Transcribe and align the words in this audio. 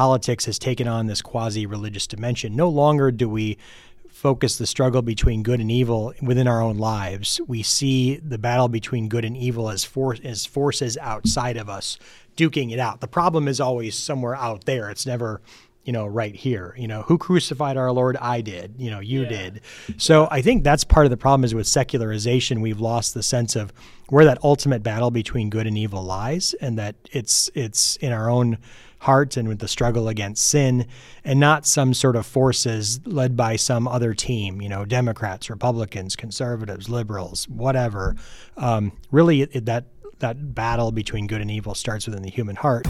politics 0.00 0.46
has 0.46 0.58
taken 0.58 0.88
on 0.88 1.08
this 1.08 1.20
quasi 1.20 1.66
religious 1.66 2.06
dimension. 2.06 2.56
No 2.56 2.70
longer 2.70 3.10
do 3.10 3.28
we 3.28 3.58
focus 4.08 4.56
the 4.56 4.66
struggle 4.66 5.02
between 5.02 5.42
good 5.42 5.60
and 5.60 5.70
evil 5.70 6.14
within 6.22 6.48
our 6.48 6.62
own 6.62 6.78
lives. 6.78 7.38
We 7.46 7.62
see 7.62 8.16
the 8.16 8.38
battle 8.38 8.68
between 8.68 9.10
good 9.10 9.26
and 9.26 9.36
evil 9.36 9.68
as, 9.68 9.84
for, 9.84 10.16
as 10.24 10.46
forces 10.46 10.96
outside 11.02 11.58
of 11.58 11.68
us 11.68 11.98
duking 12.34 12.72
it 12.72 12.78
out. 12.78 13.02
The 13.02 13.08
problem 13.08 13.46
is 13.46 13.60
always 13.60 13.94
somewhere 13.94 14.34
out 14.34 14.64
there. 14.64 14.88
It's 14.88 15.04
never 15.04 15.42
you 15.84 15.92
know, 15.92 16.06
right 16.06 16.34
here. 16.34 16.74
You 16.76 16.88
know, 16.88 17.02
who 17.02 17.18
crucified 17.18 17.76
our 17.76 17.90
Lord? 17.92 18.16
I 18.18 18.40
did. 18.40 18.74
You 18.78 18.90
know, 18.90 19.00
you 19.00 19.22
yeah. 19.22 19.28
did. 19.28 19.60
So 19.96 20.28
I 20.30 20.42
think 20.42 20.62
that's 20.64 20.84
part 20.84 21.06
of 21.06 21.10
the 21.10 21.16
problem 21.16 21.44
is 21.44 21.54
with 21.54 21.66
secularization, 21.66 22.60
we've 22.60 22.80
lost 22.80 23.14
the 23.14 23.22
sense 23.22 23.56
of 23.56 23.72
where 24.08 24.24
that 24.24 24.38
ultimate 24.44 24.82
battle 24.82 25.10
between 25.10 25.50
good 25.50 25.66
and 25.66 25.78
evil 25.78 26.02
lies, 26.02 26.54
and 26.60 26.78
that 26.78 26.96
it's 27.12 27.50
it's 27.54 27.96
in 27.96 28.12
our 28.12 28.28
own 28.28 28.58
heart 29.00 29.36
and 29.38 29.48
with 29.48 29.60
the 29.60 29.68
struggle 29.68 30.08
against 30.08 30.46
sin, 30.46 30.86
and 31.24 31.40
not 31.40 31.66
some 31.66 31.94
sort 31.94 32.16
of 32.16 32.26
forces 32.26 33.00
led 33.06 33.36
by 33.36 33.56
some 33.56 33.88
other 33.88 34.12
team. 34.12 34.60
You 34.60 34.68
know, 34.68 34.84
Democrats, 34.84 35.48
Republicans, 35.48 36.16
conservatives, 36.16 36.88
liberals, 36.88 37.48
whatever. 37.48 38.16
Um, 38.56 38.92
really, 39.10 39.42
it, 39.42 39.64
that 39.66 39.86
that 40.18 40.54
battle 40.54 40.92
between 40.92 41.26
good 41.26 41.40
and 41.40 41.50
evil 41.50 41.74
starts 41.74 42.06
within 42.06 42.22
the 42.22 42.30
human 42.30 42.56
heart. 42.56 42.86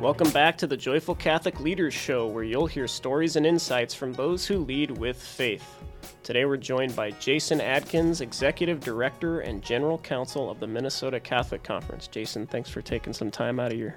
Welcome 0.00 0.30
back 0.30 0.56
to 0.56 0.66
the 0.66 0.78
Joyful 0.78 1.14
Catholic 1.14 1.60
Leaders 1.60 1.92
Show, 1.92 2.26
where 2.26 2.42
you'll 2.42 2.66
hear 2.66 2.88
stories 2.88 3.36
and 3.36 3.44
insights 3.44 3.92
from 3.92 4.14
those 4.14 4.46
who 4.46 4.56
lead 4.56 4.96
with 4.96 5.22
faith. 5.22 5.76
Today 6.22 6.46
we're 6.46 6.56
joined 6.56 6.96
by 6.96 7.10
Jason 7.10 7.60
Adkins, 7.60 8.22
Executive 8.22 8.80
Director 8.80 9.40
and 9.40 9.62
General 9.62 9.98
Counsel 9.98 10.50
of 10.50 10.58
the 10.58 10.66
Minnesota 10.66 11.20
Catholic 11.20 11.62
Conference. 11.62 12.06
Jason, 12.06 12.46
thanks 12.46 12.70
for 12.70 12.80
taking 12.80 13.12
some 13.12 13.30
time 13.30 13.60
out 13.60 13.72
of 13.72 13.78
your 13.78 13.94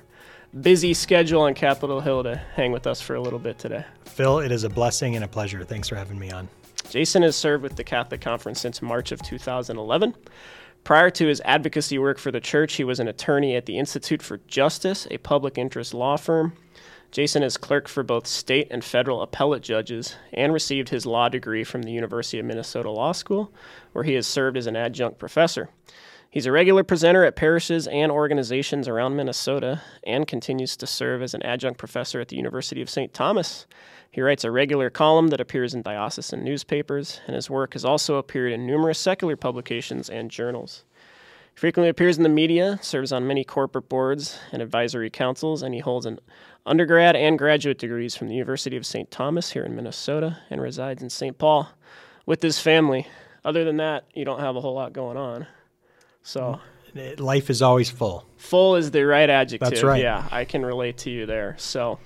busy 0.59 0.93
schedule 0.93 1.43
on 1.43 1.53
Capitol 1.53 2.01
Hill 2.01 2.21
to 2.23 2.35
hang 2.35 2.73
with 2.73 2.85
us 2.85 2.99
for 2.99 3.15
a 3.15 3.21
little 3.21 3.39
bit 3.39 3.57
today. 3.57 3.85
Phil, 4.03 4.39
it 4.39 4.51
is 4.51 4.65
a 4.65 4.69
blessing 4.69 5.15
and 5.15 5.23
a 5.23 5.27
pleasure. 5.29 5.63
Thanks 5.63 5.87
for 5.87 5.95
having 5.95 6.19
me 6.19 6.31
on. 6.31 6.49
Jason 6.89 7.23
has 7.23 7.37
served 7.37 7.63
with 7.63 7.77
the 7.77 7.83
Catholic 7.83 8.19
Conference 8.19 8.59
since 8.59 8.81
March 8.81 9.13
of 9.13 9.21
2011. 9.21 10.13
Prior 10.83 11.09
to 11.11 11.27
his 11.27 11.41
advocacy 11.45 11.97
work 11.97 12.17
for 12.17 12.31
the 12.31 12.41
church, 12.41 12.73
he 12.73 12.83
was 12.83 12.99
an 12.99 13.07
attorney 13.07 13.55
at 13.55 13.65
the 13.65 13.79
Institute 13.79 14.21
for 14.21 14.39
Justice, 14.47 15.07
a 15.09 15.17
public 15.17 15.57
interest 15.57 15.93
law 15.93 16.17
firm. 16.17 16.53
Jason 17.09 17.41
is 17.41 17.57
clerk 17.57 17.87
for 17.87 18.03
both 18.03 18.27
state 18.27 18.67
and 18.69 18.83
federal 18.83 19.21
appellate 19.21 19.61
judges 19.61 20.15
and 20.33 20.51
received 20.51 20.89
his 20.89 21.05
law 21.05 21.29
degree 21.29 21.63
from 21.63 21.83
the 21.83 21.91
University 21.91 22.37
of 22.39 22.45
Minnesota 22.45 22.89
Law 22.89 23.13
School, 23.13 23.53
where 23.93 24.03
he 24.03 24.15
has 24.15 24.27
served 24.27 24.57
as 24.57 24.67
an 24.67 24.75
adjunct 24.75 25.19
professor. 25.19 25.69
He's 26.33 26.47
a 26.47 26.51
regular 26.51 26.83
presenter 26.83 27.23
at 27.25 27.35
parishes 27.35 27.85
and 27.85 28.11
organizations 28.11 28.87
around 28.87 29.15
Minnesota 29.15 29.83
and 30.03 30.27
continues 30.27 30.75
to 30.77 30.87
serve 30.87 31.21
as 31.21 31.35
an 31.35 31.43
adjunct 31.43 31.77
professor 31.77 32.19
at 32.19 32.29
the 32.29 32.35
University 32.35 32.81
of 32.81 32.89
St. 32.89 33.13
Thomas. 33.13 33.67
He 34.09 34.19
writes 34.19 34.43
a 34.43 34.49
regular 34.49 34.89
column 34.89 35.27
that 35.27 35.39
appears 35.39 35.75
in 35.75 35.83
diocesan 35.83 36.43
newspapers, 36.43 37.21
and 37.27 37.35
his 37.35 37.51
work 37.51 37.73
has 37.73 37.85
also 37.85 38.15
appeared 38.15 38.51
in 38.51 38.65
numerous 38.65 38.97
secular 38.97 39.35
publications 39.35 40.09
and 40.09 40.31
journals. 40.31 40.85
He 41.53 41.59
frequently 41.59 41.89
appears 41.89 42.17
in 42.17 42.23
the 42.23 42.29
media, 42.29 42.79
serves 42.81 43.11
on 43.11 43.27
many 43.27 43.43
corporate 43.43 43.87
boards 43.87 44.39
and 44.51 44.59
advisory 44.59 45.11
councils, 45.11 45.61
and 45.61 45.75
he 45.75 45.81
holds 45.81 46.07
an 46.07 46.17
undergrad 46.65 47.15
and 47.15 47.37
graduate 47.37 47.77
degrees 47.77 48.15
from 48.15 48.27
the 48.27 48.33
University 48.33 48.75
of 48.75 48.87
St. 48.87 49.11
Thomas 49.11 49.51
here 49.51 49.65
in 49.65 49.75
Minnesota 49.75 50.39
and 50.49 50.59
resides 50.59 51.03
in 51.03 51.11
St. 51.11 51.37
Paul 51.37 51.69
with 52.25 52.41
his 52.41 52.59
family. 52.59 53.05
Other 53.45 53.63
than 53.63 53.77
that, 53.77 54.05
you 54.15 54.25
don't 54.25 54.39
have 54.39 54.55
a 54.55 54.61
whole 54.61 54.73
lot 54.73 54.93
going 54.93 55.17
on. 55.17 55.45
So 56.23 56.59
life 57.17 57.49
is 57.49 57.61
always 57.61 57.89
full. 57.89 58.25
Full 58.37 58.75
is 58.75 58.91
the 58.91 59.05
right 59.05 59.29
adjective. 59.29 59.69
That's 59.69 59.83
right. 59.83 60.01
Yeah, 60.01 60.27
I 60.31 60.45
can 60.45 60.65
relate 60.65 60.97
to 60.99 61.09
you 61.09 61.25
there. 61.25 61.55
So 61.57 61.99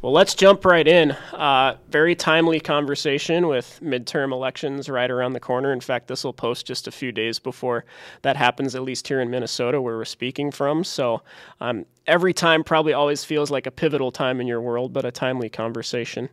well, 0.00 0.12
let's 0.12 0.34
jump 0.34 0.64
right 0.64 0.86
in. 0.86 1.10
Uh, 1.32 1.76
very 1.88 2.14
timely 2.14 2.60
conversation 2.60 3.48
with 3.48 3.80
midterm 3.82 4.32
elections 4.32 4.88
right 4.88 5.10
around 5.10 5.32
the 5.32 5.40
corner. 5.40 5.72
In 5.72 5.80
fact, 5.80 6.06
this 6.06 6.22
will 6.22 6.32
post 6.32 6.66
just 6.66 6.86
a 6.86 6.92
few 6.92 7.10
days 7.10 7.40
before 7.40 7.84
that 8.22 8.36
happens, 8.36 8.76
at 8.76 8.82
least 8.82 9.08
here 9.08 9.20
in 9.20 9.28
Minnesota, 9.28 9.82
where 9.82 9.96
we're 9.96 10.04
speaking 10.04 10.52
from. 10.52 10.84
So 10.84 11.22
um, 11.60 11.84
every 12.06 12.32
time 12.32 12.62
probably 12.62 12.92
always 12.92 13.24
feels 13.24 13.50
like 13.50 13.66
a 13.66 13.72
pivotal 13.72 14.12
time 14.12 14.40
in 14.40 14.46
your 14.46 14.60
world, 14.60 14.92
but 14.92 15.04
a 15.04 15.10
timely 15.10 15.48
conversation. 15.48 16.28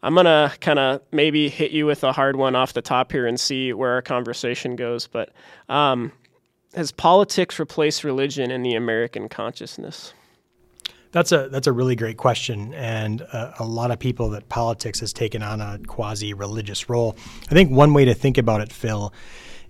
I'm 0.00 0.14
going 0.14 0.26
to 0.26 0.52
kind 0.60 0.78
of 0.78 1.00
maybe 1.10 1.48
hit 1.48 1.72
you 1.72 1.86
with 1.86 2.04
a 2.04 2.12
hard 2.12 2.36
one 2.36 2.54
off 2.54 2.72
the 2.72 2.82
top 2.82 3.10
here 3.10 3.26
and 3.26 3.38
see 3.38 3.72
where 3.72 3.94
our 3.94 4.02
conversation 4.02 4.76
goes. 4.76 5.08
But 5.08 5.32
um, 5.68 6.12
has 6.74 6.92
politics 6.92 7.58
replaced 7.58 8.04
religion 8.04 8.50
in 8.50 8.62
the 8.62 8.74
American 8.74 9.28
consciousness? 9.28 10.12
That's 11.10 11.32
a 11.32 11.48
that's 11.48 11.66
a 11.66 11.72
really 11.72 11.96
great 11.96 12.18
question, 12.18 12.74
and 12.74 13.22
a, 13.22 13.54
a 13.60 13.64
lot 13.64 13.90
of 13.90 13.98
people 13.98 14.28
that 14.30 14.48
politics 14.50 15.00
has 15.00 15.12
taken 15.12 15.42
on 15.42 15.60
a 15.60 15.78
quasi 15.86 16.34
religious 16.34 16.90
role. 16.90 17.16
I 17.50 17.54
think 17.54 17.70
one 17.70 17.94
way 17.94 18.04
to 18.04 18.14
think 18.14 18.36
about 18.36 18.60
it, 18.60 18.70
Phil, 18.70 19.14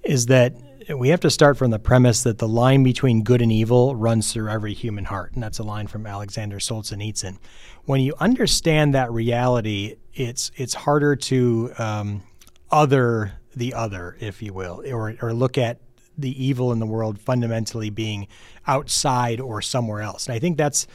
is 0.03 0.27
that 0.27 0.55
we 0.97 1.11
have 1.11 1.21
to 1.21 1.31
start 1.31 1.57
from 1.57 1.71
the 1.71 1.79
premise 1.79 2.23
that 2.25 2.39
the 2.39 2.49
line 2.49 2.83
between 2.83 3.23
good 3.23 3.41
and 3.41 3.53
evil 3.53 3.95
runs 3.95 4.33
through 4.33 4.49
every 4.49 4.75
human 4.75 5.05
heart, 5.05 5.33
and 5.35 5.43
that's 5.43 5.61
a 5.61 5.63
line 5.63 5.87
from 5.87 6.07
Alexander 6.07 6.59
Solzhenitsyn. 6.59 7.39
When 7.85 8.01
you 8.01 8.15
understand 8.19 8.95
that 8.95 9.13
reality, 9.13 9.97
it's 10.15 10.51
it's 10.57 10.75
harder 10.75 11.15
to 11.15 11.73
um, 11.79 12.23
other 12.71 13.35
the 13.55 13.75
other, 13.75 14.17
if 14.19 14.43
you 14.43 14.53
will, 14.53 14.83
or 14.91 15.15
or 15.23 15.33
look 15.33 15.57
at 15.57 15.79
the 16.19 16.45
evil 16.45 16.73
in 16.73 16.79
the 16.81 16.87
world 16.87 17.21
fundamentally 17.21 17.91
being 17.91 18.27
outside 18.67 19.41
or 19.41 19.63
somewhere 19.63 20.03
else. 20.03 20.27
And 20.27 20.35
I 20.35 20.39
think 20.39 20.59
that's 20.59 20.87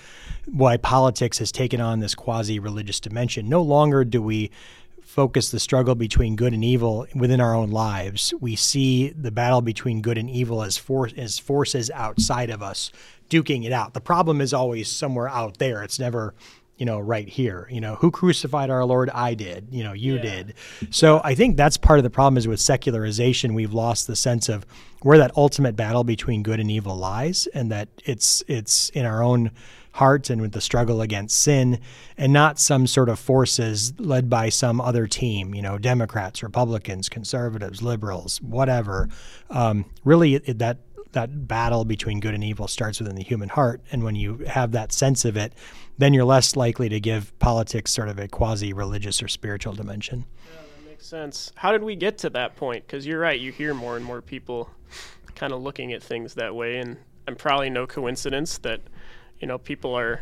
why 0.45 0.77
politics 0.77 1.39
has 1.39 1.51
taken 1.51 1.81
on 1.81 1.99
this 1.99 2.13
quasi 2.13 2.59
religious 2.59 2.99
dimension. 2.99 3.49
No 3.49 3.61
longer 3.61 4.03
do 4.03 4.21
we 4.21 4.51
focus 5.01 5.51
the 5.51 5.59
struggle 5.59 5.95
between 5.95 6.35
good 6.35 6.53
and 6.53 6.63
evil 6.63 7.05
within 7.13 7.39
our 7.39 7.53
own 7.53 7.69
lives. 7.69 8.33
We 8.39 8.55
see 8.55 9.09
the 9.09 9.31
battle 9.31 9.61
between 9.61 10.01
good 10.01 10.17
and 10.17 10.29
evil 10.29 10.63
as, 10.63 10.77
for, 10.77 11.09
as 11.17 11.37
forces 11.37 11.91
outside 11.91 12.49
of 12.49 12.63
us 12.63 12.91
duking 13.29 13.65
it 13.65 13.71
out. 13.71 13.93
The 13.93 14.01
problem 14.01 14.41
is 14.41 14.53
always 14.53 14.89
somewhere 14.89 15.29
out 15.29 15.57
there. 15.57 15.83
It's 15.83 15.99
never 15.99 16.33
you 16.83 16.85
know, 16.85 16.99
right 16.99 17.29
here. 17.29 17.65
You 17.71 17.79
know, 17.79 17.95
who 17.95 18.11
crucified 18.11 18.69
our 18.69 18.83
Lord? 18.83 19.09
I 19.11 19.35
did. 19.35 19.69
You 19.71 19.85
know, 19.85 19.93
you 19.93 20.15
yeah. 20.15 20.21
did. 20.21 20.53
So 20.89 21.21
I 21.23 21.33
think 21.33 21.55
that's 21.55 21.77
part 21.77 21.97
of 21.97 22.03
the 22.03 22.09
problem 22.09 22.35
is 22.35 22.45
with 22.45 22.59
secularization, 22.59 23.53
we've 23.53 23.73
lost 23.73 24.05
the 24.05 24.17
sense 24.17 24.49
of 24.49 24.65
where 25.01 25.17
that 25.17 25.31
ultimate 25.37 25.77
battle 25.77 26.03
between 26.03 26.43
good 26.43 26.59
and 26.59 26.69
evil 26.69 26.97
lies, 26.97 27.47
and 27.53 27.71
that 27.71 27.87
it's 28.03 28.43
it's 28.49 28.89
in 28.89 29.05
our 29.05 29.23
own 29.23 29.51
hearts 29.93 30.29
and 30.29 30.41
with 30.41 30.51
the 30.51 30.59
struggle 30.59 30.99
against 30.99 31.39
sin, 31.39 31.79
and 32.17 32.33
not 32.33 32.59
some 32.59 32.85
sort 32.85 33.07
of 33.07 33.17
forces 33.17 33.97
led 33.97 34.29
by 34.29 34.49
some 34.49 34.81
other 34.81 35.07
team. 35.07 35.55
You 35.55 35.61
know, 35.61 35.77
Democrats, 35.77 36.43
Republicans, 36.43 37.07
conservatives, 37.07 37.81
liberals, 37.81 38.41
whatever. 38.41 39.07
Um, 39.49 39.85
really, 40.03 40.35
it, 40.35 40.59
that 40.59 40.79
that 41.13 41.47
battle 41.47 41.85
between 41.85 42.19
good 42.19 42.33
and 42.33 42.43
evil 42.43 42.67
starts 42.67 42.99
within 42.99 43.15
the 43.15 43.23
human 43.23 43.49
heart, 43.49 43.81
and 43.91 44.03
when 44.03 44.15
you 44.15 44.37
have 44.47 44.71
that 44.73 44.91
sense 44.91 45.25
of 45.25 45.37
it 45.37 45.53
then 45.97 46.13
you're 46.13 46.25
less 46.25 46.55
likely 46.55 46.89
to 46.89 46.99
give 46.99 47.37
politics 47.39 47.91
sort 47.91 48.09
of 48.09 48.19
a 48.19 48.27
quasi 48.27 48.73
religious 48.73 49.21
or 49.21 49.27
spiritual 49.27 49.73
dimension. 49.73 50.25
Yeah, 50.45 50.61
that 50.61 50.89
makes 50.89 51.05
sense. 51.05 51.51
How 51.55 51.71
did 51.71 51.83
we 51.83 51.95
get 51.95 52.17
to 52.19 52.29
that 52.31 52.55
point? 52.55 52.85
Because 52.85 53.05
you're 53.05 53.19
right, 53.19 53.39
you 53.39 53.51
hear 53.51 53.73
more 53.73 53.95
and 53.95 54.05
more 54.05 54.21
people 54.21 54.69
kind 55.35 55.53
of 55.53 55.61
looking 55.61 55.93
at 55.93 56.01
things 56.01 56.35
that 56.35 56.55
way, 56.55 56.77
and 56.77 56.97
and 57.25 57.37
probably 57.37 57.69
no 57.69 57.87
coincidence 57.87 58.57
that 58.59 58.81
you 59.39 59.47
know 59.47 59.57
people 59.57 59.97
are 59.97 60.21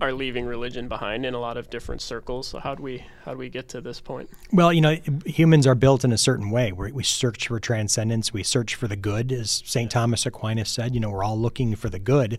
are 0.00 0.12
leaving 0.12 0.46
religion 0.46 0.88
behind 0.88 1.26
in 1.26 1.34
a 1.34 1.40
lot 1.40 1.56
of 1.56 1.68
different 1.70 2.00
circles. 2.00 2.48
So 2.48 2.58
how 2.58 2.74
do 2.74 2.82
we 2.82 3.04
how 3.24 3.32
do 3.32 3.38
we 3.38 3.48
get 3.48 3.68
to 3.70 3.80
this 3.80 4.00
point? 4.00 4.30
Well, 4.52 4.72
you 4.72 4.80
know, 4.80 4.96
humans 5.26 5.66
are 5.66 5.74
built 5.74 6.04
in 6.04 6.12
a 6.12 6.18
certain 6.18 6.50
way. 6.50 6.72
we 6.72 6.92
we 6.92 7.02
search 7.02 7.48
for 7.48 7.60
transcendence. 7.60 8.32
We 8.32 8.42
search 8.42 8.74
for 8.74 8.88
the 8.88 8.96
good, 8.96 9.32
as 9.32 9.62
Saint 9.66 9.90
Thomas 9.90 10.26
Aquinas 10.26 10.70
said. 10.70 10.94
You 10.94 11.00
know, 11.00 11.10
we're 11.10 11.24
all 11.24 11.38
looking 11.38 11.74
for 11.76 11.88
the 11.88 11.98
good. 11.98 12.38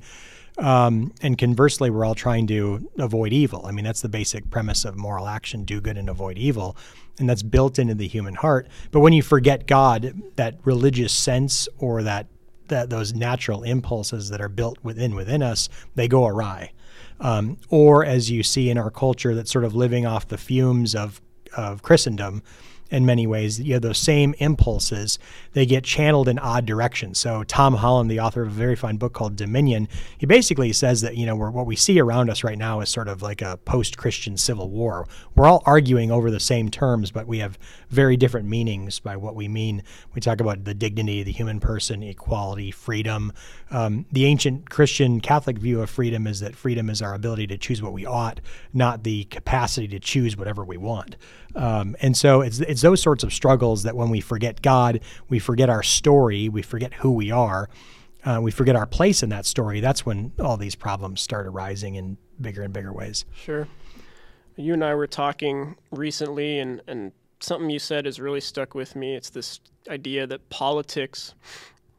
Um, 0.58 1.13
and 1.22 1.37
conversely, 1.37 1.90
we're 1.90 2.05
all 2.05 2.16
trying 2.16 2.47
to 2.47 2.90
avoid 2.97 3.34
evil. 3.34 3.66
I 3.66 3.72
mean, 3.72 3.85
that's 3.85 4.02
the 4.02 4.09
basic 4.09 4.49
premise 4.49 4.85
of 4.85 4.97
moral 4.97 5.28
action 5.28 5.63
do 5.63 5.79
good 5.79 5.97
and 5.97 6.09
avoid 6.09 6.37
evil. 6.37 6.75
And 7.19 7.29
that's 7.29 7.43
built 7.43 7.79
into 7.79 7.96
the 7.96 8.08
human 8.08 8.35
heart. 8.35 8.67
But 8.91 8.99
when 8.99 9.13
you 9.13 9.22
forget 9.22 9.67
God, 9.67 10.13
that 10.35 10.55
religious 10.66 11.13
sense 11.13 11.69
or 11.78 12.03
that, 12.03 12.28
that 12.67 12.90
those 12.90 13.13
natural 13.13 13.63
impulses 13.63 14.29
that 14.29 14.41
are 14.41 14.49
built 14.49 14.78
within 14.84 15.16
within 15.16 15.41
us, 15.41 15.69
they 15.96 16.08
go 16.08 16.25
awry. 16.25 16.72
Um, 17.22 17.58
or 17.70 18.03
as 18.03 18.29
you 18.32 18.44
see 18.44 18.70
in 18.70 18.78
our 18.78 18.90
culture, 18.90 19.35
that's 19.35 19.52
sort 19.52 19.64
of 19.64 19.76
living 19.76 20.06
off 20.06 20.28
the 20.28 20.38
fumes 20.38 20.96
of, 20.96 21.22
of 21.56 21.84
Christendom, 21.84 22.41
in 22.91 23.05
many 23.05 23.26
ways. 23.26 23.59
You 23.59 23.73
have 23.73 23.82
those 23.82 23.97
same 23.97 24.35
impulses, 24.38 25.17
they 25.53 25.66
get 25.66 25.84
channeled 25.84 26.28
in 26.28 26.38
odd 26.38 26.66
directions. 26.66 27.17
So 27.17 27.43
Tom 27.43 27.76
Holland, 27.76 28.11
the 28.11 28.20
author 28.20 28.43
of 28.43 28.49
a 28.49 28.52
very 28.52 28.76
fine 28.76 28.97
book 28.97 29.14
called 29.14 29.35
Dominion, 29.35 29.88
he 30.17 30.26
basically 30.26 30.73
says 30.73 31.02
that 31.02 31.16
you 31.16 31.26
know 31.26 31.35
what 31.35 31.66
we 31.66 31.76
see 31.76 31.99
around 31.99 32.29
us 32.29 32.43
right 32.43 32.58
now 32.58 32.82
is 32.82 32.90
sort 32.90 33.08
of 33.08 33.22
like 33.22 33.41
a 33.41 33.58
post-Christian 33.66 34.38
civil 34.38 34.70
war. 34.70 35.08
We're 35.35 35.47
all 35.47 35.64
arguing 35.66 36.11
over 36.11 36.29
the 36.29 36.40
same 36.40 36.70
terms, 36.70 37.11
but 37.11 37.26
we 37.26 37.40
have 37.40 37.58
very 37.90 38.17
different 38.17 38.47
meanings 38.47 38.99
by 38.99 39.16
what 39.16 39.35
we 39.35 39.47
mean. 39.47 39.84
We 40.14 40.22
talk 40.22 40.41
about 40.41 40.66
the 40.66 40.73
dignity 40.73 41.22
of 41.22 41.26
the 41.26 41.32
human 41.32 41.59
person, 41.59 42.03
equality, 42.03 42.72
freedom. 42.72 43.32
Um, 43.72 44.05
the 44.11 44.26
ancient 44.26 44.70
Christian 44.70 45.22
Catholic 45.22 45.58
view 45.58 45.82
of 45.82 45.90
freedom 45.90 46.28
is 46.28 46.41
that 46.41 46.55
freedom 46.55 46.90
is 46.90 47.02
our 47.02 47.14
ability 47.14 47.47
to 47.47 47.58
choose 47.58 47.82
what 47.82 47.94
we 47.94 48.05
ought, 48.05 48.41
not 48.73 49.03
the 49.03 49.23
capacity 49.26 49.87
to 49.87 49.99
choose 49.99 50.35
whatever 50.35 50.66
we 50.66 50.78
want. 50.78 51.16
Um, 51.55 51.96
and 52.02 52.16
so 52.16 52.41
it's 52.41 52.59
it's 52.59 52.80
those 52.81 53.01
sorts 53.01 53.23
of 53.23 53.33
struggles 53.33 53.83
that 53.83 53.95
when 53.95 54.09
we 54.09 54.22
forget 54.22 54.61
God, 54.61 55.01
we 55.29 55.39
forget 55.39 55.69
our 55.69 55.83
story, 55.83 56.49
we 56.49 56.61
forget 56.61 56.93
who 56.95 57.11
we 57.11 57.31
are, 57.31 57.69
uh, 58.25 58.39
we 58.41 58.51
forget 58.51 58.75
our 58.75 58.85
place 58.85 59.23
in 59.23 59.29
that 59.29 59.45
story. 59.45 59.79
That's 59.79 60.05
when 60.05 60.31
all 60.39 60.57
these 60.57 60.75
problems 60.75 61.22
start 61.22 61.47
arising 61.47 61.95
in 61.95 62.17
bigger 62.39 62.61
and 62.61 62.73
bigger 62.73 62.93
ways. 62.93 63.25
Sure. 63.33 63.67
You 64.57 64.73
and 64.73 64.83
I 64.83 64.93
were 64.95 65.07
talking 65.07 65.75
recently, 65.91 66.59
and, 66.59 66.81
and 66.87 67.13
something 67.39 67.69
you 67.69 67.79
said 67.79 68.05
has 68.05 68.19
really 68.19 68.41
stuck 68.41 68.75
with 68.75 68.95
me. 68.95 69.16
It's 69.16 69.29
this 69.29 69.59
idea 69.89 70.27
that 70.27 70.49
politics, 70.49 71.34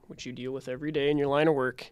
which 0.06 0.26
you 0.26 0.32
deal 0.32 0.52
with 0.52 0.68
every 0.68 0.92
day 0.92 1.10
in 1.10 1.18
your 1.18 1.28
line 1.28 1.48
of 1.48 1.54
work, 1.54 1.90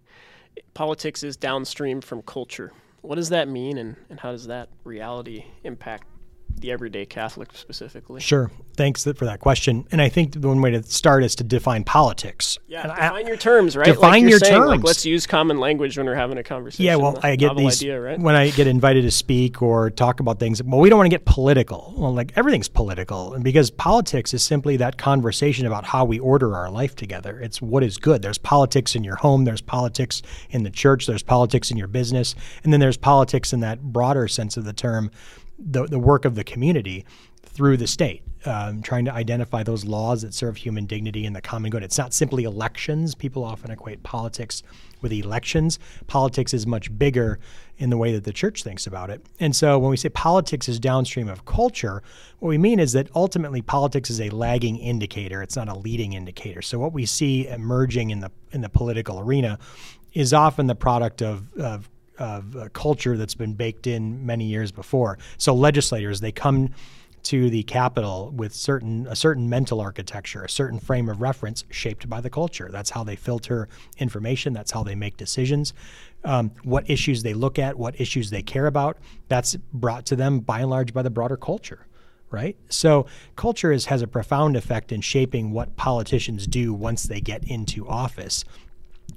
politics 0.74 1.22
is 1.22 1.36
downstream 1.36 2.00
from 2.00 2.22
culture. 2.22 2.72
What 3.00 3.14
does 3.14 3.30
that 3.30 3.48
mean, 3.48 3.78
and, 3.78 3.96
and 4.10 4.20
how 4.20 4.32
does 4.32 4.46
that 4.48 4.68
reality 4.84 5.46
impact 5.64 6.06
the 6.60 6.70
everyday 6.70 7.06
Catholic 7.06 7.50
specifically? 7.54 8.20
Sure. 8.20 8.50
Thanks 8.76 9.04
for 9.04 9.24
that 9.24 9.40
question. 9.40 9.86
And 9.90 10.00
I 10.00 10.08
think 10.08 10.40
the 10.40 10.48
one 10.48 10.62
way 10.62 10.70
to 10.70 10.82
start 10.82 11.24
is 11.24 11.34
to 11.36 11.44
define 11.44 11.84
politics. 11.84 12.58
Yeah, 12.66 12.82
and 12.82 12.90
define 12.90 13.26
I, 13.26 13.28
your 13.28 13.36
terms, 13.36 13.76
right? 13.76 13.86
Define 13.86 14.22
like 14.22 14.30
your 14.30 14.38
saying, 14.38 14.54
terms. 14.54 14.68
Like, 14.68 14.82
let's 14.82 15.04
use 15.04 15.26
common 15.26 15.58
language 15.58 15.96
when 15.96 16.06
we're 16.06 16.14
having 16.14 16.38
a 16.38 16.42
conversation. 16.42 16.84
Yeah, 16.84 16.96
well, 16.96 17.18
I 17.22 17.36
get 17.36 17.56
these 17.56 17.82
idea, 17.82 18.00
right? 18.00 18.18
when 18.18 18.34
I 18.34 18.50
get 18.50 18.66
invited 18.66 19.02
to 19.02 19.10
speak 19.10 19.60
or 19.60 19.90
talk 19.90 20.20
about 20.20 20.38
things. 20.38 20.62
Well, 20.62 20.80
we 20.80 20.88
don't 20.88 20.98
want 20.98 21.10
to 21.10 21.14
get 21.14 21.24
political. 21.24 21.94
Well, 21.96 22.14
like 22.14 22.32
everything's 22.36 22.68
political, 22.68 23.34
and 23.34 23.44
because 23.44 23.70
politics 23.70 24.32
is 24.32 24.42
simply 24.42 24.76
that 24.78 24.98
conversation 24.98 25.66
about 25.66 25.84
how 25.84 26.04
we 26.04 26.18
order 26.18 26.54
our 26.56 26.70
life 26.70 26.94
together. 26.94 27.40
It's 27.40 27.60
what 27.60 27.82
is 27.82 27.96
good. 27.96 28.22
There's 28.22 28.38
politics 28.38 28.94
in 28.94 29.04
your 29.04 29.16
home. 29.16 29.44
There's 29.44 29.60
politics 29.60 30.22
in 30.50 30.62
the 30.62 30.70
church. 30.70 31.06
There's 31.06 31.22
politics 31.22 31.70
in 31.70 31.76
your 31.76 31.88
business, 31.88 32.34
and 32.64 32.72
then 32.72 32.80
there's 32.80 32.96
politics 32.96 33.52
in 33.52 33.60
that 33.60 33.82
broader 33.82 34.28
sense 34.28 34.56
of 34.56 34.64
the 34.64 34.72
term 34.72 35.10
the, 35.60 35.86
the 35.86 35.98
work 35.98 36.24
of 36.24 36.34
the 36.34 36.44
community 36.44 37.04
through 37.42 37.76
the 37.76 37.86
state, 37.86 38.22
um, 38.44 38.82
trying 38.82 39.04
to 39.04 39.12
identify 39.12 39.62
those 39.62 39.84
laws 39.84 40.22
that 40.22 40.32
serve 40.32 40.56
human 40.56 40.86
dignity 40.86 41.26
and 41.26 41.34
the 41.34 41.40
common 41.40 41.70
good. 41.70 41.82
It's 41.82 41.98
not 41.98 42.14
simply 42.14 42.44
elections. 42.44 43.14
People 43.14 43.44
often 43.44 43.70
equate 43.70 44.02
politics 44.02 44.62
with 45.00 45.12
elections. 45.12 45.78
Politics 46.06 46.54
is 46.54 46.66
much 46.66 46.96
bigger 46.98 47.38
in 47.78 47.90
the 47.90 47.96
way 47.96 48.12
that 48.12 48.24
the 48.24 48.32
church 48.32 48.62
thinks 48.62 48.86
about 48.86 49.10
it. 49.10 49.24
And 49.40 49.56
so 49.56 49.78
when 49.78 49.90
we 49.90 49.96
say 49.96 50.10
politics 50.10 50.68
is 50.68 50.78
downstream 50.78 51.28
of 51.28 51.44
culture, 51.44 52.02
what 52.38 52.50
we 52.50 52.58
mean 52.58 52.78
is 52.78 52.92
that 52.92 53.08
ultimately 53.14 53.62
politics 53.62 54.10
is 54.10 54.20
a 54.20 54.30
lagging 54.30 54.76
indicator. 54.76 55.42
It's 55.42 55.56
not 55.56 55.68
a 55.68 55.74
leading 55.74 56.12
indicator. 56.12 56.62
So 56.62 56.78
what 56.78 56.92
we 56.92 57.06
see 57.06 57.48
emerging 57.48 58.10
in 58.10 58.20
the 58.20 58.30
in 58.52 58.60
the 58.60 58.68
political 58.68 59.20
arena 59.20 59.58
is 60.12 60.32
often 60.32 60.66
the 60.66 60.74
product 60.74 61.22
of, 61.22 61.52
of 61.54 61.88
of 62.20 62.54
a 62.54 62.68
culture 62.70 63.16
that's 63.16 63.34
been 63.34 63.54
baked 63.54 63.86
in 63.86 64.24
many 64.24 64.44
years 64.44 64.70
before. 64.70 65.18
So 65.38 65.54
legislators 65.54 66.20
they 66.20 66.32
come 66.32 66.70
to 67.22 67.50
the 67.50 67.62
capital 67.64 68.30
with 68.34 68.54
certain 68.54 69.06
a 69.06 69.16
certain 69.16 69.48
mental 69.48 69.80
architecture, 69.80 70.44
a 70.44 70.48
certain 70.48 70.78
frame 70.78 71.08
of 71.08 71.20
reference 71.20 71.64
shaped 71.70 72.08
by 72.08 72.20
the 72.20 72.30
culture. 72.30 72.70
That's 72.72 72.90
how 72.90 73.04
they 73.04 73.16
filter 73.16 73.68
information. 73.98 74.52
That's 74.52 74.70
how 74.70 74.82
they 74.82 74.94
make 74.94 75.16
decisions. 75.16 75.74
Um, 76.24 76.52
what 76.62 76.88
issues 76.88 77.22
they 77.22 77.34
look 77.34 77.58
at, 77.58 77.76
what 77.76 78.00
issues 78.00 78.30
they 78.30 78.42
care 78.42 78.66
about. 78.66 78.98
That's 79.28 79.56
brought 79.72 80.06
to 80.06 80.16
them 80.16 80.40
by 80.40 80.60
and 80.60 80.70
large 80.70 80.92
by 80.92 81.02
the 81.02 81.10
broader 81.10 81.36
culture 81.36 81.86
right? 82.32 82.56
So 82.68 83.06
culture 83.34 83.72
is, 83.72 83.86
has 83.86 84.02
a 84.02 84.06
profound 84.06 84.54
effect 84.56 84.92
in 84.92 85.00
shaping 85.00 85.50
what 85.50 85.74
politicians 85.74 86.46
do 86.46 86.72
once 86.72 87.02
they 87.02 87.20
get 87.20 87.42
into 87.42 87.88
office 87.88 88.44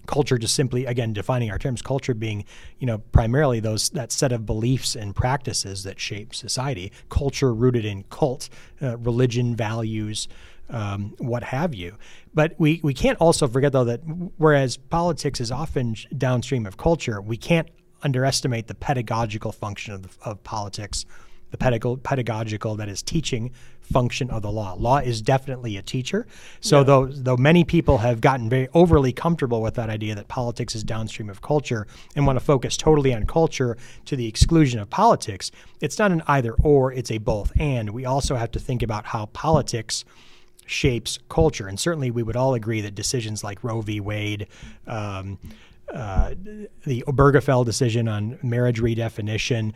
culture 0.06 0.38
just 0.38 0.56
simply 0.56 0.86
again 0.86 1.14
defining 1.14 1.50
our 1.52 1.58
terms 1.58 1.82
culture 1.82 2.14
being 2.14 2.46
you 2.80 2.88
know 2.88 2.98
primarily 3.12 3.60
those 3.60 3.90
that 3.92 4.12
set 4.12 4.32
of 4.32 4.46
beliefs 4.46 4.96
and 4.96 5.16
practices 5.16 5.84
that 5.84 6.00
shape 6.00 6.34
society 6.34 6.92
culture 7.10 7.54
rooted 7.54 7.86
in 7.86 8.04
cult 8.04 8.50
uh, 8.82 8.98
religion 8.98 9.56
values 9.56 10.28
um, 10.70 11.14
what 11.20 11.44
have 11.44 11.76
you. 11.76 11.98
But 12.34 12.56
we, 12.58 12.80
we 12.84 12.94
can't 12.94 13.20
also 13.20 13.48
forget 13.48 13.74
though 13.74 13.84
that 13.84 14.00
whereas 14.38 14.78
politics 14.78 15.40
is 15.40 15.52
often 15.52 15.96
downstream 16.18 16.66
of 16.66 16.78
culture 16.78 17.22
we 17.22 17.38
can't 17.38 17.70
underestimate 18.02 18.68
the 18.68 18.76
pedagogical 18.76 19.52
function 19.52 19.94
of, 19.94 20.18
of 20.24 20.44
politics 20.44 21.06
the 21.52 22.00
pedagogical 22.04 22.76
that 22.76 22.90
is 22.90 23.04
teaching 23.04 23.52
function 23.94 24.30
of 24.30 24.42
the 24.42 24.52
law. 24.52 24.76
Law 24.78 24.98
is 24.98 25.22
definitely 25.22 25.78
a 25.78 25.82
teacher. 25.82 26.26
So 26.60 26.80
yeah. 26.80 26.84
though 26.84 27.06
though 27.06 27.38
many 27.38 27.64
people 27.64 28.00
have 28.00 28.20
gotten 28.22 28.50
very 28.50 28.68
overly 28.74 29.14
comfortable 29.14 29.62
with 29.62 29.76
that 29.76 29.90
idea 29.90 30.16
that 30.16 30.28
politics 30.28 30.76
is 30.76 30.84
downstream 30.84 31.30
of 31.30 31.42
culture 31.42 31.88
and 32.16 32.26
want 32.26 32.40
to 32.40 32.46
focus 32.46 32.76
totally 32.76 33.14
on 33.14 33.26
culture 33.26 33.78
to 34.06 34.16
the 34.16 34.28
exclusion 34.28 34.80
of 34.80 34.90
politics, 34.90 35.52
it's 35.80 36.00
not 36.00 36.12
an 36.12 36.22
either 36.28 36.54
or, 36.64 36.92
it's 36.92 37.12
a 37.12 37.20
both 37.20 37.52
and. 37.60 37.92
We 37.92 38.06
also 38.06 38.36
have 38.36 38.52
to 38.52 38.60
think 38.60 38.82
about 38.82 39.06
how 39.06 39.28
politics 39.28 40.06
shapes 40.66 41.20
culture. 41.30 41.68
And 41.68 41.80
certainly 41.80 42.12
we 42.12 42.24
would 42.24 42.36
all 42.36 42.54
agree 42.54 42.82
that 42.82 42.96
decisions 42.96 43.44
like 43.44 43.64
Roe 43.64 43.82
v. 43.82 44.00
Wade, 44.00 44.48
um, 44.88 45.38
uh, 45.94 46.34
the 46.86 47.04
Obergefell 47.08 47.66
decision 47.66 48.08
on 48.08 48.40
marriage 48.42 48.82
redefinition, 48.82 49.74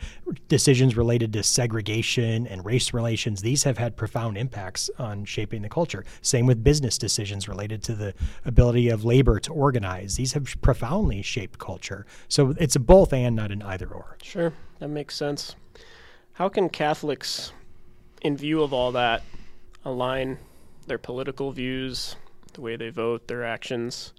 decisions 0.48 0.96
related 0.96 1.32
to 1.34 1.42
segregation 1.42 2.46
and 2.46 2.64
race 2.64 2.92
relations, 2.92 3.42
these 3.42 3.62
have 3.62 3.78
had 3.78 3.96
profound 3.96 4.36
impacts 4.36 4.90
on 4.98 5.24
shaping 5.24 5.62
the 5.62 5.68
culture. 5.68 6.04
Same 6.22 6.46
with 6.46 6.64
business 6.64 6.98
decisions 6.98 7.48
related 7.48 7.82
to 7.84 7.94
the 7.94 8.14
ability 8.44 8.88
of 8.88 9.04
labor 9.04 9.38
to 9.40 9.52
organize. 9.52 10.16
These 10.16 10.32
have 10.32 10.60
profoundly 10.60 11.22
shaped 11.22 11.58
culture. 11.58 12.04
So 12.28 12.54
it's 12.58 12.74
a 12.74 12.80
both 12.80 13.12
and, 13.12 13.36
not 13.36 13.52
an 13.52 13.62
either 13.62 13.88
or. 13.88 14.16
Sure, 14.22 14.52
that 14.80 14.88
makes 14.88 15.14
sense. 15.14 15.54
How 16.32 16.48
can 16.48 16.68
Catholics, 16.68 17.52
in 18.22 18.36
view 18.36 18.62
of 18.62 18.72
all 18.72 18.92
that, 18.92 19.22
align 19.84 20.38
their 20.86 20.98
political 20.98 21.52
views, 21.52 22.16
the 22.54 22.60
way 22.60 22.76
they 22.76 22.90
vote, 22.90 23.28
their 23.28 23.44
actions? 23.44 24.12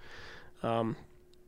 Um, 0.63 0.95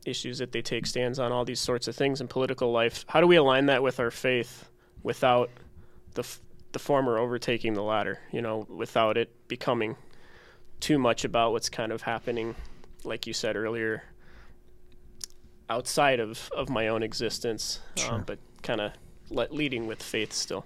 issues 0.04 0.38
that 0.38 0.52
they 0.52 0.62
take 0.62 0.86
stands 0.86 1.18
on, 1.18 1.32
all 1.32 1.44
these 1.44 1.60
sorts 1.60 1.88
of 1.88 1.96
things 1.96 2.20
in 2.20 2.28
political 2.28 2.72
life. 2.72 3.04
How 3.08 3.20
do 3.20 3.26
we 3.26 3.36
align 3.36 3.66
that 3.66 3.82
with 3.82 4.00
our 4.00 4.10
faith 4.10 4.68
without 5.02 5.50
the 6.14 6.24
the 6.72 6.78
former 6.78 7.18
overtaking 7.18 7.74
the 7.74 7.82
latter? 7.82 8.18
You 8.32 8.42
know, 8.42 8.66
without 8.68 9.16
it 9.16 9.30
becoming 9.48 9.96
too 10.80 10.98
much 10.98 11.24
about 11.24 11.52
what's 11.52 11.68
kind 11.68 11.92
of 11.92 12.02
happening, 12.02 12.54
like 13.04 13.26
you 13.26 13.32
said 13.32 13.56
earlier, 13.56 14.04
outside 15.70 16.20
of 16.20 16.50
of 16.54 16.68
my 16.68 16.88
own 16.88 17.02
existence, 17.02 17.80
um, 17.98 18.04
sure. 18.04 18.14
um, 18.14 18.22
but 18.26 18.38
kind 18.62 18.80
of 18.80 18.92
leading 19.30 19.86
with 19.86 20.02
faith 20.02 20.32
still. 20.32 20.64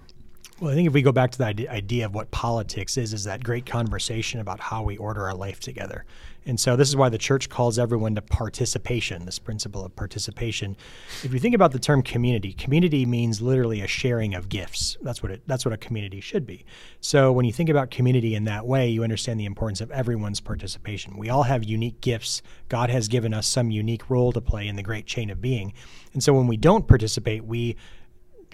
Well, 0.58 0.70
I 0.70 0.74
think 0.74 0.86
if 0.86 0.94
we 0.94 1.02
go 1.02 1.12
back 1.12 1.32
to 1.32 1.38
the 1.38 1.68
idea 1.68 2.06
of 2.06 2.14
what 2.14 2.30
politics 2.30 2.96
is, 2.96 3.12
is 3.12 3.24
that 3.24 3.44
great 3.44 3.66
conversation 3.66 4.40
about 4.40 4.58
how 4.58 4.82
we 4.82 4.96
order 4.96 5.24
our 5.24 5.34
life 5.34 5.60
together. 5.60 6.06
And 6.46 6.58
so 6.58 6.76
this 6.76 6.88
is 6.88 6.96
why 6.96 7.10
the 7.10 7.18
church 7.18 7.50
calls 7.50 7.78
everyone 7.78 8.14
to 8.14 8.22
participation, 8.22 9.26
this 9.26 9.38
principle 9.38 9.84
of 9.84 9.94
participation. 9.96 10.74
If 11.22 11.34
you 11.34 11.40
think 11.40 11.54
about 11.54 11.72
the 11.72 11.78
term 11.78 12.02
community, 12.02 12.54
community 12.54 13.04
means 13.04 13.42
literally 13.42 13.82
a 13.82 13.86
sharing 13.86 14.34
of 14.34 14.48
gifts. 14.48 14.96
That's 15.02 15.22
what 15.22 15.32
it 15.32 15.42
that's 15.46 15.64
what 15.64 15.74
a 15.74 15.76
community 15.76 16.20
should 16.20 16.46
be. 16.46 16.64
So 17.00 17.32
when 17.32 17.44
you 17.44 17.52
think 17.52 17.68
about 17.68 17.90
community 17.90 18.34
in 18.34 18.44
that 18.44 18.64
way, 18.64 18.88
you 18.88 19.02
understand 19.02 19.40
the 19.40 19.44
importance 19.44 19.80
of 19.80 19.90
everyone's 19.90 20.40
participation. 20.40 21.18
We 21.18 21.28
all 21.28 21.42
have 21.42 21.64
unique 21.64 22.00
gifts. 22.00 22.42
God 22.68 22.88
has 22.90 23.08
given 23.08 23.34
us 23.34 23.46
some 23.46 23.70
unique 23.70 24.08
role 24.08 24.32
to 24.32 24.40
play 24.40 24.68
in 24.68 24.76
the 24.76 24.82
great 24.84 25.04
chain 25.04 25.28
of 25.28 25.42
being. 25.42 25.74
And 26.14 26.22
so 26.22 26.32
when 26.32 26.46
we 26.46 26.56
don't 26.56 26.86
participate, 26.86 27.44
we 27.44 27.76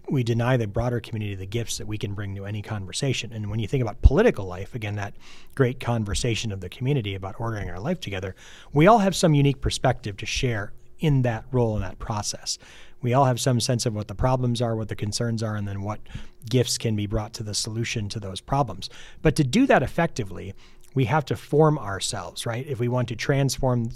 we 0.08 0.22
deny 0.22 0.56
the 0.56 0.66
broader 0.66 1.00
community 1.00 1.34
the 1.34 1.46
gifts 1.46 1.78
that 1.78 1.86
we 1.86 1.96
can 1.96 2.14
bring 2.14 2.34
to 2.34 2.44
any 2.44 2.62
conversation. 2.62 3.32
And 3.32 3.48
when 3.48 3.60
you 3.60 3.68
think 3.68 3.82
about 3.82 4.02
political 4.02 4.46
life, 4.46 4.74
again, 4.74 4.96
that 4.96 5.14
great 5.54 5.80
conversation 5.80 6.52
of 6.52 6.60
the 6.60 6.68
community 6.68 7.14
about 7.14 7.36
ordering 7.38 7.70
our 7.70 7.80
life 7.80 8.00
together, 8.00 8.34
we 8.72 8.86
all 8.86 8.98
have 8.98 9.14
some 9.14 9.34
unique 9.34 9.60
perspective 9.60 10.16
to 10.18 10.26
share 10.26 10.72
in 10.98 11.22
that 11.22 11.44
role 11.50 11.76
in 11.76 11.82
that 11.82 11.98
process. 11.98 12.58
We 13.00 13.14
all 13.14 13.24
have 13.24 13.40
some 13.40 13.58
sense 13.58 13.86
of 13.86 13.94
what 13.94 14.08
the 14.08 14.14
problems 14.14 14.62
are, 14.62 14.76
what 14.76 14.88
the 14.88 14.94
concerns 14.94 15.42
are, 15.42 15.56
and 15.56 15.66
then 15.66 15.82
what 15.82 16.00
gifts 16.48 16.78
can 16.78 16.94
be 16.94 17.06
brought 17.06 17.32
to 17.34 17.42
the 17.42 17.54
solution 17.54 18.08
to 18.10 18.20
those 18.20 18.40
problems. 18.40 18.88
But 19.20 19.34
to 19.36 19.44
do 19.44 19.66
that 19.66 19.82
effectively, 19.82 20.54
we 20.94 21.06
have 21.06 21.24
to 21.26 21.36
form 21.36 21.78
ourselves, 21.78 22.46
right? 22.46 22.66
If 22.66 22.78
we 22.78 22.88
want 22.88 23.08
to 23.08 23.16
transform 23.16 23.90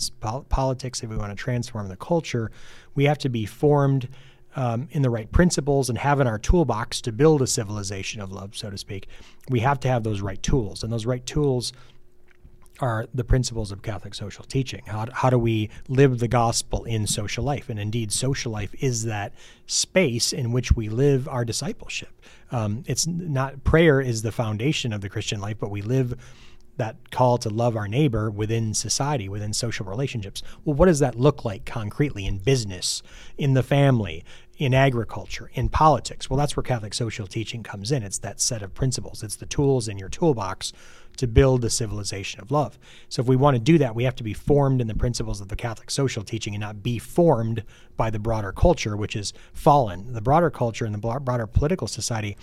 politics, 0.48 1.02
if 1.02 1.10
we 1.10 1.16
want 1.16 1.30
to 1.30 1.36
transform 1.36 1.88
the 1.88 1.96
culture, 1.96 2.50
we 2.94 3.04
have 3.04 3.18
to 3.18 3.28
be 3.28 3.46
formed 3.46 4.08
um, 4.56 4.88
in 4.90 5.02
the 5.02 5.10
right 5.10 5.30
principles 5.30 5.88
and 5.88 5.98
have 5.98 6.18
in 6.18 6.26
our 6.26 6.38
toolbox 6.38 7.00
to 7.02 7.12
build 7.12 7.42
a 7.42 7.46
civilization 7.46 8.20
of 8.20 8.32
love, 8.32 8.56
so 8.56 8.70
to 8.70 8.78
speak, 8.78 9.06
we 9.48 9.60
have 9.60 9.78
to 9.80 9.88
have 9.88 10.02
those 10.02 10.22
right 10.22 10.42
tools. 10.42 10.82
And 10.82 10.92
those 10.92 11.06
right 11.06 11.24
tools 11.24 11.72
are 12.80 13.06
the 13.14 13.24
principles 13.24 13.72
of 13.72 13.82
Catholic 13.82 14.14
social 14.14 14.44
teaching. 14.44 14.82
How, 14.86 15.06
how 15.12 15.30
do 15.30 15.38
we 15.38 15.70
live 15.88 16.18
the 16.18 16.28
gospel 16.28 16.84
in 16.84 17.06
social 17.06 17.44
life? 17.44 17.68
And 17.70 17.78
indeed, 17.78 18.12
social 18.12 18.52
life 18.52 18.74
is 18.80 19.04
that 19.04 19.32
space 19.66 20.32
in 20.32 20.52
which 20.52 20.72
we 20.72 20.88
live 20.88 21.28
our 21.28 21.44
discipleship. 21.44 22.20
Um, 22.50 22.82
it's 22.86 23.06
not 23.06 23.64
prayer 23.64 24.00
is 24.00 24.22
the 24.22 24.32
foundation 24.32 24.92
of 24.92 25.00
the 25.00 25.08
Christian 25.08 25.40
life, 25.40 25.56
but 25.58 25.70
we 25.70 25.82
live 25.82 26.18
that 26.76 27.10
call 27.10 27.38
to 27.38 27.48
love 27.48 27.76
our 27.76 27.88
neighbor 27.88 28.30
within 28.30 28.74
society, 28.74 29.28
within 29.28 29.52
social 29.52 29.86
relationships. 29.86 30.42
Well, 30.64 30.74
what 30.74 30.86
does 30.86 30.98
that 30.98 31.18
look 31.18 31.44
like 31.44 31.64
concretely 31.64 32.26
in 32.26 32.38
business, 32.38 33.02
in 33.38 33.54
the 33.54 33.62
family, 33.62 34.24
in 34.56 34.74
agriculture, 34.74 35.50
in 35.54 35.68
politics? 35.68 36.30
Well, 36.30 36.38
that's 36.38 36.56
where 36.56 36.62
Catholic 36.62 36.94
social 36.94 37.26
teaching 37.26 37.62
comes 37.62 37.92
in. 37.92 38.02
It's 38.02 38.18
that 38.18 38.40
set 38.40 38.62
of 38.62 38.74
principles, 38.74 39.22
it's 39.22 39.36
the 39.36 39.46
tools 39.46 39.88
in 39.88 39.98
your 39.98 40.08
toolbox 40.08 40.72
to 41.16 41.26
build 41.26 41.62
the 41.62 41.70
civilization 41.70 42.40
of 42.40 42.50
love. 42.50 42.78
So 43.08 43.22
if 43.22 43.28
we 43.28 43.36
want 43.36 43.54
to 43.54 43.60
do 43.60 43.78
that, 43.78 43.94
we 43.94 44.04
have 44.04 44.16
to 44.16 44.24
be 44.24 44.34
formed 44.34 44.80
in 44.80 44.86
the 44.86 44.94
principles 44.94 45.40
of 45.40 45.48
the 45.48 45.56
Catholic 45.56 45.90
social 45.90 46.22
teaching 46.22 46.54
and 46.54 46.60
not 46.60 46.82
be 46.82 46.98
formed 46.98 47.64
by 47.96 48.10
the 48.10 48.18
broader 48.18 48.52
culture, 48.52 48.96
which 48.96 49.16
is 49.16 49.32
fallen. 49.52 50.12
The 50.12 50.20
broader 50.20 50.50
culture 50.50 50.84
and 50.84 50.94
the 50.94 50.98
broader 50.98 51.46
political 51.46 51.88
society, 51.88 52.36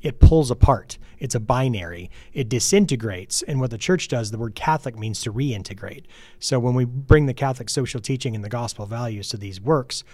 it 0.00 0.20
pulls 0.20 0.50
apart. 0.50 0.96
It's 1.18 1.34
a 1.34 1.40
binary. 1.40 2.10
It 2.32 2.48
disintegrates. 2.48 3.42
And 3.42 3.60
what 3.60 3.70
the 3.70 3.78
church 3.78 4.08
does, 4.08 4.30
the 4.30 4.38
word 4.38 4.54
Catholic 4.54 4.96
means 4.96 5.20
to 5.22 5.32
reintegrate. 5.32 6.04
So 6.38 6.58
when 6.58 6.74
we 6.74 6.84
bring 6.84 7.26
the 7.26 7.34
Catholic 7.34 7.68
social 7.68 8.00
teaching 8.00 8.34
and 8.34 8.44
the 8.44 8.48
gospel 8.48 8.86
values 8.86 9.28
to 9.30 9.36
these 9.36 9.60
works, 9.60 10.04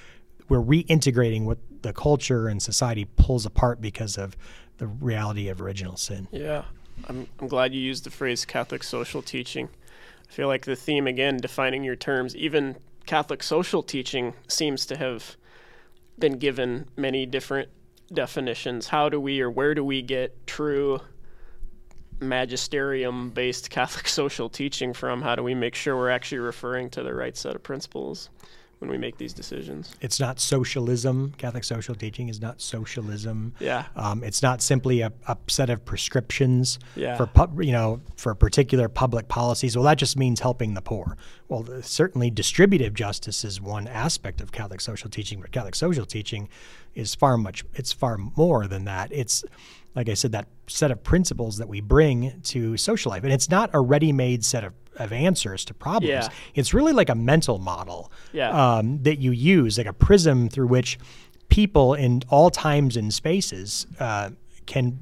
we're 0.49 0.63
reintegrating 0.63 1.45
what 1.45 1.59
the 1.83 1.93
culture 1.93 2.49
and 2.49 2.63
society 2.63 3.05
pulls 3.17 3.47
apart 3.47 3.81
because 3.81 4.17
of 4.17 4.37
the 4.79 4.87
reality 4.87 5.49
of 5.49 5.61
original 5.61 5.97
sin. 5.97 6.29
Yeah. 6.31 6.65
I'm, 7.09 7.27
I'm 7.39 7.49
glad 7.49 7.75
you 7.75 7.81
used 7.81 8.05
the 8.05 8.11
phrase 8.11 8.45
Catholic 8.45 8.83
social 8.83 9.23
teaching. 9.23 9.69
I 10.29 10.33
feel 10.33 10.49
like 10.49 10.65
the 10.65 10.77
theme, 10.77 11.07
again, 11.07 11.37
defining 11.37 11.85
your 11.85 11.97
terms, 11.97 12.35
even 12.37 12.77
Catholic 13.07 13.43
social 13.43 13.83
teaching 13.83 14.35
seems 14.49 14.87
to 14.87 14.97
have 14.97 15.37
been 16.19 16.39
given 16.39 16.89
many 16.97 17.27
different 17.27 17.69
definitions. 18.13 18.89
How 18.89 19.09
do 19.09 19.21
we 19.21 19.41
or 19.41 19.51
where 19.51 19.75
do 19.75 19.85
we 19.85 20.03
get 20.03 20.47
true 20.47 21.01
magisterium 22.21 23.31
based 23.31 23.71
Catholic 23.71 24.09
social 24.09 24.49
teaching 24.49 24.93
from? 24.93 25.23
How 25.23 25.37
do 25.37 25.43
we 25.43 25.55
make 25.55 25.75
sure 25.75 25.97
we're 25.97 26.11
actually 26.11 26.39
referring 26.39 26.91
to 26.91 27.03
the 27.03 27.15
right 27.15 27.37
set 27.37 27.55
of 27.55 27.63
principles? 27.63 28.31
When 28.79 28.91
we 28.91 28.99
make 28.99 29.17
these 29.17 29.33
decisions. 29.33 29.95
It's 30.01 30.21
not 30.21 30.39
socialism. 30.39 31.33
Catholic 31.39 31.65
social 31.65 31.95
teaching 31.95 32.29
is 32.29 32.41
not 32.41 32.61
socialism. 32.61 33.55
Yeah. 33.59 33.87
Um, 33.97 34.23
it's 34.23 34.43
not 34.43 34.61
simply 34.61 35.01
a, 35.01 35.13
a, 35.27 35.37
set 35.49 35.71
of 35.71 35.85
prescriptions 35.85 36.79
yeah. 36.95 37.17
for 37.17 37.27
pub, 37.27 37.63
you 37.63 37.73
know 37.73 38.01
for 38.17 38.35
particular 38.35 38.89
public 38.89 39.29
policies. 39.29 39.77
Well, 39.77 39.85
that 39.85 39.97
just 39.99 40.17
means 40.19 40.41
helping 40.41 40.75
the 40.75 40.83
poor. 40.83 41.17
Well, 41.49 41.67
certainly 41.83 42.31
distributive 42.31 42.93
justice 42.93 43.45
is 43.45 43.61
one 43.61 43.89
aspect 43.89 44.41
of 44.41 44.53
Catholic 44.53 44.81
social 44.81 45.09
teaching, 45.09 45.41
but 45.41 45.53
Catholic 45.53 45.75
social 45.75 46.05
teaching 46.05 46.49
is 46.95 47.15
far 47.15 47.39
much. 47.39 47.65
It's 47.75 47.93
far 47.93 48.19
more 48.19 48.67
than 48.67 48.85
that. 48.85 49.11
It's 49.11 49.45
like 49.97 50.11
I 50.11 50.15
said, 50.15 50.33
that 50.33 50.47
set 50.67 50.91
of 50.91 51.03
principles 51.03 51.57
that 51.57 51.69
we 51.69 51.81
bring 51.81 52.41
to 52.43 52.77
social 52.77 53.11
life. 53.11 53.25
And 53.25 53.33
it's 53.33 53.51
not 53.51 53.71
a 53.73 53.81
ready 53.81 54.13
made 54.13 54.45
set 54.45 54.63
of, 54.63 54.75
of 54.97 55.11
answers 55.13 55.65
to 55.65 55.75
problems. 55.75 56.11
Yeah. 56.11 56.29
It's 56.55 56.75
really 56.75 56.93
like 56.93 57.09
a 57.09 57.15
mental 57.15 57.59
model 57.59 58.13
yeah. 58.33 58.51
um, 58.51 59.03
that 59.05 59.19
you 59.19 59.31
use, 59.33 59.79
like 59.79 59.87
a 59.87 59.95
prism 59.95 60.51
through 60.51 60.67
which 60.67 60.99
people 61.49 61.95
in 61.95 62.23
all 62.29 62.51
times 62.51 62.97
and 62.97 63.13
spaces 63.13 63.87
uh, 63.99 64.31
can 64.67 64.99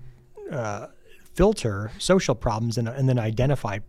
uh, 0.53 0.87
filter 1.35 1.91
social 1.99 2.37
problems 2.37 2.79
and, 2.79 2.87
and 2.87 3.09
then 3.09 3.19
identify 3.19 3.81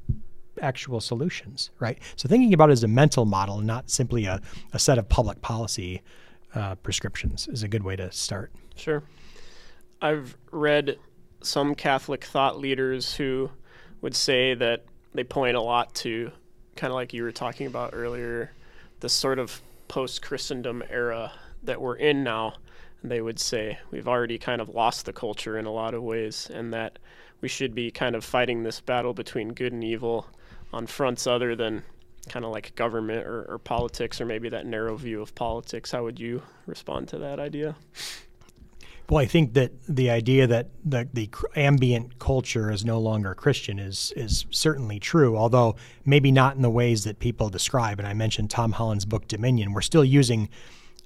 actual 0.61 0.99
solutions, 1.01 1.69
right? 1.79 1.99
So 2.15 2.27
thinking 2.27 2.53
about 2.53 2.69
it 2.69 2.73
as 2.73 2.83
a 2.83 2.87
mental 2.87 3.25
model, 3.25 3.59
not 3.59 3.91
simply 3.91 4.25
a, 4.25 4.41
a 4.73 4.79
set 4.79 4.97
of 4.97 5.07
public 5.07 5.41
policy 5.41 6.01
uh, 6.55 6.75
prescriptions, 6.75 7.47
is 7.49 7.61
a 7.61 7.67
good 7.67 7.83
way 7.83 7.95
to 7.95 8.11
start. 8.11 8.51
Sure. 8.75 9.03
I've 10.01 10.37
read 10.51 10.97
some 11.41 11.75
Catholic 11.75 12.23
thought 12.23 12.59
leaders 12.59 13.15
who 13.15 13.51
would 14.01 14.15
say 14.15 14.53
that 14.53 14.83
they 15.13 15.23
point 15.23 15.55
a 15.55 15.61
lot 15.61 15.93
to 15.95 16.31
kind 16.75 16.91
of 16.91 16.95
like 16.95 17.13
you 17.13 17.23
were 17.23 17.31
talking 17.31 17.67
about 17.67 17.91
earlier, 17.93 18.51
the 18.99 19.09
sort 19.09 19.39
of 19.39 19.61
post 19.87 20.21
Christendom 20.21 20.83
era 20.89 21.31
that 21.63 21.79
we're 21.79 21.95
in 21.95 22.23
now. 22.23 22.55
And 23.01 23.11
they 23.11 23.21
would 23.21 23.39
say 23.39 23.77
we've 23.91 24.07
already 24.07 24.37
kind 24.37 24.61
of 24.61 24.69
lost 24.69 25.05
the 25.05 25.13
culture 25.13 25.57
in 25.57 25.65
a 25.65 25.71
lot 25.71 25.93
of 25.93 26.03
ways, 26.03 26.49
and 26.53 26.73
that 26.73 26.99
we 27.41 27.47
should 27.47 27.75
be 27.75 27.91
kind 27.91 28.15
of 28.15 28.25
fighting 28.25 28.63
this 28.63 28.81
battle 28.81 29.13
between 29.13 29.53
good 29.53 29.73
and 29.73 29.83
evil 29.83 30.27
on 30.73 30.87
fronts 30.87 31.27
other 31.27 31.55
than 31.55 31.83
kind 32.27 32.43
of 32.43 32.51
like 32.51 32.73
government 32.75 33.25
or, 33.25 33.43
or 33.43 33.59
politics, 33.59 34.19
or 34.19 34.25
maybe 34.25 34.49
that 34.49 34.65
narrow 34.65 34.95
view 34.95 35.21
of 35.21 35.35
politics. 35.35 35.91
How 35.91 36.03
would 36.03 36.19
you 36.19 36.41
respond 36.65 37.07
to 37.09 37.19
that 37.19 37.39
idea? 37.39 37.75
Well, 39.09 39.21
I 39.21 39.25
think 39.25 39.53
that 39.53 39.71
the 39.87 40.09
idea 40.09 40.47
that 40.47 40.69
the, 40.83 41.07
the 41.13 41.29
ambient 41.55 42.17
culture 42.17 42.71
is 42.71 42.83
no 42.83 42.99
longer 42.99 43.35
Christian 43.35 43.77
is 43.77 44.11
is 44.15 44.45
certainly 44.49 44.99
true, 44.99 45.37
although 45.37 45.75
maybe 46.05 46.31
not 46.31 46.55
in 46.55 46.63
the 46.63 46.71
ways 46.71 47.03
that 47.03 47.19
people 47.19 47.49
describe. 47.49 47.99
And 47.99 48.07
I 48.07 48.13
mentioned 48.13 48.49
Tom 48.49 48.71
Holland's 48.71 49.05
book 49.05 49.27
Dominion. 49.27 49.73
We're 49.73 49.81
still 49.81 50.05
using 50.05 50.49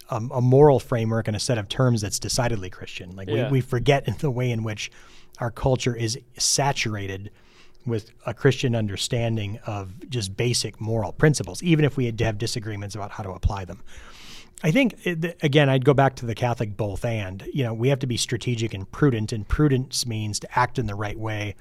um, 0.09 0.31
a 0.33 0.41
moral 0.41 0.79
framework 0.79 1.27
and 1.27 1.35
a 1.35 1.39
set 1.39 1.57
of 1.57 1.67
terms 1.67 2.01
that's 2.01 2.19
decidedly 2.19 2.69
Christian. 2.69 3.15
Like 3.15 3.27
yeah. 3.27 3.45
we, 3.45 3.59
we 3.59 3.61
forget 3.61 4.05
the 4.19 4.31
way 4.31 4.49
in 4.49 4.63
which 4.63 4.91
our 5.39 5.51
culture 5.51 5.95
is 5.95 6.17
saturated 6.37 7.31
with 7.85 8.11
a 8.25 8.33
Christian 8.33 8.75
understanding 8.75 9.59
of 9.65 10.09
just 10.09 10.35
basic 10.35 10.79
moral 10.79 11.11
principles, 11.11 11.63
even 11.63 11.85
if 11.85 11.97
we 11.97 12.05
had 12.05 12.17
to 12.19 12.25
have 12.25 12.37
disagreements 12.37 12.95
about 12.95 13.11
how 13.11 13.23
to 13.23 13.31
apply 13.31 13.65
them. 13.65 13.81
I 14.61 14.71
think 14.71 14.95
eh, 15.05 15.15
again, 15.41 15.69
I'd 15.69 15.85
go 15.85 15.93
back 15.93 16.15
to 16.17 16.25
the 16.25 16.35
Catholic 16.35 16.75
both 16.75 17.05
and. 17.05 17.43
You 17.53 17.63
know, 17.63 17.73
we 17.73 17.89
have 17.89 17.99
to 17.99 18.07
be 18.07 18.17
strategic 18.17 18.73
and 18.73 18.89
prudent, 18.91 19.31
and 19.31 19.47
prudence 19.47 20.05
means 20.05 20.39
to 20.41 20.59
act 20.59 20.79
in 20.79 20.87
the 20.87 20.95
right 20.95 21.17
way 21.17 21.55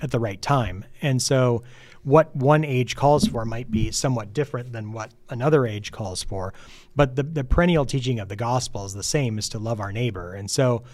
at 0.00 0.10
the 0.10 0.20
right 0.20 0.40
time. 0.40 0.84
And 1.02 1.20
so, 1.20 1.62
what 2.04 2.34
one 2.36 2.64
age 2.64 2.94
calls 2.94 3.26
for 3.26 3.44
might 3.44 3.70
be 3.70 3.90
somewhat 3.90 4.32
different 4.32 4.72
than 4.72 4.92
what 4.92 5.10
another 5.28 5.66
age 5.66 5.90
calls 5.90 6.22
for. 6.22 6.54
But 6.94 7.16
the, 7.16 7.24
the 7.24 7.42
perennial 7.42 7.84
teaching 7.84 8.20
of 8.20 8.28
the 8.28 8.36
gospel 8.36 8.84
is 8.84 8.94
the 8.94 9.02
same: 9.02 9.38
is 9.38 9.48
to 9.50 9.58
love 9.58 9.80
our 9.80 9.92
neighbor. 9.92 10.34
And 10.34 10.50
so, 10.50 10.84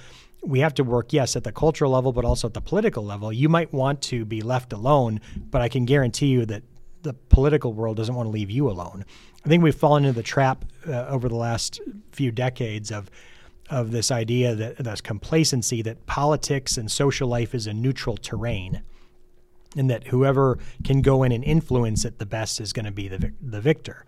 we 0.43 0.61
have 0.61 0.75
to 0.75 0.85
work, 0.85 1.13
yes, 1.13 1.37
at 1.37 1.45
the 1.45 1.53
cultural 1.53 1.93
level, 1.93 2.13
but 2.13 2.25
also 2.25 2.49
at 2.49 2.55
the 2.55 2.61
political 2.61 3.05
level. 3.05 3.33
You 3.33 3.49
might 3.49 3.73
want 3.73 4.03
to 4.03 4.25
be 4.25 4.41
left 4.41 4.73
alone, 4.73 5.21
but 5.51 5.61
I 5.61 5.69
can 5.69 5.85
guarantee 5.85 6.27
you 6.27 6.47
that 6.47 6.63
the 7.03 7.15
political 7.29 7.73
world 7.73 7.97
doesn't 7.97 8.15
want 8.15 8.27
to 8.27 8.31
leave 8.31 8.51
you 8.51 8.71
alone. 8.71 9.05
I 9.45 9.49
think 9.49 9.63
we've 9.63 9.75
fallen 9.75 10.05
into 10.05 10.15
the 10.15 10.23
trap 10.23 10.65
uh, 10.87 11.07
over 11.07 11.29
the 11.29 11.37
last 11.37 11.81
few 12.13 12.31
decades 12.31 12.91
of 12.91 13.11
of 13.71 13.91
this 13.91 14.11
idea 14.11 14.55
that 14.55 14.77
this 14.77 15.01
complacency 15.01 15.81
that 15.83 16.05
politics 16.05 16.77
and 16.77 16.91
social 16.91 17.27
life 17.29 17.55
is 17.55 17.67
a 17.67 17.73
neutral 17.73 18.17
terrain, 18.17 18.83
and 19.77 19.89
that 19.89 20.09
whoever 20.09 20.59
can 20.85 21.01
go 21.01 21.23
in 21.23 21.33
and 21.33 21.43
influence 21.43 22.05
it 22.05 22.19
the 22.19 22.27
best 22.27 22.61
is 22.61 22.73
going 22.73 22.85
to 22.85 22.93
be 22.93 23.09
the 23.09 23.33
the 23.41 23.61
victor. 23.61 24.05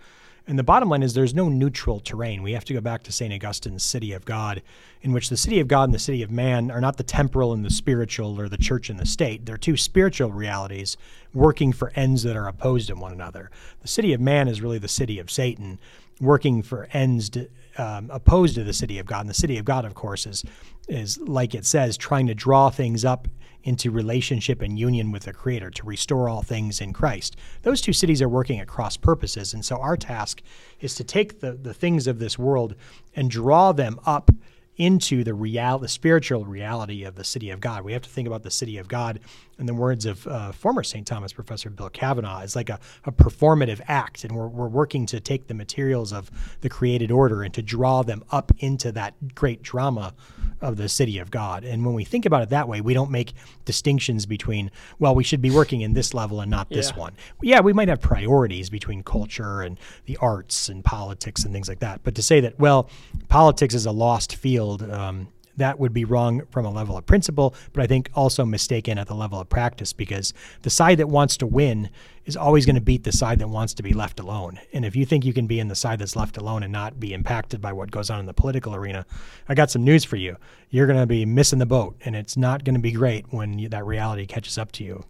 And 0.46 0.58
the 0.58 0.62
bottom 0.62 0.90
line 0.90 1.02
is 1.02 1.14
there's 1.14 1.34
no 1.34 1.48
neutral 1.48 2.00
terrain. 2.00 2.42
We 2.42 2.52
have 2.52 2.66
to 2.66 2.74
go 2.74 2.80
back 2.82 3.02
to 3.04 3.12
St. 3.12 3.32
Augustine's 3.32 3.82
City 3.82 4.12
of 4.12 4.26
God, 4.26 4.62
in 5.00 5.12
which 5.12 5.30
the 5.30 5.38
city 5.38 5.58
of 5.58 5.68
God 5.68 5.84
and 5.84 5.94
the 5.94 5.98
city 5.98 6.22
of 6.22 6.30
man 6.30 6.70
are 6.70 6.82
not 6.82 6.98
the 6.98 7.02
temporal 7.02 7.54
and 7.54 7.64
the 7.64 7.70
spiritual 7.70 8.38
or 8.38 8.48
the 8.48 8.58
church 8.58 8.90
and 8.90 9.00
the 9.00 9.06
state. 9.06 9.46
They're 9.46 9.56
two 9.56 9.78
spiritual 9.78 10.32
realities 10.32 10.98
working 11.32 11.72
for 11.72 11.92
ends 11.96 12.24
that 12.24 12.36
are 12.36 12.46
opposed 12.46 12.90
in 12.90 13.00
one 13.00 13.12
another. 13.12 13.50
The 13.80 13.88
city 13.88 14.12
of 14.12 14.20
man 14.20 14.46
is 14.46 14.60
really 14.60 14.78
the 14.78 14.86
city 14.86 15.18
of 15.18 15.30
Satan, 15.30 15.80
working 16.20 16.62
for 16.62 16.88
ends 16.92 17.30
to, 17.30 17.48
um, 17.78 18.10
opposed 18.12 18.54
to 18.56 18.64
the 18.64 18.74
city 18.74 18.98
of 18.98 19.06
God. 19.06 19.20
And 19.20 19.30
the 19.30 19.34
city 19.34 19.56
of 19.56 19.64
God, 19.64 19.86
of 19.86 19.94
course, 19.94 20.26
is 20.26 20.44
is 20.88 21.18
like 21.18 21.54
it 21.54 21.64
says, 21.64 21.96
trying 21.96 22.26
to 22.26 22.34
draw 22.34 22.68
things 22.68 23.02
up 23.02 23.28
into 23.64 23.90
relationship 23.90 24.62
and 24.62 24.78
union 24.78 25.10
with 25.10 25.24
the 25.24 25.32
Creator 25.32 25.70
to 25.70 25.86
restore 25.86 26.28
all 26.28 26.42
things 26.42 26.80
in 26.80 26.92
Christ. 26.92 27.36
Those 27.62 27.80
two 27.80 27.92
cities 27.92 28.22
are 28.22 28.28
working 28.28 28.60
at 28.60 28.68
cross 28.68 28.96
purposes. 28.96 29.52
And 29.52 29.64
so 29.64 29.78
our 29.78 29.96
task 29.96 30.42
is 30.80 30.94
to 30.94 31.04
take 31.04 31.40
the, 31.40 31.52
the 31.52 31.74
things 31.74 32.06
of 32.06 32.18
this 32.18 32.38
world 32.38 32.74
and 33.16 33.30
draw 33.30 33.72
them 33.72 33.98
up 34.06 34.30
into 34.76 35.22
the 35.22 35.34
real 35.34 35.78
the 35.78 35.88
spiritual 35.88 36.44
reality 36.44 37.04
of 37.04 37.14
the 37.14 37.24
city 37.24 37.50
of 37.50 37.60
God. 37.60 37.84
We 37.84 37.92
have 37.92 38.02
to 38.02 38.10
think 38.10 38.26
about 38.26 38.42
the 38.42 38.50
city 38.50 38.78
of 38.78 38.88
God 38.88 39.20
in 39.58 39.66
the 39.66 39.74
words 39.74 40.04
of 40.04 40.26
uh, 40.26 40.50
former 40.52 40.82
St. 40.82 41.06
Thomas 41.06 41.32
professor 41.32 41.70
Bill 41.70 41.88
Cavanaugh, 41.88 42.40
is 42.40 42.56
like 42.56 42.70
a, 42.70 42.80
a 43.04 43.12
performative 43.12 43.80
act. 43.86 44.24
And 44.24 44.34
we're, 44.34 44.48
we're 44.48 44.68
working 44.68 45.06
to 45.06 45.20
take 45.20 45.46
the 45.46 45.54
materials 45.54 46.12
of 46.12 46.30
the 46.60 46.68
created 46.68 47.12
order 47.12 47.42
and 47.42 47.54
to 47.54 47.62
draw 47.62 48.02
them 48.02 48.24
up 48.32 48.50
into 48.58 48.90
that 48.92 49.34
great 49.34 49.62
drama 49.62 50.12
of 50.60 50.76
the 50.76 50.88
city 50.88 51.18
of 51.18 51.30
God. 51.30 51.64
And 51.64 51.84
when 51.84 51.94
we 51.94 52.04
think 52.04 52.26
about 52.26 52.42
it 52.42 52.48
that 52.50 52.68
way, 52.68 52.80
we 52.80 52.94
don't 52.94 53.10
make 53.10 53.34
distinctions 53.64 54.26
between, 54.26 54.70
well, 54.98 55.14
we 55.14 55.24
should 55.24 55.42
be 55.42 55.50
working 55.50 55.80
in 55.80 55.92
this 55.92 56.14
level 56.14 56.40
and 56.40 56.50
not 56.50 56.68
this 56.70 56.90
Yeah. 56.90 56.98
one. 57.00 57.12
Yeah, 57.42 57.60
we 57.60 57.72
might 57.72 57.88
have 57.88 58.00
priorities 58.00 58.70
between 58.70 59.02
culture 59.02 59.62
and 59.62 59.78
the 60.06 60.16
arts 60.18 60.68
and 60.68 60.84
politics 60.84 61.44
and 61.44 61.52
things 61.52 61.68
like 61.68 61.80
that. 61.80 62.00
But 62.02 62.14
to 62.16 62.22
say 62.22 62.40
that, 62.40 62.58
well, 62.58 62.88
politics 63.28 63.74
is 63.74 63.86
a 63.86 63.92
lost 63.92 64.36
field, 64.36 64.82
um, 64.90 65.28
that 65.56 65.78
would 65.78 65.92
be 65.92 66.04
wrong 66.04 66.42
from 66.50 66.64
a 66.64 66.70
level 66.70 66.96
of 66.96 67.06
principle, 67.06 67.54
but 67.72 67.82
I 67.82 67.86
think 67.86 68.10
also 68.14 68.44
mistaken 68.44 68.98
at 68.98 69.06
the 69.06 69.14
level 69.14 69.40
of 69.40 69.48
practice 69.48 69.92
because 69.92 70.34
the 70.62 70.70
side 70.70 70.98
that 70.98 71.08
wants 71.08 71.36
to 71.38 71.46
win 71.46 71.90
is 72.24 72.36
always 72.36 72.64
going 72.64 72.74
to 72.74 72.80
beat 72.80 73.04
the 73.04 73.12
side 73.12 73.38
that 73.38 73.48
wants 73.48 73.74
to 73.74 73.82
be 73.82 73.92
left 73.92 74.18
alone. 74.18 74.58
And 74.72 74.84
if 74.84 74.96
you 74.96 75.04
think 75.04 75.24
you 75.24 75.32
can 75.32 75.46
be 75.46 75.60
in 75.60 75.68
the 75.68 75.74
side 75.74 75.98
that's 75.98 76.16
left 76.16 76.36
alone 76.36 76.62
and 76.62 76.72
not 76.72 76.98
be 76.98 77.12
impacted 77.12 77.60
by 77.60 77.72
what 77.72 77.90
goes 77.90 78.10
on 78.10 78.18
in 78.18 78.26
the 78.26 78.34
political 78.34 78.74
arena, 78.74 79.04
I 79.48 79.54
got 79.54 79.70
some 79.70 79.84
news 79.84 80.04
for 80.04 80.16
you. 80.16 80.36
You're 80.70 80.86
going 80.86 80.98
to 80.98 81.06
be 81.06 81.26
missing 81.26 81.58
the 81.58 81.66
boat, 81.66 81.96
and 82.04 82.16
it's 82.16 82.36
not 82.36 82.64
going 82.64 82.74
to 82.74 82.80
be 82.80 82.92
great 82.92 83.26
when 83.30 83.58
you, 83.58 83.68
that 83.68 83.84
reality 83.84 84.26
catches 84.26 84.58
up 84.58 84.72
to 84.72 84.84
you. 84.84 85.04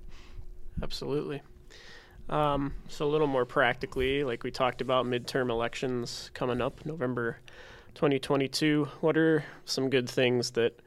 Absolutely. 0.82 1.40
Um, 2.28 2.72
so 2.88 3.06
a 3.06 3.10
little 3.10 3.26
more 3.26 3.44
practically, 3.44 4.24
like 4.24 4.42
we 4.42 4.50
talked 4.50 4.80
about, 4.80 5.06
midterm 5.06 5.50
elections 5.50 6.30
coming 6.34 6.60
up, 6.60 6.84
November 6.84 7.38
2022. 7.94 8.88
What 9.00 9.16
are 9.16 9.44
some 9.64 9.90
good 9.90 10.08
things 10.08 10.52
that, 10.52 10.80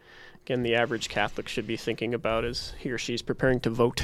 again, 0.46 0.64
the 0.64 0.76
average 0.76 1.10
Catholic 1.10 1.48
should 1.48 1.68
be 1.68 1.78
thinking 1.78 2.14
about 2.14 2.46
as 2.46 2.74
he 2.80 2.92
or 2.92 2.98
she's 2.98 3.22
preparing 3.22 3.60
to 3.62 3.70
vote? 3.70 4.04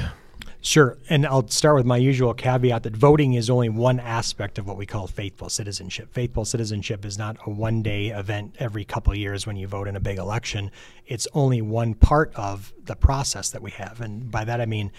Sure. 0.61 0.97
And 1.09 1.25
I'll 1.25 1.47
start 1.49 1.75
with 1.75 1.85
my 1.85 1.97
usual 1.97 2.33
caveat 2.33 2.83
that 2.83 2.95
voting 2.95 3.33
is 3.33 3.49
only 3.49 3.67
one 3.67 3.99
aspect 3.99 4.57
of 4.57 4.65
what 4.65 4.77
we 4.77 4.85
call 4.85 5.07
faithful 5.07 5.49
citizenship. 5.49 6.13
Faithful 6.13 6.45
citizenship 6.45 7.05
is 7.05 7.17
not 7.17 7.35
a 7.45 7.49
one 7.49 7.83
day 7.83 8.07
event 8.07 8.55
every 8.59 8.85
couple 8.85 9.13
years 9.13 9.45
when 9.45 9.57
you 9.57 9.67
vote 9.67 9.89
in 9.89 9.97
a 9.97 9.99
big 9.99 10.17
election. 10.17 10.71
It's 11.05 11.27
only 11.33 11.61
one 11.61 11.95
part 11.95 12.33
of 12.35 12.73
the 12.85 12.95
process 12.95 13.49
that 13.51 13.61
we 13.61 13.71
have. 13.71 13.99
And 13.99 14.31
by 14.31 14.45
that 14.45 14.61
I 14.61 14.65
mean, 14.65 14.93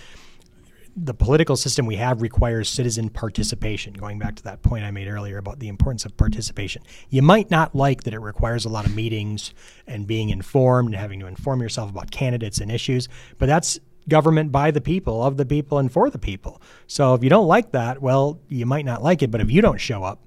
the 0.97 1.15
political 1.15 1.57
system 1.57 1.87
we 1.87 1.97
have 1.97 2.23
requires 2.23 2.69
citizen 2.69 3.09
participation. 3.09 3.93
Going 3.95 4.19
back 4.19 4.37
to 4.37 4.45
that 4.45 4.63
point 4.63 4.85
I 4.85 4.91
made 4.91 5.09
earlier 5.09 5.39
about 5.39 5.59
the 5.59 5.69
importance 5.69 6.05
of 6.05 6.17
participation. 6.17 6.83
You 7.11 7.23
might 7.23 7.51
not 7.51 7.75
like 7.75 8.05
that 8.05 8.15
it 8.15 8.21
requires 8.21 8.65
a 8.65 8.69
lot 8.69 8.87
of 8.87 8.95
meetings 8.95 9.53
and 9.87 10.07
being 10.07 10.31
informed 10.31 10.91
and 10.91 11.01
having 11.01 11.21
to 11.21 11.27
inform 11.27 11.61
yourself 11.61 11.91
about 11.91 12.11
candidates 12.11 12.59
and 12.59 12.71
issues, 12.71 13.09
but 13.39 13.47
that's 13.47 13.79
government 14.09 14.53
by 14.53 14.71
the 14.71 14.81
people, 14.81 15.23
of 15.23 15.37
the 15.37 15.47
people, 15.47 15.79
and 15.79 15.91
for 15.91 16.11
the 16.11 16.19
people. 16.19 16.61
So 16.87 17.15
if 17.15 17.25
you 17.25 17.31
don't 17.31 17.49
like 17.49 17.73
that, 17.73 18.01
well, 18.01 18.41
you 18.49 18.67
might 18.67 18.85
not 18.85 19.03
like 19.03 19.23
it, 19.23 19.31
but 19.31 19.41
if 19.41 19.51
you 19.51 19.63
don't 19.63 19.81
show 19.81 20.05
up, 20.05 20.21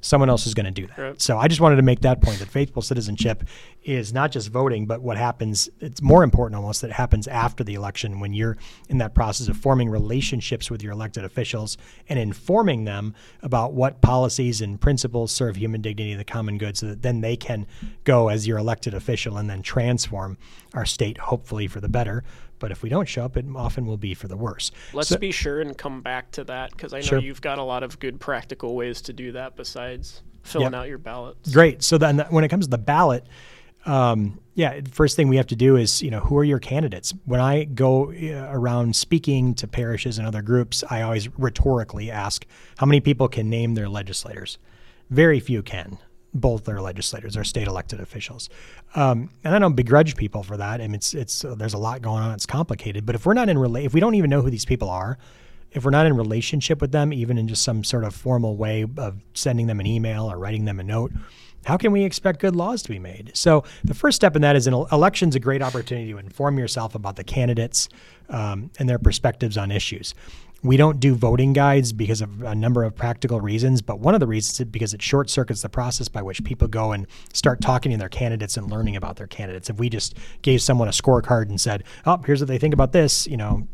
someone 0.00 0.30
else 0.30 0.46
is 0.46 0.54
going 0.54 0.66
to 0.66 0.70
do 0.70 0.86
that. 0.86 0.98
Right. 0.98 1.20
So 1.20 1.38
I 1.38 1.48
just 1.48 1.60
wanted 1.60 1.76
to 1.76 1.82
make 1.82 2.00
that 2.00 2.20
point 2.20 2.38
that 2.38 2.48
faithful 2.48 2.82
citizenship 2.82 3.44
is 3.82 4.12
not 4.12 4.30
just 4.32 4.48
voting, 4.48 4.86
but 4.86 5.02
what 5.02 5.16
happens, 5.16 5.68
it's 5.80 6.02
more 6.02 6.22
important 6.22 6.56
almost 6.56 6.80
that 6.80 6.90
it 6.90 6.94
happens 6.94 7.26
after 7.28 7.64
the 7.64 7.74
election 7.74 8.20
when 8.20 8.32
you're 8.32 8.56
in 8.88 8.98
that 8.98 9.14
process 9.14 9.48
of 9.48 9.56
forming 9.56 9.88
relationships 9.88 10.70
with 10.70 10.82
your 10.82 10.92
elected 10.92 11.24
officials 11.24 11.76
and 12.08 12.18
informing 12.18 12.84
them 12.84 13.14
about 13.42 13.72
what 13.72 14.00
policies 14.00 14.60
and 14.60 14.80
principles 14.80 15.32
serve 15.32 15.56
human 15.56 15.80
dignity 15.80 16.12
and 16.12 16.20
the 16.20 16.24
common 16.24 16.58
good 16.58 16.76
so 16.76 16.86
that 16.86 17.02
then 17.02 17.20
they 17.20 17.36
can 17.36 17.66
go 18.04 18.28
as 18.28 18.46
your 18.46 18.58
elected 18.58 18.94
official 18.94 19.36
and 19.36 19.48
then 19.48 19.62
transform 19.62 20.38
our 20.74 20.86
state, 20.86 21.18
hopefully 21.18 21.66
for 21.66 21.80
the 21.80 21.88
better. 21.88 22.24
But 22.60 22.70
if 22.70 22.82
we 22.84 22.88
don't 22.88 23.08
show 23.08 23.24
up, 23.24 23.36
it 23.36 23.44
often 23.56 23.86
will 23.86 23.96
be 23.96 24.14
for 24.14 24.28
the 24.28 24.36
worse. 24.36 24.70
Let's 24.92 25.08
So- 25.08 25.18
be 25.18 25.32
sure 25.32 25.60
and 25.60 25.76
come 25.76 26.00
back 26.02 26.30
to 26.32 26.44
that 26.44 26.70
because 26.70 26.92
I 26.94 26.98
know 26.98 27.02
Sure. 27.06 27.18
you've 27.18 27.40
got 27.40 27.58
a 27.58 27.64
lot 27.64 27.82
of 27.82 27.98
good 27.98 28.20
practical 28.20 28.76
ways 28.76 29.00
to 29.02 29.12
do 29.12 29.32
that 29.32 29.56
besides 29.56 30.22
filling 30.44 30.66
Yep. 30.72 30.74
out 30.74 30.88
your 30.88 30.98
ballots. 30.98 31.52
Great. 31.52 31.82
So 31.82 31.98
then, 31.98 32.20
when 32.30 32.44
it 32.44 32.48
comes 32.48 32.66
to 32.66 32.70
the 32.70 32.78
ballot, 32.78 33.26
um, 33.86 34.38
yeah, 34.54 34.80
first 34.92 35.16
thing 35.16 35.28
we 35.28 35.36
have 35.36 35.46
to 35.48 35.56
do 35.56 35.76
is, 35.76 36.02
you 36.02 36.10
know, 36.10 36.20
who 36.20 36.36
are 36.36 36.44
your 36.44 36.58
candidates? 36.58 37.14
When 37.24 37.40
I 37.40 37.64
go 37.64 38.12
uh, 38.12 38.48
around 38.50 38.94
speaking 38.94 39.54
to 39.54 39.66
parishes 39.66 40.18
and 40.18 40.26
other 40.26 40.42
groups, 40.42 40.84
I 40.90 41.00
always 41.02 41.28
rhetorically 41.38 42.10
ask, 42.10 42.46
how 42.76 42.86
many 42.86 43.00
people 43.00 43.26
can 43.28 43.48
name 43.48 43.74
their 43.74 43.88
legislators? 43.88 44.58
Very 45.08 45.40
few 45.40 45.62
can. 45.62 45.98
Both 46.32 46.64
their 46.64 46.80
legislators, 46.80 47.36
or 47.36 47.42
state 47.42 47.66
elected 47.66 48.00
officials, 48.00 48.48
um, 48.94 49.30
and 49.42 49.52
I 49.52 49.58
don't 49.58 49.74
begrudge 49.74 50.14
people 50.14 50.44
for 50.44 50.56
that. 50.56 50.80
I 50.80 50.86
mean, 50.86 50.94
it's 50.94 51.12
it's 51.12 51.44
uh, 51.44 51.56
there's 51.56 51.74
a 51.74 51.78
lot 51.78 52.02
going 52.02 52.22
on. 52.22 52.32
It's 52.34 52.46
complicated, 52.46 53.04
but 53.04 53.16
if 53.16 53.26
we're 53.26 53.34
not 53.34 53.48
in 53.48 53.56
rela- 53.56 53.84
if 53.84 53.94
we 53.94 54.00
don't 54.00 54.14
even 54.14 54.30
know 54.30 54.40
who 54.40 54.48
these 54.48 54.64
people 54.64 54.88
are, 54.88 55.18
if 55.72 55.84
we're 55.84 55.90
not 55.90 56.06
in 56.06 56.16
relationship 56.16 56.80
with 56.80 56.92
them, 56.92 57.12
even 57.12 57.36
in 57.36 57.48
just 57.48 57.62
some 57.62 57.82
sort 57.82 58.04
of 58.04 58.14
formal 58.14 58.56
way 58.56 58.86
of 58.96 59.20
sending 59.34 59.66
them 59.66 59.80
an 59.80 59.86
email 59.86 60.30
or 60.30 60.38
writing 60.38 60.66
them 60.66 60.78
a 60.78 60.84
note, 60.84 61.12
how 61.64 61.76
can 61.76 61.92
we 61.92 62.04
expect 62.04 62.40
good 62.40 62.56
laws 62.56 62.82
to 62.82 62.88
be 62.88 62.98
made? 62.98 63.32
So 63.34 63.64
the 63.84 63.94
first 63.94 64.16
step 64.16 64.34
in 64.36 64.42
that 64.42 64.56
is 64.56 64.66
an 64.66 64.72
el- 64.72 64.88
election's 64.92 65.34
a 65.36 65.40
great 65.40 65.62
opportunity 65.62 66.10
to 66.12 66.18
inform 66.18 66.58
yourself 66.58 66.94
about 66.94 67.16
the 67.16 67.24
candidates 67.24 67.88
um, 68.28 68.70
and 68.78 68.88
their 68.88 68.98
perspectives 68.98 69.56
on 69.56 69.70
issues. 69.70 70.14
We 70.62 70.76
don't 70.76 71.00
do 71.00 71.14
voting 71.14 71.54
guides 71.54 71.92
because 71.92 72.20
of 72.20 72.42
a 72.42 72.54
number 72.54 72.84
of 72.84 72.94
practical 72.94 73.40
reasons, 73.40 73.80
but 73.80 73.98
one 73.98 74.12
of 74.14 74.20
the 74.20 74.26
reasons 74.26 74.60
is 74.60 74.66
because 74.66 74.92
it 74.92 75.00
short 75.00 75.30
circuits 75.30 75.62
the 75.62 75.70
process 75.70 76.08
by 76.08 76.20
which 76.20 76.44
people 76.44 76.68
go 76.68 76.92
and 76.92 77.06
start 77.32 77.62
talking 77.62 77.92
to 77.92 77.98
their 77.98 78.10
candidates 78.10 78.58
and 78.58 78.70
learning 78.70 78.94
about 78.94 79.16
their 79.16 79.26
candidates. 79.26 79.70
If 79.70 79.78
we 79.78 79.88
just 79.88 80.18
gave 80.42 80.60
someone 80.60 80.88
a 80.88 80.92
scorecard 80.92 81.48
and 81.48 81.58
said, 81.58 81.84
"Oh, 82.04 82.18
here's 82.26 82.40
what 82.40 82.48
they 82.48 82.58
think 82.58 82.74
about 82.74 82.92
this," 82.92 83.26
you 83.26 83.38
know, 83.38 83.68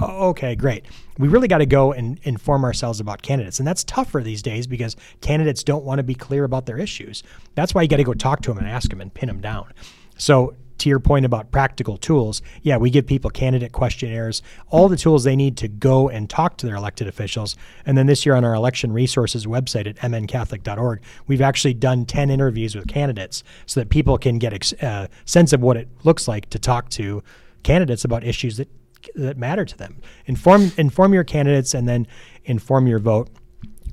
Oh, 0.00 0.30
okay, 0.30 0.56
great. 0.56 0.86
We 1.18 1.28
really 1.28 1.48
got 1.48 1.58
to 1.58 1.66
go 1.66 1.92
and 1.92 2.18
inform 2.22 2.64
ourselves 2.64 2.98
about 2.98 3.22
candidates. 3.22 3.58
And 3.58 3.68
that's 3.68 3.84
tougher 3.84 4.20
these 4.22 4.42
days 4.42 4.66
because 4.66 4.96
candidates 5.20 5.62
don't 5.62 5.84
want 5.84 5.98
to 5.98 6.02
be 6.02 6.14
clear 6.14 6.44
about 6.44 6.66
their 6.66 6.78
issues. 6.78 7.22
That's 7.54 7.74
why 7.74 7.82
you 7.82 7.88
got 7.88 7.98
to 7.98 8.04
go 8.04 8.14
talk 8.14 8.40
to 8.42 8.50
them 8.50 8.58
and 8.58 8.66
ask 8.66 8.90
them 8.90 9.00
and 9.00 9.12
pin 9.12 9.28
them 9.28 9.40
down. 9.40 9.72
So, 10.16 10.54
to 10.82 10.88
your 10.88 11.00
point 11.00 11.24
about 11.24 11.50
practical 11.50 11.96
tools, 11.96 12.42
yeah, 12.62 12.76
we 12.76 12.90
give 12.90 13.06
people 13.06 13.30
candidate 13.30 13.72
questionnaires, 13.72 14.42
all 14.68 14.88
the 14.88 14.96
tools 14.96 15.24
they 15.24 15.36
need 15.36 15.56
to 15.58 15.68
go 15.68 16.08
and 16.08 16.28
talk 16.28 16.56
to 16.58 16.66
their 16.66 16.76
elected 16.76 17.06
officials. 17.06 17.56
And 17.86 17.96
then 17.96 18.06
this 18.06 18.26
year 18.26 18.34
on 18.34 18.44
our 18.44 18.54
election 18.54 18.92
resources 18.92 19.46
website 19.46 19.86
at 19.86 19.96
mncatholic.org, 19.96 21.00
we've 21.26 21.40
actually 21.40 21.74
done 21.74 22.04
10 22.04 22.30
interviews 22.30 22.74
with 22.74 22.88
candidates 22.88 23.42
so 23.66 23.80
that 23.80 23.88
people 23.88 24.18
can 24.18 24.38
get 24.38 24.52
a 24.52 24.86
uh, 24.86 25.06
sense 25.24 25.52
of 25.52 25.60
what 25.60 25.76
it 25.76 25.88
looks 26.04 26.28
like 26.28 26.50
to 26.50 26.58
talk 26.58 26.88
to 26.90 27.22
candidates 27.62 28.04
about 28.04 28.24
issues 28.24 28.56
that 28.56 28.68
that 29.16 29.36
matter 29.36 29.64
to 29.64 29.76
them. 29.76 30.00
Inform 30.26 30.70
inform 30.76 31.12
your 31.12 31.24
candidates 31.24 31.74
and 31.74 31.88
then 31.88 32.06
inform 32.44 32.86
your 32.86 33.00
vote. 33.00 33.28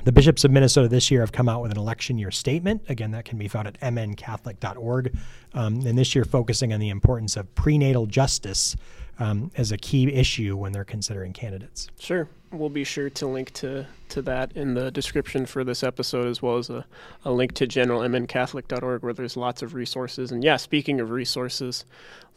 The 0.05 0.13
bishops 0.13 0.45
of 0.45 0.51
Minnesota 0.51 0.87
this 0.87 1.11
year 1.11 1.19
have 1.19 1.33
come 1.33 1.49
out 1.49 1.61
with 1.61 1.71
an 1.71 1.77
election 1.77 2.17
year 2.17 2.31
statement. 2.31 2.83
Again, 2.87 3.11
that 3.11 3.25
can 3.25 3.37
be 3.37 3.49
found 3.49 3.67
at 3.67 3.79
mncatholic.org. 3.81 5.15
Um, 5.53 5.85
and 5.85 5.97
this 5.97 6.15
year, 6.15 6.23
focusing 6.23 6.71
on 6.71 6.79
the 6.79 6.89
importance 6.89 7.35
of 7.35 7.53
prenatal 7.53 8.05
justice 8.05 8.77
um, 9.19 9.51
as 9.57 9.73
a 9.73 9.77
key 9.77 10.11
issue 10.13 10.55
when 10.55 10.71
they're 10.71 10.85
considering 10.85 11.33
candidates. 11.33 11.89
Sure. 11.99 12.29
We'll 12.51 12.69
be 12.69 12.85
sure 12.85 13.09
to 13.11 13.27
link 13.27 13.51
to, 13.55 13.85
to 14.09 14.21
that 14.23 14.53
in 14.53 14.73
the 14.73 14.89
description 14.89 15.45
for 15.45 15.65
this 15.65 15.83
episode, 15.83 16.27
as 16.27 16.41
well 16.41 16.57
as 16.57 16.69
a, 16.69 16.85
a 17.25 17.31
link 17.31 17.53
to 17.55 17.67
generalmncatholic.org 17.67 19.03
where 19.03 19.13
there's 19.13 19.35
lots 19.35 19.61
of 19.61 19.73
resources. 19.73 20.31
And 20.31 20.43
yeah, 20.43 20.55
speaking 20.55 21.01
of 21.01 21.11
resources, 21.11 21.83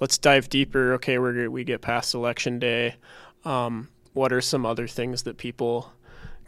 let's 0.00 0.18
dive 0.18 0.48
deeper. 0.48 0.94
Okay, 0.94 1.18
we're, 1.18 1.48
we 1.48 1.62
get 1.62 1.80
past 1.80 2.12
election 2.12 2.58
day. 2.58 2.96
Um, 3.44 3.88
what 4.12 4.32
are 4.32 4.40
some 4.40 4.66
other 4.66 4.88
things 4.88 5.22
that 5.22 5.38
people 5.38 5.92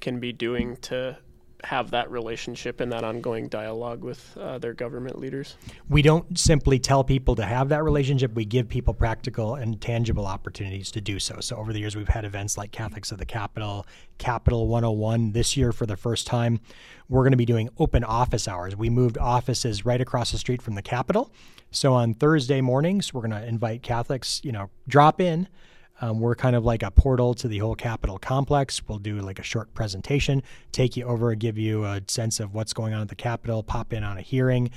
can 0.04 0.20
be 0.20 0.32
doing 0.32 0.76
to 0.76 1.18
have 1.64 1.90
that 1.90 2.10
relationship 2.10 2.80
and 2.80 2.92
that 2.92 3.02
ongoing 3.04 3.48
dialogue 3.48 4.04
with 4.04 4.36
uh, 4.38 4.58
their 4.58 4.74
government 4.74 5.18
leaders? 5.18 5.56
we 5.88 6.02
don't 6.02 6.38
simply 6.38 6.78
tell 6.78 7.02
people 7.02 7.34
to 7.34 7.44
have 7.44 7.70
that 7.70 7.82
relationship. 7.82 8.34
We 8.34 8.44
give 8.44 8.68
people 8.68 8.92
practical 8.92 9.54
and 9.54 9.80
tangible 9.80 10.26
opportunities 10.26 10.90
to 10.90 11.00
do 11.00 11.18
so. 11.18 11.40
So 11.40 11.56
over 11.56 11.72
the 11.72 11.80
years, 11.80 11.96
we've 11.96 12.06
had 12.06 12.26
events 12.26 12.58
like 12.58 12.70
Catholics 12.70 13.12
of 13.12 13.18
the 13.18 13.24
Capitol, 13.24 13.86
Capitol 14.18 14.68
101. 14.68 15.32
This 15.32 15.56
year, 15.56 15.72
for 15.72 15.86
the 15.86 15.96
first 15.96 16.26
time, 16.26 16.60
we're 17.08 17.22
going 17.22 17.32
to 17.32 17.38
be 17.38 17.46
doing 17.46 17.70
open 17.78 18.04
office 18.04 18.46
hours. 18.46 18.76
We 18.76 18.90
moved 18.90 19.16
offices 19.16 19.86
right 19.86 20.00
across 20.00 20.32
the 20.32 20.38
street 20.38 20.60
from 20.60 20.74
the 20.74 20.82
Capitol. 20.82 21.32
So 21.70 21.94
on 21.94 22.12
Thursday 22.12 22.60
mornings, 22.60 23.14
we're 23.14 23.26
going 23.26 23.42
to 23.42 23.46
invite 23.46 23.82
Catholics, 23.82 24.42
you 24.44 24.52
know, 24.52 24.68
drop 24.86 25.20
in. 25.20 25.48
Um, 26.04 26.20
we're 26.20 26.34
kind 26.34 26.54
of 26.54 26.66
like 26.66 26.82
a 26.82 26.90
portal 26.90 27.32
to 27.32 27.48
the 27.48 27.58
whole 27.58 27.74
Capitol 27.74 28.18
complex. 28.18 28.86
We'll 28.86 28.98
do 28.98 29.20
like 29.20 29.38
a 29.38 29.42
short 29.42 29.72
presentation, 29.72 30.42
take 30.70 30.98
you 30.98 31.06
over, 31.06 31.34
give 31.34 31.56
you 31.56 31.86
a 31.86 32.02
sense 32.08 32.40
of 32.40 32.52
what's 32.52 32.74
going 32.74 32.92
on 32.92 33.00
at 33.00 33.08
the 33.08 33.14
Capitol, 33.14 33.62
pop 33.62 33.94
in 33.94 34.04
on 34.04 34.18
a 34.18 34.20
hearing, 34.20 34.70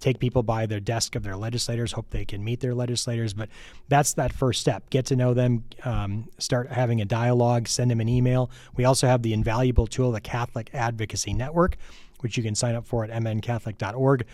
take 0.00 0.18
people 0.18 0.42
by 0.42 0.66
their 0.66 0.80
desk 0.80 1.14
of 1.14 1.22
their 1.22 1.36
legislators, 1.36 1.92
hope 1.92 2.10
they 2.10 2.24
can 2.24 2.42
meet 2.42 2.58
their 2.58 2.74
legislators. 2.74 3.32
But 3.32 3.48
that's 3.86 4.14
that 4.14 4.32
first 4.32 4.60
step. 4.60 4.90
Get 4.90 5.06
to 5.06 5.14
know 5.14 5.34
them, 5.34 5.62
um, 5.84 6.28
start 6.38 6.68
having 6.72 7.00
a 7.00 7.04
dialogue, 7.04 7.68
send 7.68 7.88
them 7.88 8.00
an 8.00 8.08
email. 8.08 8.50
We 8.74 8.84
also 8.84 9.06
have 9.06 9.22
the 9.22 9.34
invaluable 9.34 9.86
tool, 9.86 10.10
the 10.10 10.20
Catholic 10.20 10.68
Advocacy 10.74 11.32
Network, 11.32 11.76
which 12.22 12.36
you 12.36 12.42
can 12.42 12.56
sign 12.56 12.74
up 12.74 12.88
for 12.88 13.04
at 13.04 13.10
mncatholic.org 13.10 14.26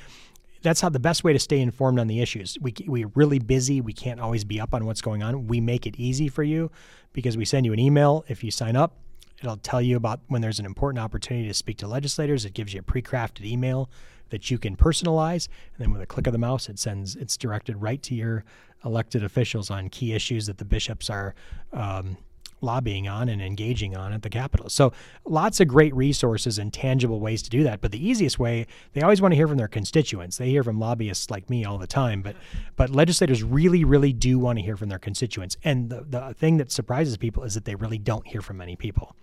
that's 0.63 0.81
how 0.81 0.89
the 0.89 0.99
best 0.99 1.25
way 1.25 1.33
to 1.33 1.39
stay 1.39 1.61
informed 1.61 1.99
on 1.99 2.07
the 2.07 2.21
issues. 2.21 2.59
We 2.61 2.75
we're 2.87 3.11
really 3.15 3.39
busy. 3.39 3.81
We 3.81 3.93
can't 3.93 4.21
always 4.21 4.45
be 4.45 4.61
up 4.61 4.75
on 4.75 4.87
what's 4.87 5.01
going 5.01 5.23
on. 5.23 5.47
We 5.47 5.61
make 5.61 5.87
it 5.87 5.97
easy 5.97 6.29
for 6.29 6.43
you 6.43 6.71
because 7.13 7.37
we 7.37 7.45
send 7.45 7.67
you 7.67 7.73
an 7.73 7.79
email 7.79 8.25
if 8.29 8.43
you 8.43 8.51
sign 8.51 8.77
up. 8.77 8.97
It'll 9.41 9.57
tell 9.57 9.81
you 9.81 9.97
about 9.97 10.21
when 10.27 10.43
there's 10.43 10.59
an 10.59 10.67
important 10.67 11.03
opportunity 11.03 11.47
to 11.47 11.55
speak 11.55 11.79
to 11.79 11.87
legislators. 11.87 12.45
It 12.45 12.55
gives 12.55 12.75
you 12.75 12.81
a 12.81 12.83
pre-crafted 12.83 13.45
email 13.45 13.89
that 14.31 14.51
you 14.51 14.59
can 14.59 14.77
personalize, 14.77 15.49
and 15.75 15.79
then 15.79 15.91
with 15.91 16.03
a 16.03 16.07
click 16.07 16.27
of 16.27 16.33
the 16.33 16.39
mouse, 16.39 16.69
it 16.69 16.79
sends 16.79 17.17
it's 17.17 17.37
directed 17.37 17.77
right 17.81 18.03
to 18.03 18.15
your 18.15 18.45
elected 18.85 19.25
officials 19.25 19.71
on 19.71 19.89
key 19.89 20.13
issues 20.13 20.47
that 20.47 20.59
the 20.59 20.65
bishops 20.65 21.09
are 21.09 21.35
um, 21.73 22.17
lobbying 22.61 23.09
on 23.09 23.29
and 23.29 23.41
engaging 23.41 23.97
on 23.97 24.13
at 24.13 24.23
the 24.23 24.31
Capitol. 24.31 24.69
So 24.69 24.93
lots 25.25 25.61
of 25.61 25.69
great 25.69 25.95
resources 25.95 26.59
and 26.59 26.73
tangible 26.73 27.21
ways 27.21 27.43
to 27.43 27.51
do 27.51 27.63
that. 27.65 27.81
But 27.81 27.93
the 27.93 28.07
easiest 28.07 28.39
way, 28.39 28.67
they 28.93 29.03
always 29.03 29.21
want 29.21 29.33
to 29.33 29.37
hear 29.37 29.49
from 29.49 29.59
their 29.59 29.69
constituents. 29.69 30.37
They 30.37 30.51
hear 30.51 30.65
from 30.65 30.79
lobbyists 30.79 31.31
like 31.31 31.49
me 31.49 31.65
all 31.65 31.79
the 31.79 31.87
time, 31.87 32.23
but 32.23 32.37
but 32.77 32.91
legislators 32.91 33.43
really, 33.43 33.85
really 33.85 34.13
do 34.13 34.39
want 34.39 34.59
to 34.59 34.65
hear 34.65 34.77
from 34.77 34.89
their 34.89 34.99
constituents. 34.99 35.57
And 35.65 35.91
the, 35.91 36.05
the 36.09 36.35
thing 36.35 36.57
that 36.59 36.71
surprises 36.73 37.17
people 37.17 37.45
is 37.45 37.55
that 37.55 37.65
they 37.65 37.75
really 37.75 37.99
don't 37.99 38.27
hear 38.27 38.41
from 38.41 38.59
many 38.59 38.77
people 38.77 39.15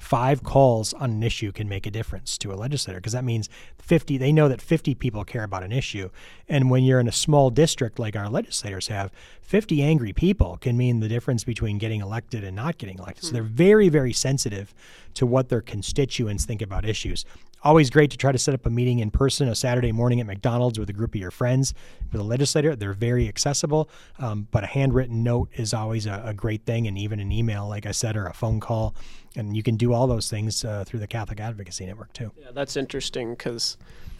five 0.00 0.42
calls 0.42 0.94
on 0.94 1.10
an 1.10 1.22
issue 1.22 1.52
can 1.52 1.68
make 1.68 1.86
a 1.86 1.90
difference 1.90 2.38
to 2.38 2.52
a 2.52 2.56
legislator 2.56 2.98
because 2.98 3.12
that 3.12 3.22
means 3.22 3.50
50 3.78 4.16
they 4.16 4.32
know 4.32 4.48
that 4.48 4.62
50 4.62 4.94
people 4.94 5.24
care 5.24 5.44
about 5.44 5.62
an 5.62 5.72
issue. 5.72 6.08
And 6.48 6.70
when 6.70 6.84
you're 6.84 7.00
in 7.00 7.06
a 7.06 7.12
small 7.12 7.50
district 7.50 7.98
like 7.98 8.16
our 8.16 8.30
legislators 8.30 8.88
have 8.88 9.12
50 9.42 9.82
angry 9.82 10.14
people 10.14 10.56
can 10.56 10.76
mean 10.76 11.00
the 11.00 11.08
difference 11.08 11.44
between 11.44 11.76
getting 11.76 12.00
elected 12.00 12.42
and 12.42 12.56
not 12.56 12.78
getting 12.78 12.98
elected. 12.98 13.24
So 13.24 13.32
they're 13.32 13.42
very 13.42 13.90
very 13.90 14.14
sensitive 14.14 14.74
to 15.14 15.26
what 15.26 15.50
their 15.50 15.60
constituents 15.60 16.46
think 16.46 16.62
about 16.62 16.86
issues. 16.86 17.26
Always 17.62 17.90
great 17.90 18.10
to 18.12 18.16
try 18.16 18.32
to 18.32 18.38
set 18.38 18.54
up 18.54 18.64
a 18.64 18.70
meeting 18.70 19.00
in 19.00 19.10
person 19.10 19.46
a 19.48 19.54
Saturday 19.54 19.92
morning 19.92 20.18
at 20.18 20.26
McDonald's 20.26 20.78
with 20.78 20.88
a 20.88 20.94
group 20.94 21.14
of 21.14 21.20
your 21.20 21.30
friends 21.30 21.74
with 22.10 22.18
a 22.18 22.24
legislator. 22.24 22.74
They're 22.74 22.94
very 22.94 23.28
accessible, 23.28 23.90
um, 24.18 24.48
but 24.50 24.64
a 24.64 24.66
handwritten 24.66 25.22
note 25.22 25.50
is 25.52 25.74
always 25.74 26.06
a, 26.06 26.22
a, 26.24 26.32
great 26.32 26.64
thing, 26.64 26.86
and 26.86 26.96
even 26.96 27.20
an 27.20 27.30
email, 27.30 27.68
like 27.68 27.84
I 27.84 27.90
said, 27.90 28.16
or 28.16 28.24
a 28.24 28.32
phone 28.32 28.60
call 28.60 28.94
and 29.36 29.56
you 29.56 29.62
can 29.62 29.76
do 29.76 29.92
all 29.92 30.06
those 30.06 30.28
things 30.28 30.64
uh, 30.64 30.84
through 30.84 31.00
the 31.00 31.06
Catholic 31.06 31.40
Advocacy 31.40 31.86
Network 31.86 32.12
too. 32.12 32.32
Yeah, 32.38 32.50
that's 32.52 32.76
interesting 32.76 33.30
because 33.30 33.76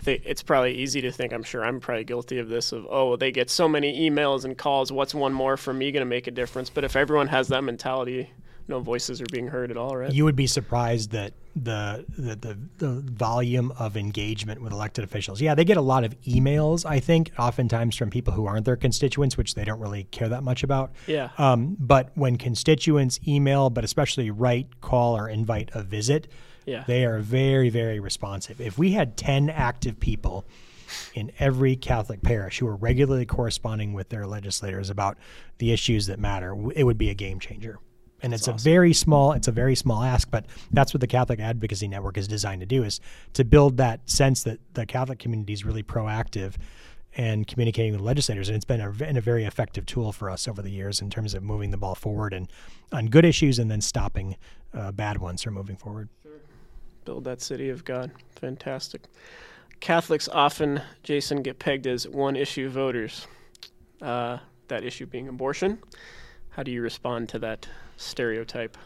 it's 0.07 0.42
probably 0.42 0.75
easy 0.75 1.01
to 1.03 1.11
think. 1.11 1.33
I'm 1.33 1.42
sure 1.42 1.64
I'm 1.64 1.81
probably 1.81 2.05
guilty 2.05 2.38
of 2.38 2.49
this. 2.49 2.73
Of 2.73 2.87
oh, 2.88 3.16
they 3.16 3.33
get 3.33 3.51
so 3.51 3.68
many 3.68 4.09
emails 4.09 4.44
and 4.44 4.57
calls. 4.57 4.90
What's 4.90 5.14
one 5.14 5.33
more 5.33 5.57
for 5.57 5.73
me 5.73 5.92
going 5.92 6.03
to 6.03 6.07
make 6.07 6.27
a 6.27 6.31
difference? 6.31 6.70
But 6.70 6.85
if 6.85 6.96
everyone 6.96 7.29
has 7.29 7.49
that 7.49 7.62
mentality, 7.64 8.31
no 8.70 8.80
voices 8.80 9.20
are 9.20 9.26
being 9.30 9.48
heard 9.48 9.70
at 9.70 9.76
all, 9.76 9.96
right? 9.96 10.12
You 10.12 10.24
would 10.24 10.37
be 10.37 10.46
surprised 10.46 11.11
that 11.11 11.35
the, 11.54 12.06
the 12.16 12.37
the 12.37 12.59
the, 12.78 13.00
volume 13.12 13.72
of 13.78 13.96
engagement 13.96 14.62
with 14.62 14.72
elected 14.72 15.04
officials. 15.04 15.40
Yeah, 15.40 15.54
they 15.54 15.64
get 15.64 15.76
a 15.76 15.83
lot 15.83 16.04
of 16.04 16.18
emails. 16.22 16.87
I 16.87 17.00
think 17.00 17.33
oftentimes 17.38 17.96
from 17.96 18.09
people 18.09 18.33
who 18.33 18.46
aren't 18.46 18.64
their 18.64 18.76
constituents, 18.76 19.37
which 19.37 19.54
they 19.54 19.64
don't 19.64 19.80
really 19.80 20.04
care 20.04 20.28
that 20.28 20.42
much 20.42 20.62
about. 20.62 20.92
Yeah. 21.06 21.30
Um, 21.37 21.76
but 21.78 22.11
when 22.14 22.38
constituents 22.38 23.20
email, 23.26 23.68
but 23.68 23.85
especially 23.85 24.30
write, 24.30 24.80
call, 24.80 25.16
or 25.16 25.28
invite 25.28 25.70
a 25.74 25.83
visit, 25.83 26.28
yeah. 26.64 26.85
they 26.87 27.04
are 27.04 27.18
very 27.18 27.68
very 27.68 28.00
responsive. 28.00 28.61
If 28.61 28.78
we 28.78 28.92
had 28.92 29.16
ten 29.16 29.50
active 29.50 29.98
people 30.00 30.46
in 31.14 31.33
every 31.38 31.76
Catholic 31.76 32.22
parish 32.22 32.59
who 32.59 32.66
are 32.66 32.76
regularly 32.76 33.26
corresponding 33.26 33.92
with 33.92 34.09
their 34.09 34.26
legislators 34.26 34.90
about 34.90 35.18
the 35.59 35.72
issues 35.72 36.06
that 36.06 36.18
matter, 36.18 36.56
it 36.74 36.85
would 36.85 36.98
be 36.98 37.11
a 37.11 37.14
game 37.14 37.38
changer 37.38 37.78
and 38.22 38.35
it's 38.35 38.48
awesome. 38.48 38.54
a 38.54 38.59
very 38.59 38.92
small 38.92 39.33
it's 39.33 39.48
a 39.48 39.52
very 39.52 39.74
small 39.74 40.02
ask 40.02 40.30
but 40.30 40.46
that's 40.72 40.92
what 40.94 41.00
the 41.00 41.06
catholic 41.06 41.40
advocacy 41.40 41.88
network 41.88 42.16
is 42.16 42.28
designed 42.28 42.61
to 42.61 42.66
do 42.66 42.83
is 42.85 43.00
to 43.33 43.44
build 43.44 43.76
that 43.76 44.00
sense 44.09 44.42
that 44.42 44.59
the 44.74 44.87
catholic 44.87 45.18
community 45.18 45.52
is 45.52 45.64
really 45.64 45.83
proactive 45.83 46.54
and 47.16 47.46
communicating 47.46 47.92
with 47.92 48.00
legislators. 48.00 48.48
And 48.48 48.56
it's 48.56 48.64
been 48.64 48.80
a, 48.80 48.88
a 48.88 49.20
very 49.20 49.44
effective 49.44 49.87
tool 49.87 50.12
for 50.12 50.30
us 50.30 50.46
over 50.46 50.62
the 50.62 50.70
years 50.70 51.00
in 51.00 51.11
terms 51.11 51.35
of 51.35 51.42
moving 51.42 51.70
the 51.70 51.76
ball 51.76 51.94
forward 51.94 52.33
and 52.33 52.48
on 52.92 53.06
good 53.06 53.24
issues 53.24 53.59
and 53.59 53.70
then 53.70 53.80
stopping 53.80 54.37
uh, 54.72 54.92
bad 54.92 55.18
ones 55.18 55.42
from 55.42 55.54
moving 55.54 55.76
forward. 55.76 56.09
Build 57.04 57.24
that 57.24 57.40
city 57.40 57.68
of 57.68 57.85
god. 57.85 58.12
Fantastic. 58.37 59.02
Catholics 59.80 60.28
often 60.28 60.83
jason 61.02 61.42
get 61.42 61.59
pegged 61.59 61.87
as 61.87 62.06
one 62.06 62.37
issue 62.37 62.68
voters 62.68 63.26
uh, 64.02 64.38
that 64.68 64.85
issue 64.85 65.06
being 65.06 65.28
abortion. 65.28 65.78
How 66.50 66.62
do 66.62 66.70
you 66.70 66.83
respond 66.83 67.28
to 67.30 67.38
that 67.40 67.66
stereotype? 68.00 68.76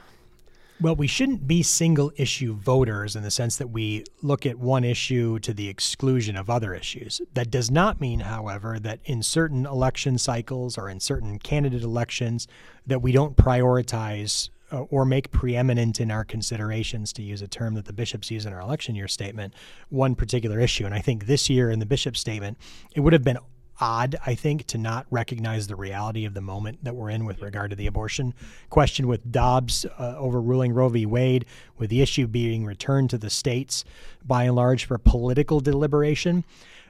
Well, 0.80 0.96
we 0.96 1.06
shouldn't 1.06 1.46
be 1.46 1.62
single 1.62 2.12
issue 2.16 2.52
voters 2.52 3.14
in 3.14 3.22
the 3.22 3.30
sense 3.30 3.56
that 3.56 3.68
we 3.68 4.04
look 4.22 4.44
at 4.44 4.58
one 4.58 4.82
issue 4.82 5.38
to 5.38 5.54
the 5.54 5.68
exclusion 5.68 6.36
of 6.36 6.50
other 6.50 6.74
issues. 6.74 7.20
That 7.34 7.50
does 7.50 7.70
not 7.70 8.00
mean, 8.00 8.20
however, 8.20 8.80
that 8.80 8.98
in 9.04 9.22
certain 9.22 9.66
election 9.66 10.18
cycles 10.18 10.76
or 10.76 10.90
in 10.90 10.98
certain 10.98 11.38
candidate 11.38 11.82
elections 11.82 12.48
that 12.86 13.02
we 13.02 13.12
don't 13.12 13.36
prioritize 13.36 14.50
uh, 14.72 14.80
or 14.90 15.04
make 15.04 15.30
preeminent 15.30 16.00
in 16.00 16.10
our 16.10 16.24
considerations, 16.24 17.12
to 17.12 17.22
use 17.22 17.40
a 17.40 17.46
term 17.46 17.74
that 17.74 17.84
the 17.84 17.92
bishops 17.92 18.30
use 18.30 18.44
in 18.44 18.52
our 18.52 18.60
election 18.60 18.96
year 18.96 19.06
statement, 19.06 19.54
one 19.90 20.16
particular 20.16 20.58
issue. 20.58 20.84
And 20.84 20.94
I 20.94 20.98
think 20.98 21.26
this 21.26 21.48
year 21.48 21.70
in 21.70 21.78
the 21.78 21.86
bishop 21.86 22.16
statement, 22.16 22.58
it 22.94 23.00
would 23.00 23.12
have 23.12 23.22
been 23.22 23.38
odd, 23.80 24.16
I 24.24 24.34
think, 24.34 24.66
to 24.66 24.78
not 24.78 25.06
recognize 25.10 25.66
the 25.66 25.76
reality 25.76 26.24
of 26.24 26.34
the 26.34 26.40
moment 26.40 26.84
that 26.84 26.94
we're 26.94 27.10
in 27.10 27.24
with 27.24 27.42
regard 27.42 27.70
to 27.70 27.76
the 27.76 27.86
abortion 27.86 28.34
question 28.70 29.08
with 29.08 29.30
Dobbs 29.30 29.84
uh, 29.98 30.14
overruling 30.16 30.72
Roe 30.72 30.88
v. 30.88 31.06
Wade, 31.06 31.44
with 31.78 31.90
the 31.90 32.02
issue 32.02 32.26
being 32.26 32.64
returned 32.64 33.10
to 33.10 33.18
the 33.18 33.30
states 33.30 33.84
by 34.24 34.44
and 34.44 34.54
large 34.54 34.84
for 34.84 34.98
political 34.98 35.60
deliberation. 35.60 36.44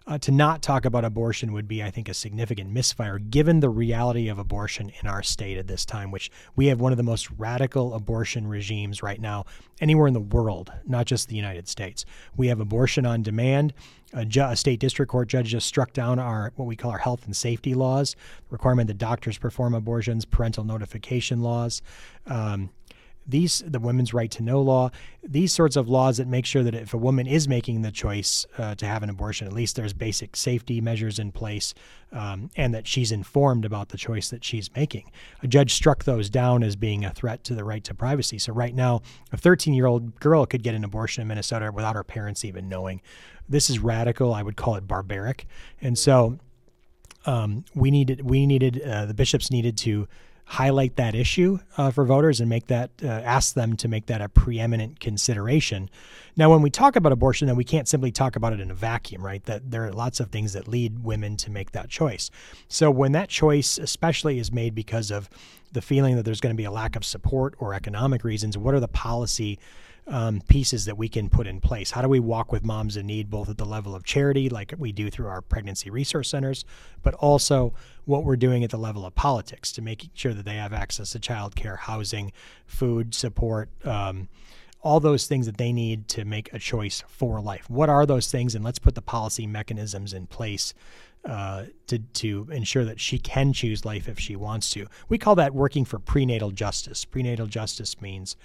Uh, 0.06 0.18
to 0.18 0.30
not 0.30 0.60
talk 0.60 0.84
about 0.84 1.02
abortion 1.02 1.50
would 1.54 1.66
be, 1.66 1.82
I 1.82 1.90
think, 1.90 2.10
a 2.10 2.14
significant 2.14 2.68
misfire 2.70 3.18
given 3.18 3.60
the 3.60 3.70
reality 3.70 4.28
of 4.28 4.38
abortion 4.38 4.92
in 5.00 5.08
our 5.08 5.22
state 5.22 5.56
at 5.56 5.66
this 5.66 5.86
time, 5.86 6.10
which 6.10 6.30
we 6.54 6.66
have 6.66 6.78
one 6.78 6.92
of 6.92 6.98
the 6.98 7.02
most 7.02 7.30
radical 7.38 7.94
abortion 7.94 8.46
regimes 8.46 9.02
right 9.02 9.18
now 9.18 9.46
anywhere 9.80 10.06
in 10.06 10.12
the 10.12 10.20
world, 10.20 10.70
not 10.86 11.06
just 11.06 11.28
the 11.28 11.36
United 11.36 11.68
States. 11.68 12.04
We 12.36 12.48
have 12.48 12.60
abortion 12.60 13.06
on 13.06 13.22
demand. 13.22 13.72
A, 14.12 14.26
ju- 14.26 14.44
a, 14.44 14.56
state 14.56 14.78
district 14.78 15.10
court 15.10 15.26
judge 15.26 15.48
just 15.48 15.66
struck 15.66 15.94
down 15.94 16.18
our 16.18 16.52
what 16.56 16.66
we 16.66 16.76
call 16.76 16.90
our 16.90 16.98
health 16.98 17.24
and 17.24 17.34
safety 17.34 17.72
laws, 17.74 18.14
requirement 18.50 18.88
that 18.88 18.98
doctors 18.98 19.38
perform 19.38 19.74
abortions, 19.74 20.26
parental 20.26 20.64
notification 20.64 21.40
laws. 21.40 21.80
Um, 22.26 22.70
these 23.26 23.62
the 23.66 23.80
women's 23.80 24.12
right 24.12 24.30
to 24.30 24.42
know 24.42 24.60
law 24.60 24.90
these 25.22 25.52
sorts 25.52 25.76
of 25.76 25.88
laws 25.88 26.18
that 26.18 26.28
make 26.28 26.44
sure 26.44 26.62
that 26.62 26.74
if 26.74 26.92
a 26.92 26.98
woman 26.98 27.26
is 27.26 27.48
making 27.48 27.82
the 27.82 27.90
choice 27.90 28.44
uh, 28.58 28.74
to 28.74 28.86
have 28.86 29.02
an 29.02 29.08
abortion 29.08 29.46
at 29.46 29.52
least 29.52 29.76
there's 29.76 29.92
basic 29.92 30.36
safety 30.36 30.80
measures 30.80 31.18
in 31.18 31.32
place 31.32 31.74
um, 32.12 32.50
and 32.56 32.74
that 32.74 32.86
she's 32.86 33.10
informed 33.10 33.64
about 33.64 33.88
the 33.88 33.96
choice 33.96 34.30
that 34.30 34.44
she's 34.44 34.70
making. 34.76 35.10
A 35.42 35.48
judge 35.48 35.74
struck 35.74 36.04
those 36.04 36.30
down 36.30 36.62
as 36.62 36.76
being 36.76 37.04
a 37.04 37.10
threat 37.10 37.42
to 37.44 37.54
the 37.54 37.64
right 37.64 37.82
to 37.84 37.94
privacy. 37.94 38.38
So 38.38 38.52
right 38.52 38.74
now 38.74 39.02
a 39.32 39.36
13 39.36 39.74
year 39.74 39.86
old 39.86 40.20
girl 40.20 40.46
could 40.46 40.62
get 40.62 40.74
an 40.74 40.84
abortion 40.84 41.22
in 41.22 41.28
minnesota 41.28 41.72
without 41.72 41.96
her 41.96 42.04
parents 42.04 42.44
even 42.44 42.68
knowing. 42.68 43.00
This 43.48 43.68
is 43.68 43.78
radical. 43.78 44.32
I 44.32 44.42
would 44.42 44.56
call 44.56 44.76
it 44.76 44.86
barbaric. 44.86 45.46
And 45.80 45.98
so 45.98 46.38
um, 47.26 47.64
we 47.74 47.90
needed 47.90 48.20
we 48.22 48.46
needed 48.46 48.82
uh, 48.82 49.06
the 49.06 49.14
bishops 49.14 49.50
needed 49.50 49.76
to 49.78 50.06
highlight 50.46 50.96
that 50.96 51.14
issue 51.14 51.58
uh, 51.76 51.90
for 51.90 52.04
voters 52.04 52.40
and 52.40 52.48
make 52.48 52.66
that 52.66 52.90
uh, 53.02 53.06
ask 53.06 53.54
them 53.54 53.76
to 53.76 53.88
make 53.88 54.06
that 54.06 54.20
a 54.20 54.28
preeminent 54.28 55.00
consideration. 55.00 55.88
Now, 56.36 56.50
when 56.50 56.62
we 56.62 56.70
talk 56.70 56.96
about 56.96 57.12
abortion, 57.12 57.46
then 57.46 57.56
we 57.56 57.64
can't 57.64 57.88
simply 57.88 58.12
talk 58.12 58.36
about 58.36 58.52
it 58.52 58.60
in 58.60 58.70
a 58.70 58.74
vacuum, 58.74 59.24
right? 59.24 59.42
That 59.44 59.70
there 59.70 59.84
are 59.86 59.92
lots 59.92 60.20
of 60.20 60.30
things 60.30 60.52
that 60.52 60.68
lead 60.68 61.02
women 61.02 61.36
to 61.38 61.50
make 61.50 61.72
that 61.72 61.88
choice. 61.88 62.30
So 62.68 62.90
when 62.90 63.12
that 63.12 63.28
choice, 63.28 63.78
especially, 63.78 64.38
is 64.38 64.52
made 64.52 64.74
because 64.74 65.10
of 65.10 65.30
the 65.72 65.82
feeling 65.82 66.16
that 66.16 66.24
there's 66.24 66.40
going 66.40 66.54
to 66.54 66.60
be 66.60 66.64
a 66.64 66.70
lack 66.70 66.94
of 66.94 67.04
support 67.04 67.54
or 67.58 67.72
economic 67.72 68.22
reasons, 68.22 68.58
what 68.58 68.74
are 68.74 68.80
the 68.80 68.88
policy 68.88 69.58
um, 70.06 70.42
pieces 70.48 70.84
that 70.84 70.98
we 70.98 71.08
can 71.08 71.30
put 71.30 71.46
in 71.46 71.60
place. 71.60 71.90
How 71.90 72.02
do 72.02 72.08
we 72.08 72.20
walk 72.20 72.52
with 72.52 72.64
moms 72.64 72.96
in 72.96 73.06
need, 73.06 73.30
both 73.30 73.48
at 73.48 73.56
the 73.56 73.64
level 73.64 73.94
of 73.94 74.04
charity, 74.04 74.48
like 74.48 74.74
we 74.76 74.92
do 74.92 75.10
through 75.10 75.28
our 75.28 75.40
pregnancy 75.40 75.90
resource 75.90 76.28
centers, 76.28 76.64
but 77.02 77.14
also 77.14 77.72
what 78.04 78.24
we're 78.24 78.36
doing 78.36 78.64
at 78.64 78.70
the 78.70 78.76
level 78.76 79.06
of 79.06 79.14
politics 79.14 79.72
to 79.72 79.82
make 79.82 80.08
sure 80.14 80.34
that 80.34 80.44
they 80.44 80.56
have 80.56 80.72
access 80.72 81.12
to 81.12 81.18
childcare, 81.18 81.78
housing, 81.78 82.32
food 82.66 83.14
support. 83.14 83.68
Um, 83.84 84.28
all 84.82 85.00
those 85.00 85.26
things 85.26 85.46
that 85.46 85.56
they 85.56 85.72
need 85.72 86.08
to 86.08 86.26
make 86.26 86.52
a 86.52 86.58
choice 86.58 87.02
for 87.08 87.40
life. 87.40 87.70
What 87.70 87.88
are 87.88 88.04
those 88.04 88.30
things? 88.30 88.54
And 88.54 88.62
let's 88.62 88.78
put 88.78 88.94
the 88.94 89.00
policy 89.00 89.46
mechanisms 89.46 90.12
in 90.12 90.26
place 90.26 90.74
uh, 91.24 91.64
to 91.86 91.98
to 91.98 92.46
ensure 92.52 92.84
that 92.84 93.00
she 93.00 93.18
can 93.18 93.54
choose 93.54 93.86
life 93.86 94.08
if 94.10 94.20
she 94.20 94.36
wants 94.36 94.70
to. 94.72 94.86
We 95.08 95.16
call 95.16 95.34
that 95.36 95.54
working 95.54 95.86
for 95.86 95.98
prenatal 95.98 96.50
justice. 96.50 97.06
Prenatal 97.06 97.46
justice 97.46 97.98
means 98.02 98.36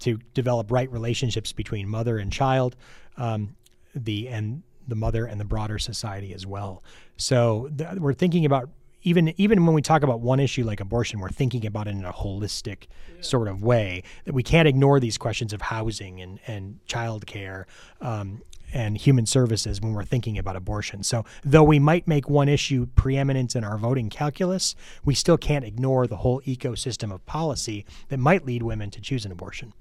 to 0.00 0.18
develop 0.34 0.70
right 0.70 0.90
relationships 0.90 1.52
between 1.52 1.88
mother 1.88 2.18
and 2.18 2.32
child, 2.32 2.76
um, 3.16 3.56
the 3.94 4.28
and 4.28 4.62
the 4.86 4.94
mother 4.94 5.24
and 5.24 5.40
the 5.40 5.44
broader 5.44 5.78
society 5.78 6.34
as 6.34 6.46
well. 6.46 6.82
So 7.16 7.70
th- 7.76 7.98
we're 7.98 8.14
thinking 8.14 8.44
about 8.44 8.68
even 9.02 9.34
even 9.36 9.64
when 9.66 9.74
we 9.74 9.82
talk 9.82 10.02
about 10.02 10.20
one 10.20 10.40
issue 10.40 10.64
like 10.64 10.80
abortion, 10.80 11.20
we're 11.20 11.28
thinking 11.28 11.66
about 11.66 11.86
it 11.86 11.90
in 11.90 12.04
a 12.04 12.12
holistic 12.12 12.86
yeah. 13.14 13.22
sort 13.22 13.48
of 13.48 13.62
way 13.62 14.02
that 14.24 14.34
we 14.34 14.42
can't 14.42 14.66
ignore 14.66 14.98
these 14.98 15.18
questions 15.18 15.52
of 15.52 15.62
housing 15.62 16.20
and 16.20 16.40
and 16.46 16.80
childcare 16.88 17.64
um, 18.00 18.42
and 18.72 18.98
human 18.98 19.24
services 19.24 19.80
when 19.80 19.92
we're 19.92 20.04
thinking 20.04 20.36
about 20.36 20.56
abortion. 20.56 21.02
So, 21.02 21.24
though 21.44 21.62
we 21.62 21.78
might 21.78 22.08
make 22.08 22.28
one 22.28 22.48
issue 22.48 22.86
preeminent 22.96 23.54
in 23.54 23.62
our 23.62 23.78
voting 23.78 24.10
calculus, 24.10 24.74
we 25.04 25.14
still 25.14 25.38
can't 25.38 25.64
ignore 25.64 26.06
the 26.06 26.16
whole 26.16 26.40
ecosystem 26.42 27.12
of 27.12 27.24
policy 27.24 27.86
that 28.08 28.18
might 28.18 28.44
lead 28.44 28.62
women 28.62 28.90
to 28.90 29.00
choose 29.00 29.24
an 29.24 29.32
abortion. 29.32 29.72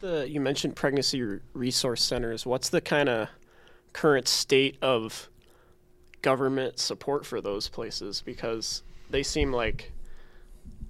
The 0.00 0.28
you 0.28 0.40
mentioned 0.40 0.76
pregnancy 0.76 1.40
resource 1.52 2.02
centers. 2.02 2.44
What's 2.44 2.68
the 2.68 2.80
kind 2.80 3.08
of 3.08 3.28
current 3.92 4.28
state 4.28 4.76
of 4.82 5.30
government 6.20 6.78
support 6.78 7.24
for 7.24 7.40
those 7.40 7.68
places 7.68 8.20
because 8.20 8.82
they 9.10 9.22
seem 9.22 9.52
like 9.52 9.92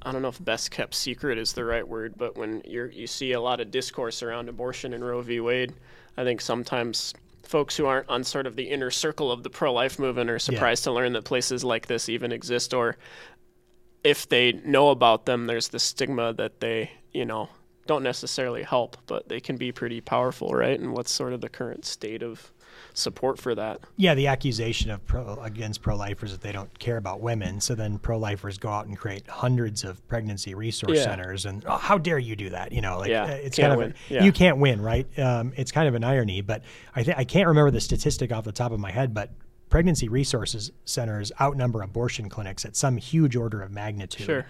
I 0.02 0.12
don't 0.12 0.22
know 0.22 0.28
if 0.28 0.44
best 0.44 0.70
kept 0.70 0.94
secret 0.94 1.38
is 1.38 1.52
the 1.52 1.64
right 1.64 1.86
word, 1.86 2.14
but 2.16 2.36
when 2.36 2.62
you 2.64 2.84
you 2.86 3.06
see 3.06 3.32
a 3.32 3.40
lot 3.40 3.60
of 3.60 3.70
discourse 3.70 4.22
around 4.22 4.48
abortion 4.48 4.92
and 4.92 5.04
Roe 5.04 5.22
v. 5.22 5.40
Wade, 5.40 5.72
I 6.16 6.24
think 6.24 6.40
sometimes 6.40 7.12
folks 7.42 7.76
who 7.76 7.86
aren't 7.86 8.08
on 8.08 8.24
sort 8.24 8.46
of 8.46 8.56
the 8.56 8.64
inner 8.64 8.90
circle 8.90 9.30
of 9.30 9.42
the 9.42 9.50
pro-life 9.50 9.98
movement 9.98 10.30
are 10.30 10.38
surprised 10.38 10.82
yeah. 10.82 10.90
to 10.90 10.94
learn 10.94 11.12
that 11.12 11.24
places 11.24 11.64
like 11.64 11.86
this 11.86 12.08
even 12.08 12.32
exist, 12.32 12.74
or 12.74 12.96
if 14.04 14.28
they 14.28 14.52
know 14.64 14.90
about 14.90 15.26
them, 15.26 15.46
there's 15.46 15.68
the 15.68 15.78
stigma 15.78 16.32
that 16.34 16.60
they, 16.60 16.90
you 17.12 17.24
know, 17.24 17.48
don't 17.86 18.02
necessarily 18.02 18.62
help, 18.62 18.96
but 19.06 19.28
they 19.28 19.40
can 19.40 19.56
be 19.56 19.72
pretty 19.72 20.00
powerful, 20.00 20.50
right? 20.50 20.78
And 20.78 20.92
what's 20.92 21.10
sort 21.10 21.32
of 21.32 21.40
the 21.40 21.48
current 21.48 21.84
state 21.84 22.22
of 22.22 22.52
support 22.94 23.38
for 23.38 23.54
that. 23.54 23.80
Yeah, 23.96 24.14
the 24.14 24.26
accusation 24.26 24.90
of 24.90 25.04
pro, 25.06 25.36
against 25.42 25.82
pro-lifers 25.82 26.32
that 26.32 26.40
they 26.40 26.52
don't 26.52 26.76
care 26.78 26.96
about 26.96 27.20
women. 27.20 27.60
So 27.60 27.74
then 27.74 27.98
pro-lifers 27.98 28.58
go 28.58 28.68
out 28.68 28.86
and 28.86 28.96
create 28.96 29.26
hundreds 29.26 29.84
of 29.84 30.06
pregnancy 30.08 30.54
resource 30.54 30.98
yeah. 30.98 31.04
centers, 31.04 31.46
and 31.46 31.64
oh, 31.66 31.76
how 31.76 31.98
dare 31.98 32.18
you 32.18 32.36
do 32.36 32.50
that? 32.50 32.72
You 32.72 32.80
know, 32.80 32.98
like 32.98 33.10
yeah, 33.10 33.24
uh, 33.24 33.28
it's 33.28 33.58
kind 33.58 33.72
of 33.72 33.80
a, 33.80 33.94
yeah. 34.08 34.24
you 34.24 34.32
can't 34.32 34.58
win, 34.58 34.80
right? 34.80 35.06
Um, 35.18 35.52
it's 35.56 35.72
kind 35.72 35.88
of 35.88 35.94
an 35.94 36.04
irony, 36.04 36.40
but 36.40 36.62
I 36.94 37.02
think 37.02 37.18
I 37.18 37.24
can't 37.24 37.48
remember 37.48 37.70
the 37.70 37.80
statistic 37.80 38.32
off 38.32 38.44
the 38.44 38.52
top 38.52 38.72
of 38.72 38.80
my 38.80 38.90
head, 38.90 39.14
but 39.14 39.30
pregnancy 39.68 40.08
resources 40.08 40.70
centers 40.84 41.32
outnumber 41.40 41.82
abortion 41.82 42.28
clinics 42.28 42.64
at 42.64 42.76
some 42.76 42.96
huge 42.96 43.36
order 43.36 43.62
of 43.62 43.70
magnitude. 43.70 44.26
Sure. 44.26 44.46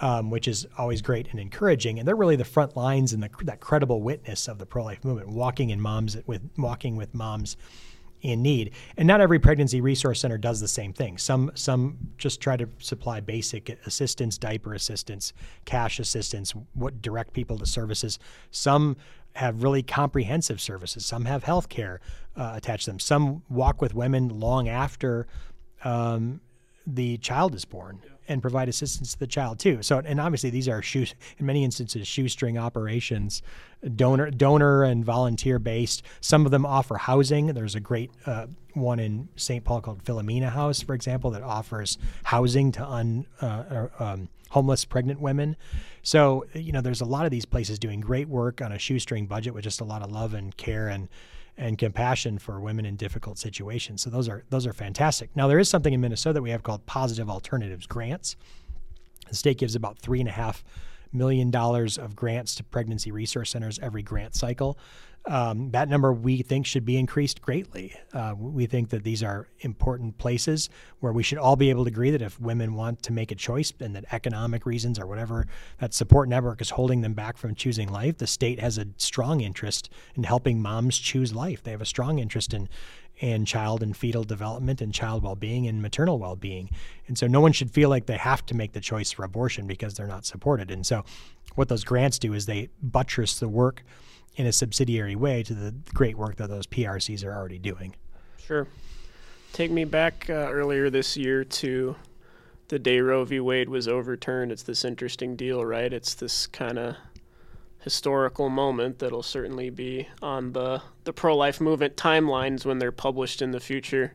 Um, 0.00 0.30
which 0.30 0.46
is 0.46 0.64
always 0.78 1.02
great 1.02 1.28
and 1.32 1.40
encouraging. 1.40 1.98
And 1.98 2.06
they're 2.06 2.14
really 2.14 2.36
the 2.36 2.44
front 2.44 2.76
lines 2.76 3.12
and 3.12 3.20
the, 3.20 3.30
that 3.42 3.58
credible 3.58 4.00
witness 4.00 4.46
of 4.46 4.58
the 4.58 4.64
pro-life 4.64 5.04
movement, 5.04 5.30
walking 5.30 5.70
in 5.70 5.80
moms 5.80 6.16
with 6.24 6.40
walking 6.56 6.94
with 6.94 7.14
moms 7.14 7.56
in 8.22 8.42
need. 8.42 8.72
And 8.96 9.06
not 9.06 9.20
every 9.20 9.38
pregnancy 9.38 9.80
resource 9.80 10.20
center 10.20 10.38
does 10.38 10.60
the 10.60 10.68
same 10.68 10.92
thing. 10.92 11.18
Some 11.18 11.50
some 11.54 11.98
just 12.16 12.40
try 12.40 12.56
to 12.56 12.68
supply 12.78 13.20
basic 13.20 13.70
assistance, 13.86 14.38
diaper 14.38 14.74
assistance, 14.74 15.32
cash 15.64 15.98
assistance, 15.98 16.52
what 16.74 17.00
direct 17.02 17.32
people 17.32 17.58
to 17.58 17.66
services. 17.66 18.18
Some 18.50 18.96
have 19.34 19.62
really 19.62 19.82
comprehensive 19.82 20.60
services. 20.60 21.06
Some 21.06 21.24
have 21.26 21.44
health 21.44 21.68
care 21.68 22.00
uh, 22.36 22.52
attached 22.56 22.86
to 22.86 22.90
them. 22.90 22.98
Some 22.98 23.42
walk 23.48 23.80
with 23.80 23.94
women 23.94 24.40
long 24.40 24.68
after 24.68 25.26
um, 25.84 26.40
the 26.86 27.18
child 27.18 27.54
is 27.54 27.64
born. 27.64 28.00
Yeah 28.04 28.10
and 28.28 28.42
provide 28.42 28.68
assistance 28.68 29.12
to 29.12 29.18
the 29.18 29.26
child 29.26 29.58
too. 29.58 29.82
So, 29.82 29.98
and 30.04 30.20
obviously 30.20 30.50
these 30.50 30.68
are 30.68 30.82
shoe, 30.82 31.06
in 31.38 31.46
many 31.46 31.64
instances 31.64 32.06
shoestring 32.06 32.58
operations, 32.58 33.42
donor 33.96 34.30
donor 34.30 34.84
and 34.84 35.04
volunteer 35.04 35.58
based. 35.58 36.02
Some 36.20 36.44
of 36.44 36.50
them 36.50 36.66
offer 36.66 36.96
housing. 36.96 37.46
There's 37.48 37.74
a 37.74 37.80
great 37.80 38.10
uh, 38.26 38.46
one 38.74 39.00
in 39.00 39.28
St. 39.36 39.64
Paul 39.64 39.80
called 39.80 40.04
Philomena 40.04 40.50
House, 40.50 40.82
for 40.82 40.94
example, 40.94 41.30
that 41.32 41.42
offers 41.42 41.98
housing 42.24 42.72
to 42.72 42.84
un, 42.84 43.26
uh, 43.40 43.88
um, 43.98 44.28
homeless 44.50 44.84
pregnant 44.84 45.20
women. 45.20 45.56
So, 46.02 46.46
you 46.54 46.72
know, 46.72 46.80
there's 46.80 47.00
a 47.00 47.06
lot 47.06 47.24
of 47.24 47.30
these 47.30 47.44
places 47.44 47.78
doing 47.78 48.00
great 48.00 48.28
work 48.28 48.62
on 48.62 48.72
a 48.72 48.78
shoestring 48.78 49.26
budget 49.26 49.54
with 49.54 49.64
just 49.64 49.80
a 49.80 49.84
lot 49.84 50.02
of 50.02 50.10
love 50.10 50.34
and 50.34 50.56
care 50.56 50.88
and 50.88 51.08
and 51.58 51.76
compassion 51.76 52.38
for 52.38 52.60
women 52.60 52.86
in 52.86 52.96
difficult 52.96 53.36
situations. 53.36 54.00
So 54.02 54.10
those 54.10 54.28
are 54.28 54.44
those 54.48 54.66
are 54.66 54.72
fantastic. 54.72 55.34
Now 55.34 55.48
there 55.48 55.58
is 55.58 55.68
something 55.68 55.92
in 55.92 56.00
Minnesota 56.00 56.34
that 56.34 56.42
we 56.42 56.50
have 56.50 56.62
called 56.62 56.86
positive 56.86 57.28
alternatives 57.28 57.86
grants. 57.86 58.36
The 59.28 59.34
state 59.34 59.58
gives 59.58 59.74
about 59.74 59.98
three 59.98 60.20
and 60.20 60.28
a 60.28 60.32
half 60.32 60.64
million 61.12 61.50
dollars 61.50 61.98
of 61.98 62.14
grants 62.14 62.54
to 62.54 62.64
pregnancy 62.64 63.10
resource 63.10 63.50
centers 63.50 63.78
every 63.80 64.02
grant 64.02 64.34
cycle. 64.34 64.78
Um, 65.26 65.72
that 65.72 65.90
number 65.90 66.10
we 66.10 66.40
think 66.40 66.64
should 66.64 66.86
be 66.86 66.96
increased 66.96 67.42
greatly. 67.42 67.94
Uh, 68.14 68.34
we 68.38 68.64
think 68.64 68.88
that 68.90 69.04
these 69.04 69.22
are 69.22 69.48
important 69.60 70.16
places 70.16 70.70
where 71.00 71.12
we 71.12 71.22
should 71.22 71.36
all 71.36 71.56
be 71.56 71.68
able 71.68 71.84
to 71.84 71.88
agree 71.88 72.10
that 72.10 72.22
if 72.22 72.40
women 72.40 72.74
want 72.74 73.02
to 73.02 73.12
make 73.12 73.30
a 73.30 73.34
choice 73.34 73.72
and 73.80 73.94
that 73.94 74.06
economic 74.12 74.64
reasons 74.64 74.98
or 74.98 75.06
whatever 75.06 75.46
that 75.80 75.92
support 75.92 76.30
network 76.30 76.62
is 76.62 76.70
holding 76.70 77.02
them 77.02 77.12
back 77.12 77.36
from 77.36 77.54
choosing 77.54 77.88
life, 77.90 78.16
the 78.16 78.26
state 78.26 78.58
has 78.58 78.78
a 78.78 78.86
strong 78.96 79.42
interest 79.42 79.90
in 80.14 80.22
helping 80.22 80.62
moms 80.62 80.96
choose 80.96 81.34
life. 81.34 81.62
They 81.62 81.72
have 81.72 81.82
a 81.82 81.86
strong 81.86 82.18
interest 82.18 82.54
in 82.54 82.68
and 83.20 83.46
child 83.46 83.82
and 83.82 83.96
fetal 83.96 84.24
development 84.24 84.80
and 84.80 84.94
child 84.94 85.22
well-being 85.22 85.66
and 85.66 85.82
maternal 85.82 86.18
well-being. 86.18 86.70
And 87.08 87.18
so 87.18 87.26
no 87.26 87.40
one 87.40 87.52
should 87.52 87.70
feel 87.70 87.88
like 87.88 88.06
they 88.06 88.16
have 88.16 88.46
to 88.46 88.54
make 88.54 88.72
the 88.72 88.80
choice 88.80 89.10
for 89.10 89.24
abortion 89.24 89.66
because 89.66 89.94
they're 89.94 90.06
not 90.06 90.24
supported. 90.24 90.70
And 90.70 90.86
so 90.86 91.04
what 91.54 91.68
those 91.68 91.84
grants 91.84 92.18
do 92.18 92.32
is 92.32 92.46
they 92.46 92.68
buttress 92.80 93.40
the 93.40 93.48
work 93.48 93.82
in 94.38 94.46
a 94.46 94.52
subsidiary 94.52 95.16
way 95.16 95.42
to 95.42 95.52
the 95.52 95.74
great 95.92 96.16
work 96.16 96.36
that 96.36 96.48
those 96.48 96.66
PRCs 96.66 97.24
are 97.24 97.34
already 97.34 97.58
doing. 97.58 97.94
Sure. 98.38 98.68
Take 99.52 99.70
me 99.72 99.84
back 99.84 100.26
uh, 100.30 100.32
earlier 100.32 100.88
this 100.90 101.16
year 101.16 101.42
to 101.42 101.96
the 102.68 102.78
day 102.78 103.00
Roe 103.00 103.24
v. 103.24 103.40
Wade 103.40 103.68
was 103.68 103.88
overturned. 103.88 104.52
It's 104.52 104.62
this 104.62 104.84
interesting 104.84 105.34
deal, 105.34 105.64
right? 105.64 105.92
It's 105.92 106.14
this 106.14 106.46
kind 106.46 106.78
of 106.78 106.96
historical 107.80 108.48
moment 108.48 109.00
that'll 109.00 109.22
certainly 109.22 109.70
be 109.70 110.06
on 110.22 110.52
the, 110.52 110.82
the 111.04 111.12
pro 111.12 111.36
life 111.36 111.60
movement 111.60 111.96
timelines 111.96 112.64
when 112.64 112.78
they're 112.78 112.92
published 112.92 113.42
in 113.42 113.50
the 113.50 113.60
future. 113.60 114.14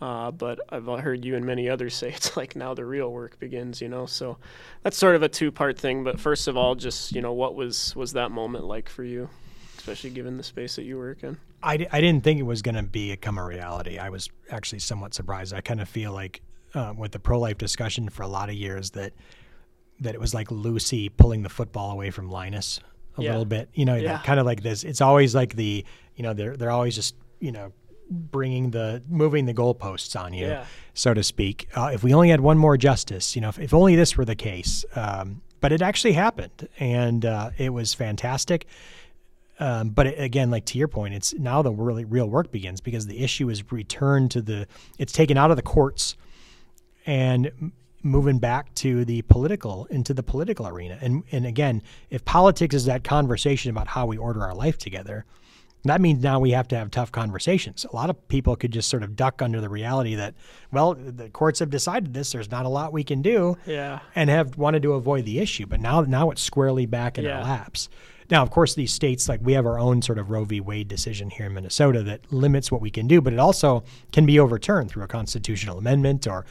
Uh, 0.00 0.30
but 0.30 0.60
I've 0.68 0.86
heard 0.86 1.24
you 1.24 1.36
and 1.36 1.44
many 1.44 1.68
others 1.68 1.94
say 1.94 2.08
it's 2.14 2.36
like 2.36 2.54
now 2.54 2.74
the 2.74 2.84
real 2.84 3.10
work 3.10 3.40
begins, 3.40 3.80
you 3.80 3.88
know. 3.88 4.06
So 4.06 4.38
that's 4.84 4.96
sort 4.96 5.16
of 5.16 5.24
a 5.24 5.28
two 5.28 5.50
part 5.50 5.76
thing. 5.76 6.04
But 6.04 6.20
first 6.20 6.46
of 6.46 6.56
all, 6.56 6.76
just 6.76 7.12
you 7.12 7.20
know, 7.20 7.32
what 7.32 7.56
was 7.56 7.96
was 7.96 8.12
that 8.12 8.30
moment 8.30 8.64
like 8.64 8.88
for 8.88 9.02
you, 9.02 9.28
especially 9.86 10.10
given 10.10 10.36
the 10.36 10.42
space 10.42 10.76
that 10.76 10.82
you 10.82 10.98
work 10.98 11.22
in? 11.22 11.36
I 11.62 11.76
d- 11.76 11.86
I 11.92 12.00
didn't 12.00 12.24
think 12.24 12.40
it 12.40 12.44
was 12.44 12.62
going 12.62 12.74
to 12.74 12.82
become 12.82 13.38
a 13.38 13.44
reality. 13.44 13.98
I 13.98 14.10
was 14.10 14.28
actually 14.50 14.80
somewhat 14.80 15.14
surprised. 15.14 15.54
I 15.54 15.60
kind 15.60 15.80
of 15.80 15.88
feel 15.88 16.12
like 16.12 16.42
uh, 16.74 16.92
with 16.96 17.12
the 17.12 17.20
pro 17.20 17.38
life 17.38 17.58
discussion 17.58 18.08
for 18.08 18.22
a 18.22 18.28
lot 18.28 18.48
of 18.48 18.56
years 18.56 18.90
that 18.90 19.12
that 20.00 20.14
it 20.14 20.20
was 20.20 20.34
like 20.34 20.50
Lucy 20.50 21.08
pulling 21.08 21.42
the 21.42 21.48
football 21.48 21.92
away 21.92 22.10
from 22.10 22.30
Linus 22.30 22.80
a 23.16 23.22
yeah. 23.22 23.30
little 23.30 23.44
bit. 23.44 23.68
You 23.74 23.84
know, 23.84 23.94
yeah. 23.94 24.20
kind 24.24 24.40
of 24.40 24.46
like 24.46 24.62
this. 24.62 24.84
It's 24.84 25.00
always 25.00 25.34
like 25.34 25.54
the, 25.54 25.84
you 26.16 26.22
know, 26.22 26.34
they're 26.34 26.56
they're 26.56 26.70
always 26.70 26.94
just, 26.94 27.14
you 27.40 27.52
know, 27.52 27.72
bringing 28.10 28.70
the 28.70 29.02
moving 29.08 29.46
the 29.46 29.54
goalposts 29.54 30.20
on 30.20 30.34
you, 30.34 30.46
yeah. 30.46 30.64
so 30.94 31.14
to 31.14 31.22
speak. 31.22 31.68
Uh, 31.74 31.90
if 31.92 32.02
we 32.02 32.12
only 32.12 32.28
had 32.28 32.40
one 32.40 32.58
more 32.58 32.76
justice, 32.76 33.36
you 33.36 33.40
know, 33.40 33.48
if, 33.48 33.58
if 33.58 33.72
only 33.72 33.96
this 33.96 34.16
were 34.16 34.24
the 34.24 34.36
case. 34.36 34.84
Um, 34.94 35.42
but 35.60 35.72
it 35.72 35.80
actually 35.80 36.12
happened, 36.12 36.68
and 36.78 37.24
uh, 37.24 37.50
it 37.56 37.70
was 37.70 37.94
fantastic. 37.94 38.66
Um, 39.58 39.90
but 39.90 40.06
it, 40.06 40.20
again, 40.20 40.50
like 40.50 40.66
to 40.66 40.78
your 40.78 40.88
point, 40.88 41.14
it's 41.14 41.34
now 41.34 41.62
the 41.62 41.72
really 41.72 42.04
real 42.04 42.28
work 42.28 42.50
begins 42.50 42.80
because 42.80 43.06
the 43.06 43.20
issue 43.20 43.48
is 43.48 43.70
returned 43.72 44.30
to 44.32 44.42
the. 44.42 44.66
It's 44.98 45.12
taken 45.12 45.38
out 45.38 45.50
of 45.50 45.56
the 45.56 45.62
courts, 45.62 46.16
and 47.06 47.72
moving 48.02 48.38
back 48.38 48.72
to 48.74 49.04
the 49.04 49.22
political 49.22 49.86
into 49.86 50.14
the 50.14 50.22
political 50.22 50.68
arena. 50.68 50.98
And 51.00 51.24
and 51.32 51.46
again, 51.46 51.82
if 52.10 52.24
politics 52.24 52.74
is 52.74 52.84
that 52.84 53.04
conversation 53.04 53.70
about 53.70 53.88
how 53.88 54.06
we 54.06 54.16
order 54.16 54.42
our 54.42 54.54
life 54.54 54.78
together, 54.78 55.24
that 55.84 56.00
means 56.00 56.22
now 56.22 56.38
we 56.38 56.50
have 56.50 56.68
to 56.68 56.76
have 56.76 56.90
tough 56.90 57.12
conversations. 57.12 57.84
A 57.90 57.94
lot 57.94 58.10
of 58.10 58.28
people 58.28 58.56
could 58.56 58.72
just 58.72 58.88
sort 58.88 59.02
of 59.02 59.16
duck 59.16 59.42
under 59.42 59.60
the 59.60 59.68
reality 59.68 60.14
that, 60.16 60.34
well, 60.72 60.94
the 60.94 61.28
courts 61.30 61.60
have 61.60 61.70
decided 61.70 62.12
this. 62.12 62.32
There's 62.32 62.50
not 62.50 62.66
a 62.66 62.68
lot 62.68 62.92
we 62.92 63.04
can 63.04 63.22
do, 63.22 63.56
yeah, 63.66 64.00
and 64.14 64.30
have 64.30 64.56
wanted 64.56 64.82
to 64.82 64.92
avoid 64.92 65.24
the 65.24 65.38
issue. 65.38 65.66
But 65.66 65.80
now, 65.80 66.02
now 66.02 66.30
it's 66.30 66.42
squarely 66.42 66.86
back 66.86 67.18
in 67.18 67.24
yeah. 67.24 67.38
our 67.38 67.44
laps. 67.44 67.88
Now, 68.30 68.42
of 68.42 68.50
course, 68.50 68.74
these 68.74 68.92
states 68.92 69.28
like 69.28 69.40
we 69.42 69.52
have 69.52 69.66
our 69.66 69.78
own 69.78 70.02
sort 70.02 70.18
of 70.18 70.30
Roe 70.30 70.44
v. 70.44 70.60
Wade 70.60 70.88
decision 70.88 71.30
here 71.30 71.46
in 71.46 71.54
Minnesota 71.54 72.02
that 72.04 72.32
limits 72.32 72.72
what 72.72 72.80
we 72.80 72.90
can 72.90 73.06
do, 73.06 73.20
but 73.20 73.32
it 73.32 73.38
also 73.38 73.84
can 74.12 74.26
be 74.26 74.40
overturned 74.40 74.90
through 74.90 75.04
a 75.04 75.08
constitutional 75.08 75.78
amendment 75.78 76.26
or 76.26 76.44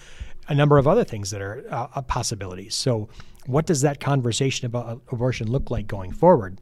a 0.47 0.55
number 0.55 0.77
of 0.77 0.87
other 0.87 1.03
things 1.03 1.31
that 1.31 1.41
are 1.41 1.65
uh, 1.69 2.01
possibilities. 2.03 2.75
So, 2.75 3.09
what 3.45 3.65
does 3.65 3.81
that 3.81 3.99
conversation 3.99 4.65
about 4.65 5.01
abortion 5.11 5.51
look 5.51 5.69
like 5.69 5.87
going 5.87 6.11
forward? 6.11 6.59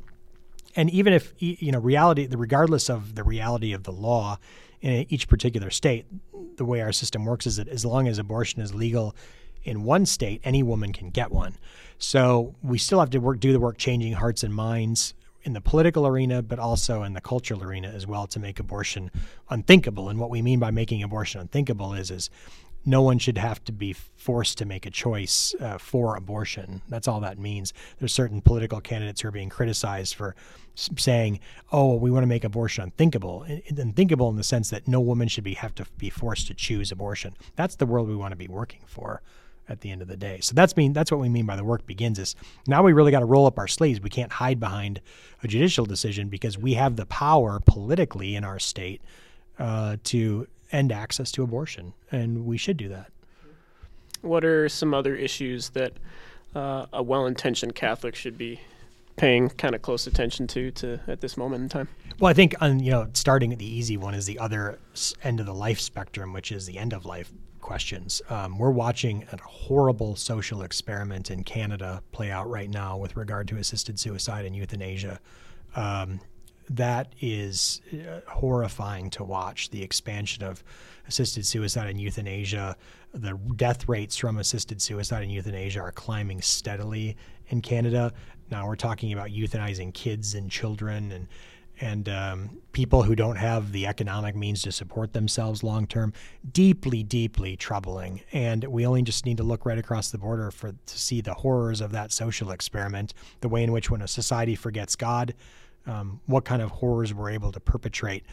And 0.76 0.89
even 0.89 1.13
if 1.13 1.34
you 1.38 1.71
know 1.71 1.80
reality, 1.80 2.28
regardless 2.30 2.89
of 2.89 3.15
the 3.15 3.23
reality 3.23 3.73
of 3.73 3.84
the 3.84 3.91
law 3.91 4.38
in 4.82 5.06
each 5.10 5.28
particular 5.28 5.69
state, 5.69 6.06
the 6.58 6.65
way 6.65 6.82
our 6.82 6.91
system 6.91 7.26
works 7.26 7.45
is 7.45 7.58
that 7.58 7.67
as 7.67 7.86
long 7.86 8.08
as 8.08 8.17
abortion 8.17 8.62
is 8.62 8.73
legal 8.73 9.15
in 9.63 9.84
one 9.84 10.06
state, 10.06 10.41
any 10.43 10.63
woman 10.63 10.93
can 10.93 11.10
get 11.10 11.32
one. 11.32 11.58
So 11.97 12.56
we 12.62 12.78
still 12.78 12.99
have 12.99 13.10
to 13.12 13.19
work, 13.19 13.39
do 13.39 13.54
the 13.54 13.60
work, 13.60 13.78
changing 13.78 14.13
hearts 14.13 14.43
and 14.43 14.54
minds 14.54 15.13
in 15.43 15.54
the 15.54 15.62
political 15.62 16.08
arena, 16.08 16.41
but 16.41 16.60
also 16.60 17.04
in 17.04 17.13
the 17.13 17.21
cultural 17.21 17.63
arena 17.63 17.89
as 17.89 18.08
well 18.08 18.28
to 18.28 18.39
make 18.39 18.60
abortion 18.60 19.12
unthinkable. 19.49 20.10
And 20.10 20.19
what 20.19 20.30
we 20.30 20.41
mean 20.41 20.60
by 20.60 20.71
making 20.71 21.04
abortion 21.04 21.41
unthinkable 21.41 21.93
is 21.93 22.12
is 22.12 22.30
no 22.86 23.02
one 23.02 23.17
should 23.17 23.38
have 23.38 23.63
to 23.63 23.71
be 23.71 23.93
forced 23.93 24.58
to 24.58 24.65
make 24.65 24.86
a 24.86 24.91
choice 24.91 25.56
uh, 25.60 25.78
for 25.78 26.15
abortion. 26.15 26.82
That's 26.89 27.08
all 27.08 27.21
that 27.21 27.39
means. 27.39 27.73
There's 27.97 28.13
certain 28.13 28.41
political 28.41 28.82
candidates 28.82 29.21
who 29.21 29.30
are 29.30 29.32
being 29.32 29.49
criticized 29.49 30.15
for 30.15 30.36
saying, 30.76 31.39
"Oh, 31.71 31.95
we 31.95 32.12
want 32.12 32.23
to 32.23 32.28
make 32.28 32.43
abortion 32.43 32.84
unthinkable." 32.84 33.45
Unthinkable 33.78 34.30
in 34.30 34.36
the 34.36 34.43
sense 34.43 34.69
that 34.71 34.88
no 34.88 34.99
woman 34.99 35.28
should 35.28 35.43
be 35.43 35.54
have 35.54 35.76
to 35.76 35.86
be 35.97 36.10
forced 36.10 36.47
to 36.47 36.54
choose 36.54 36.91
abortion. 36.91 37.36
That's 37.56 37.76
the 37.76 37.86
world 37.86 38.10
we 38.10 38.15
want 38.15 38.34
to 38.34 38.38
be 38.38 38.47
working 38.47 38.82
for 38.86 39.21
at 39.69 39.82
the 39.82 39.91
end 39.91 40.02
of 40.02 40.08
the 40.08 40.17
day. 40.17 40.39
So 40.41 40.54
that's 40.54 40.76
mean 40.76 40.93
that's 40.93 41.12
what 41.12 41.19
we 41.19 41.30
mean 41.30 41.45
by 41.45 41.56
the 41.56 41.63
work 41.63 41.86
begins 41.86 42.19
is 42.19 42.36
now 42.67 42.84
we 42.84 42.93
really 42.93 43.12
got 43.12 43.19
to 43.19 43.26
roll 43.26 43.45
up 43.45 43.58
our 43.58 43.67
sleeves. 43.67 44.02
We 44.02 44.10
can't 44.10 44.32
hide 44.32 44.60
behind 44.60 45.02
a 45.41 45.47
judicial 45.47 45.86
decision 45.86 46.30
because 46.30 46.58
we 46.58 46.73
have 46.73 46.95
the 46.95 47.06
power 47.06 47.60
politically 47.65 48.36
in 48.36 48.43
our 48.43 48.60
state 48.60 49.02
uh, 49.60 49.97
to 50.06 50.47
end 50.71 50.91
access 50.91 51.32
to 51.34 51.43
abortion, 51.43 51.93
and 52.12 52.45
we 52.45 52.58
should 52.58 52.78
do 52.78 52.89
that. 52.89 53.12
What 54.21 54.43
are 54.43 54.67
some 54.69 54.93
other 54.93 55.15
issues 55.15 55.69
that 55.71 55.93
uh, 56.56 56.88
a 56.93 57.04
well-intentioned 57.04 57.76
Catholic 57.76 58.15
should 58.15 58.38
be 58.38 58.60
paying 59.15 59.49
kind 59.49 59.76
of 59.76 59.82
close 59.82 60.08
attention 60.08 60.47
to 60.47 60.71
to 60.71 60.99
at 61.08 61.21
this 61.21 61.38
moment 61.38 61.63
in 61.63 61.69
time? 61.69 61.88
Well, 62.19 62.30
I 62.30 62.34
think 62.34 62.56
on 62.62 62.80
you 62.80 62.91
know 62.91 63.08
starting 63.13 63.54
at 63.54 63.60
the 63.60 63.65
easy 63.65 63.97
one 63.97 64.13
is 64.13 64.26
the 64.26 64.39
other 64.39 64.80
end 65.23 65.39
of 65.39 65.45
the 65.45 65.54
life 65.54 65.80
spectrum, 65.80 66.34
which 66.34 66.52
is 66.52 66.65
the 66.65 66.78
end 66.78 66.93
of 66.93 67.06
life 67.06 67.32
questions. 67.63 68.21
Um, 68.30 68.60
we're 68.60 68.69
watching 68.69 69.26
a 69.32 69.38
horrible 69.41 70.15
social 70.15 70.62
experiment 70.62 71.32
in 71.32 71.43
Canada 71.43 72.04
play 72.12 72.30
out 72.30 72.47
right 72.49 72.69
now 72.69 72.97
with 72.97 73.15
regard 73.15 73.47
to 73.47 73.58
assisted 73.58 73.97
suicide 73.97 74.45
and 74.45 74.56
euthanasia. 74.56 75.19
Um, 75.76 76.19
that 76.69 77.13
is 77.19 77.82
uh, 77.93 78.19
horrifying 78.30 79.10
to 79.12 79.23
watch 79.23 79.69
the 79.69 79.82
expansion 79.82 80.43
of 80.43 80.63
assisted 81.08 81.45
suicide 81.45 81.89
and 81.89 81.99
euthanasia. 81.99 82.78
The 83.13 83.34
death 83.56 83.89
rates 83.89 84.15
from 84.17 84.38
assisted 84.38 84.82
suicide 84.82 85.23
and 85.23 85.32
euthanasia 85.32 85.82
are 85.82 85.91
climbing 85.91 86.41
steadily 86.41 87.17
in 87.47 87.62
Canada. 87.62 88.13
Now 88.49 88.67
we're 88.67 88.76
talking 88.76 89.13
about 89.13 89.30
euthanizing 89.30 89.93
kids 89.93 90.36
and 90.36 90.49
children 90.49 91.12
and 91.12 91.28
and 91.84 92.08
um, 92.08 92.62
people 92.72 93.04
who 93.04 93.13
don't 93.13 93.36
have 93.36 93.74
the 93.74 93.86
economic 93.88 94.38
means 94.38 94.62
to 94.62 94.72
support 94.72 95.12
themselves 95.12 95.63
long 95.63 95.86
term. 95.86 96.13
Deeply, 96.50 97.04
deeply 97.04 97.58
troubling. 97.58 98.22
And 98.32 98.63
we 98.63 98.86
only 98.86 99.02
just 99.02 99.26
need 99.26 99.38
to 99.38 99.43
look 99.43 99.65
right 99.65 99.78
across 99.78 100.10
the 100.10 100.17
border 100.17 100.50
for 100.50 100.72
to 100.72 101.00
see 101.00 101.19
the 101.19 101.34
horrors 101.34 101.82
of 101.82 101.91
that 101.91 102.13
social 102.13 102.52
experiment. 102.52 103.13
The 103.41 103.50
way 103.50 103.63
in 103.63 103.74
which 103.74 103.91
when 103.91 104.02
a 104.02 104.08
society 104.08 104.56
forgets 104.56 104.96
God 104.96 105.34
um, 105.86 106.22
what 106.26 106.46
kind 106.46 106.62
of 106.62 106.72
horrors 106.72 107.13
we're 107.13 107.32
able 107.32 107.52
to 107.52 107.60
perpetrate 107.60 108.26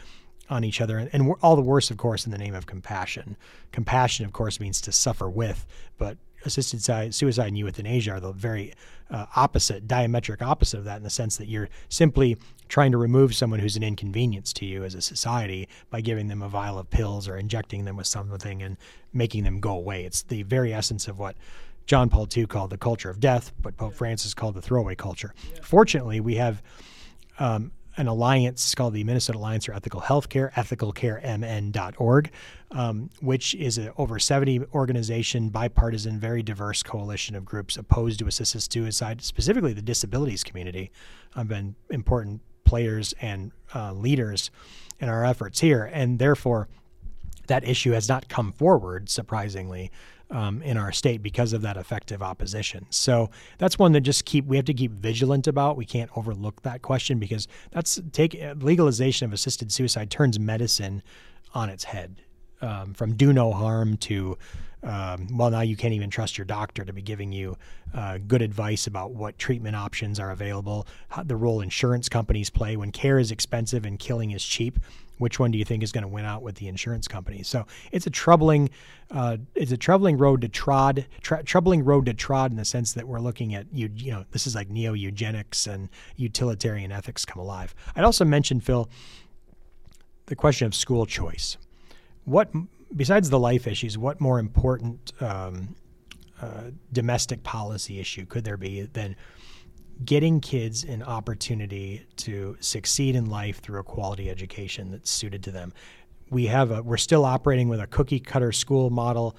on 0.49 0.63
each 0.63 0.79
other. 0.79 0.97
And, 0.97 1.09
and 1.11 1.35
all 1.41 1.57
the 1.57 1.61
worse, 1.61 1.91
of 1.91 1.97
course, 1.97 2.25
in 2.25 2.31
the 2.31 2.37
name 2.37 2.55
of 2.55 2.65
compassion. 2.65 3.35
Compassion, 3.73 4.25
of 4.25 4.31
course, 4.31 4.61
means 4.61 4.79
to 4.81 4.93
suffer 4.93 5.29
with, 5.29 5.65
but 5.97 6.17
assisted 6.45 7.13
suicide 7.13 7.47
and 7.47 7.57
euthanasia 7.57 8.11
are 8.11 8.19
the 8.19 8.31
very 8.31 8.73
uh, 9.09 9.25
opposite, 9.35 9.87
diametric 9.87 10.41
opposite 10.41 10.77
of 10.77 10.85
that 10.85 10.97
in 10.97 11.03
the 11.03 11.09
sense 11.09 11.37
that 11.37 11.47
you're 11.47 11.69
simply 11.89 12.37
trying 12.69 12.91
to 12.91 12.97
remove 12.97 13.35
someone 13.35 13.59
who's 13.59 13.75
an 13.75 13.83
inconvenience 13.83 14.53
to 14.53 14.65
you 14.65 14.83
as 14.83 14.95
a 14.95 15.01
society 15.01 15.67
by 15.89 15.99
giving 15.99 16.27
them 16.29 16.41
a 16.41 16.47
vial 16.47 16.79
of 16.79 16.89
pills 16.89 17.27
or 17.27 17.35
injecting 17.35 17.83
them 17.85 17.97
with 17.97 18.07
something 18.07 18.63
and 18.63 18.77
making 19.11 19.43
them 19.43 19.59
go 19.59 19.71
away. 19.71 20.05
It's 20.05 20.21
the 20.23 20.43
very 20.43 20.73
essence 20.73 21.07
of 21.07 21.19
what 21.19 21.35
John 21.85 22.09
Paul 22.09 22.27
II 22.35 22.45
called 22.45 22.69
the 22.69 22.77
culture 22.77 23.09
of 23.09 23.19
death, 23.19 23.51
but 23.59 23.75
Pope 23.75 23.93
Francis 23.93 24.33
called 24.33 24.55
the 24.55 24.61
throwaway 24.61 24.95
culture. 24.95 25.33
Fortunately, 25.61 26.21
we 26.21 26.35
have 26.35 26.61
um, 27.39 27.71
an 27.97 28.07
alliance 28.07 28.73
called 28.73 28.93
the 28.93 29.03
Minnesota 29.03 29.37
Alliance 29.37 29.65
for 29.65 29.73
Ethical 29.73 30.01
Healthcare, 30.01 30.51
ethicalcaremn.org, 30.53 32.31
um, 32.71 33.09
which 33.19 33.53
is 33.55 33.77
an 33.77 33.91
over 33.97 34.17
70 34.17 34.65
organization, 34.73 35.49
bipartisan, 35.49 36.19
very 36.19 36.41
diverse 36.41 36.83
coalition 36.83 37.35
of 37.35 37.43
groups 37.43 37.75
opposed 37.77 38.19
to 38.19 38.27
assisted 38.27 38.71
suicide, 38.71 39.21
specifically 39.21 39.73
the 39.73 39.81
disabilities 39.81 40.43
community, 40.43 40.91
have 41.35 41.47
been 41.47 41.75
important 41.89 42.41
players 42.63 43.13
and 43.21 43.51
uh, 43.75 43.91
leaders 43.91 44.51
in 44.99 45.09
our 45.09 45.25
efforts 45.25 45.59
here. 45.59 45.89
And 45.91 46.19
therefore, 46.19 46.69
that 47.47 47.67
issue 47.67 47.91
has 47.91 48.07
not 48.07 48.29
come 48.29 48.53
forward, 48.53 49.09
surprisingly, 49.09 49.91
um, 50.31 50.61
in 50.61 50.77
our 50.77 50.91
state 50.91 51.21
because 51.21 51.53
of 51.53 51.61
that 51.61 51.77
effective 51.77 52.23
opposition. 52.23 52.85
So 52.89 53.29
that's 53.57 53.77
one 53.77 53.91
that 53.91 54.01
just 54.01 54.25
keep 54.25 54.45
we 54.45 54.55
have 54.55 54.65
to 54.65 54.73
keep 54.73 54.91
vigilant 54.91 55.47
about. 55.47 55.77
We 55.77 55.85
can't 55.85 56.09
overlook 56.15 56.61
that 56.63 56.81
question 56.81 57.19
because 57.19 57.47
that's 57.71 57.99
take 58.11 58.41
legalization 58.57 59.25
of 59.25 59.33
assisted 59.33 59.71
suicide 59.71 60.09
turns 60.09 60.39
medicine 60.39 61.03
on 61.53 61.69
its 61.69 61.83
head, 61.83 62.21
um, 62.61 62.93
from 62.93 63.15
do 63.15 63.33
no 63.33 63.51
harm 63.51 63.97
to 63.97 64.37
um, 64.83 65.37
well, 65.37 65.51
now 65.51 65.61
you 65.61 65.75
can't 65.75 65.93
even 65.93 66.09
trust 66.09 66.37
your 66.37 66.45
doctor 66.45 66.83
to 66.83 66.91
be 66.91 67.01
giving 67.01 67.31
you 67.31 67.55
uh, 67.93 68.17
good 68.17 68.41
advice 68.41 68.87
about 68.87 69.11
what 69.11 69.37
treatment 69.37 69.75
options 69.75 70.19
are 70.19 70.31
available, 70.31 70.87
how, 71.09 71.23
the 71.23 71.35
role 71.35 71.61
insurance 71.61 72.09
companies 72.09 72.49
play 72.49 72.75
when 72.75 72.91
care 72.91 73.19
is 73.19 73.31
expensive 73.31 73.85
and 73.85 73.99
killing 73.99 74.31
is 74.31 74.43
cheap 74.43 74.79
which 75.21 75.39
one 75.39 75.51
do 75.51 75.57
you 75.59 75.63
think 75.63 75.83
is 75.83 75.91
going 75.91 76.01
to 76.01 76.07
win 76.07 76.25
out 76.25 76.41
with 76.41 76.55
the 76.55 76.67
insurance 76.67 77.07
company? 77.07 77.43
So 77.43 77.67
it's 77.91 78.07
a 78.07 78.09
troubling, 78.09 78.71
uh, 79.11 79.37
it's 79.53 79.71
a 79.71 79.77
troubling 79.77 80.17
road 80.17 80.41
to 80.41 80.49
trod, 80.49 81.05
troubling 81.21 81.85
road 81.85 82.07
to 82.07 82.13
trod 82.15 82.49
in 82.49 82.57
the 82.57 82.65
sense 82.65 82.93
that 82.93 83.07
we're 83.07 83.19
looking 83.19 83.53
at 83.53 83.67
you, 83.71 83.91
you 83.95 84.11
know, 84.11 84.25
this 84.31 84.47
is 84.47 84.55
like 84.55 84.71
neo 84.71 84.93
eugenics 84.93 85.67
and 85.67 85.89
utilitarian 86.15 86.91
ethics 86.91 87.23
come 87.23 87.39
alive. 87.39 87.75
I'd 87.95 88.03
also 88.03 88.25
mention 88.25 88.59
Phil 88.59 88.89
the 90.25 90.35
question 90.35 90.65
of 90.65 90.73
school 90.73 91.05
choice. 91.05 91.57
What 92.25 92.49
besides 92.95 93.29
the 93.29 93.39
life 93.39 93.67
issues, 93.67 93.99
what 93.99 94.19
more 94.19 94.39
important 94.39 95.13
um, 95.21 95.75
uh, 96.41 96.71
domestic 96.91 97.43
policy 97.43 97.99
issue 97.99 98.25
could 98.25 98.43
there 98.43 98.57
be 98.57 98.81
than 98.81 99.15
getting 100.05 100.39
kids 100.39 100.83
an 100.83 101.03
opportunity 101.03 102.05
to 102.17 102.57
succeed 102.59 103.15
in 103.15 103.29
life 103.29 103.59
through 103.59 103.79
a 103.79 103.83
quality 103.83 104.29
education 104.29 104.91
that's 104.91 105.09
suited 105.09 105.43
to 105.43 105.51
them. 105.51 105.73
We 106.29 106.47
have 106.47 106.71
a, 106.71 106.81
we're 106.81 106.97
still 106.97 107.25
operating 107.25 107.67
with 107.67 107.79
a 107.79 107.87
cookie 107.87 108.19
cutter 108.19 108.51
school 108.51 108.89
model 108.89 109.35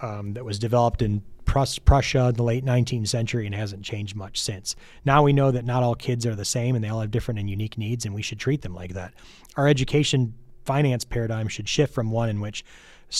um, 0.00 0.32
that 0.34 0.44
was 0.44 0.58
developed 0.58 1.02
in 1.02 1.22
Prussia 1.44 2.28
in 2.28 2.34
the 2.34 2.42
late 2.42 2.64
19th 2.64 3.08
century 3.08 3.46
and 3.46 3.54
hasn't 3.54 3.84
changed 3.84 4.16
much 4.16 4.40
since. 4.40 4.74
Now 5.04 5.22
we 5.22 5.32
know 5.32 5.50
that 5.50 5.64
not 5.64 5.82
all 5.82 5.94
kids 5.94 6.26
are 6.26 6.34
the 6.34 6.44
same 6.44 6.74
and 6.74 6.82
they 6.84 6.88
all 6.88 7.00
have 7.00 7.10
different 7.10 7.38
and 7.38 7.48
unique 7.48 7.78
needs, 7.78 8.04
and 8.04 8.14
we 8.14 8.22
should 8.22 8.40
treat 8.40 8.62
them 8.62 8.74
like 8.74 8.94
that. 8.94 9.14
Our 9.56 9.68
education 9.68 10.34
finance 10.64 11.04
paradigm 11.04 11.48
should 11.48 11.68
shift 11.68 11.94
from 11.94 12.10
one 12.10 12.28
in 12.28 12.40
which 12.40 12.64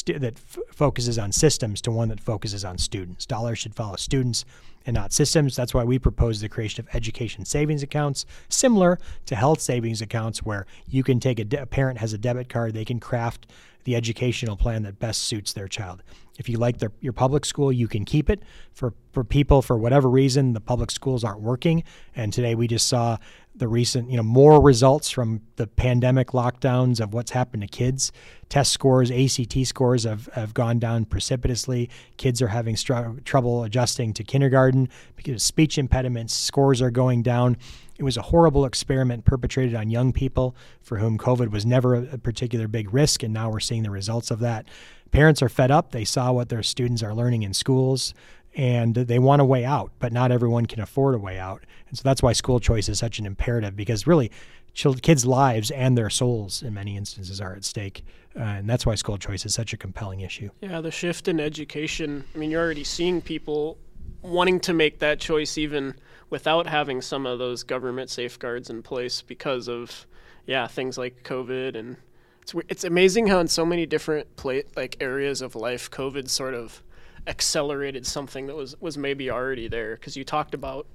that 0.02 0.34
f- 0.36 0.58
focuses 0.72 1.18
on 1.18 1.32
systems 1.32 1.80
to 1.82 1.90
one 1.90 2.08
that 2.08 2.20
focuses 2.20 2.64
on 2.64 2.78
students. 2.78 3.26
Dollars 3.26 3.58
should 3.58 3.74
follow 3.74 3.96
students 3.96 4.44
and 4.86 4.94
not 4.94 5.12
systems. 5.12 5.56
That's 5.56 5.74
why 5.74 5.84
we 5.84 5.98
propose 5.98 6.40
the 6.40 6.48
creation 6.48 6.84
of 6.84 6.94
education 6.94 7.44
savings 7.44 7.82
accounts, 7.82 8.26
similar 8.48 8.98
to 9.26 9.36
health 9.36 9.60
savings 9.60 10.02
accounts, 10.02 10.42
where 10.42 10.66
you 10.88 11.02
can 11.02 11.20
take 11.20 11.38
a, 11.38 11.44
de- 11.44 11.62
a 11.62 11.66
parent 11.66 11.98
has 11.98 12.12
a 12.12 12.18
debit 12.18 12.48
card, 12.48 12.74
they 12.74 12.84
can 12.84 13.00
craft 13.00 13.46
the 13.84 13.96
educational 13.96 14.56
plan 14.56 14.82
that 14.82 14.98
best 14.98 15.22
suits 15.22 15.52
their 15.52 15.68
child. 15.68 16.02
If 16.38 16.48
you 16.48 16.58
like 16.58 16.78
their, 16.78 16.92
your 17.00 17.12
public 17.12 17.44
school, 17.44 17.72
you 17.72 17.86
can 17.86 18.04
keep 18.04 18.28
it. 18.28 18.42
For, 18.72 18.92
for 19.12 19.22
people, 19.22 19.62
for 19.62 19.78
whatever 19.78 20.08
reason, 20.10 20.52
the 20.52 20.60
public 20.60 20.90
schools 20.90 21.22
aren't 21.22 21.40
working. 21.40 21.84
And 22.16 22.32
today 22.32 22.54
we 22.54 22.66
just 22.66 22.88
saw 22.88 23.18
the 23.54 23.68
recent, 23.68 24.10
you 24.10 24.16
know, 24.16 24.24
more 24.24 24.60
results 24.60 25.10
from 25.10 25.40
the 25.56 25.68
pandemic 25.68 26.28
lockdowns 26.28 27.00
of 27.00 27.14
what's 27.14 27.30
happened 27.30 27.62
to 27.62 27.68
kids. 27.68 28.10
Test 28.48 28.72
scores, 28.72 29.12
ACT 29.12 29.64
scores 29.64 30.02
have, 30.02 30.26
have 30.34 30.54
gone 30.54 30.80
down 30.80 31.04
precipitously. 31.04 31.88
Kids 32.16 32.42
are 32.42 32.48
having 32.48 32.74
str- 32.76 33.20
trouble 33.24 33.62
adjusting 33.62 34.12
to 34.14 34.24
kindergarten 34.24 34.88
because 35.14 35.34
of 35.34 35.42
speech 35.42 35.78
impediments, 35.78 36.34
scores 36.34 36.82
are 36.82 36.90
going 36.90 37.22
down. 37.22 37.56
It 37.96 38.02
was 38.02 38.16
a 38.16 38.22
horrible 38.22 38.64
experiment 38.64 39.24
perpetrated 39.24 39.74
on 39.74 39.88
young 39.90 40.12
people 40.12 40.56
for 40.82 40.98
whom 40.98 41.16
COVID 41.16 41.50
was 41.50 41.64
never 41.64 41.94
a 41.94 42.18
particular 42.18 42.66
big 42.66 42.92
risk, 42.92 43.22
and 43.22 43.32
now 43.32 43.50
we're 43.50 43.60
seeing 43.60 43.82
the 43.82 43.90
results 43.90 44.30
of 44.30 44.40
that. 44.40 44.66
Parents 45.12 45.42
are 45.42 45.48
fed 45.48 45.70
up. 45.70 45.92
They 45.92 46.04
saw 46.04 46.32
what 46.32 46.48
their 46.48 46.62
students 46.62 47.02
are 47.02 47.14
learning 47.14 47.42
in 47.42 47.54
schools 47.54 48.14
and 48.56 48.94
they 48.94 49.18
want 49.18 49.42
a 49.42 49.44
way 49.44 49.64
out, 49.64 49.92
but 49.98 50.12
not 50.12 50.30
everyone 50.30 50.66
can 50.66 50.80
afford 50.80 51.14
a 51.14 51.18
way 51.18 51.38
out. 51.38 51.64
And 51.88 51.98
so 51.98 52.02
that's 52.04 52.22
why 52.22 52.32
school 52.32 52.60
choice 52.60 52.88
is 52.88 52.98
such 52.98 53.18
an 53.18 53.26
imperative 53.26 53.74
because 53.74 54.06
really 54.06 54.30
kids' 54.74 55.24
lives 55.24 55.70
and 55.70 55.96
their 55.96 56.10
souls 56.10 56.62
in 56.62 56.74
many 56.74 56.96
instances 56.96 57.40
are 57.40 57.54
at 57.54 57.64
stake. 57.64 58.04
Uh, 58.36 58.42
and 58.42 58.68
that's 58.68 58.84
why 58.84 58.94
school 58.94 59.18
choice 59.18 59.46
is 59.46 59.54
such 59.54 59.72
a 59.72 59.76
compelling 59.76 60.20
issue. 60.20 60.50
Yeah, 60.60 60.80
the 60.80 60.90
shift 60.90 61.28
in 61.28 61.40
education. 61.40 62.24
I 62.34 62.38
mean, 62.38 62.50
you're 62.50 62.62
already 62.62 62.84
seeing 62.84 63.20
people 63.20 63.78
wanting 64.22 64.60
to 64.60 64.72
make 64.72 64.98
that 65.00 65.20
choice 65.20 65.58
even 65.58 65.94
without 66.34 66.66
having 66.66 67.00
some 67.00 67.26
of 67.26 67.38
those 67.38 67.62
government 67.62 68.10
safeguards 68.10 68.68
in 68.68 68.82
place 68.82 69.22
because 69.22 69.68
of, 69.68 70.04
yeah, 70.46 70.66
things 70.66 70.98
like 70.98 71.22
COVID 71.22 71.76
and 71.76 71.96
it's 72.42 72.52
it's 72.68 72.82
amazing 72.82 73.28
how 73.28 73.38
in 73.38 73.46
so 73.46 73.64
many 73.64 73.86
different 73.86 74.34
plate 74.34 74.66
like 74.74 74.96
areas 74.98 75.42
of 75.42 75.54
life, 75.54 75.88
COVID 75.92 76.28
sort 76.28 76.54
of 76.54 76.82
accelerated 77.28 78.04
something 78.04 78.48
that 78.48 78.56
was 78.56 78.74
was 78.80 78.98
maybe 78.98 79.30
already 79.30 79.68
there. 79.68 79.94
Because 79.94 80.16
you 80.16 80.24
talked 80.24 80.54
about 80.54 80.88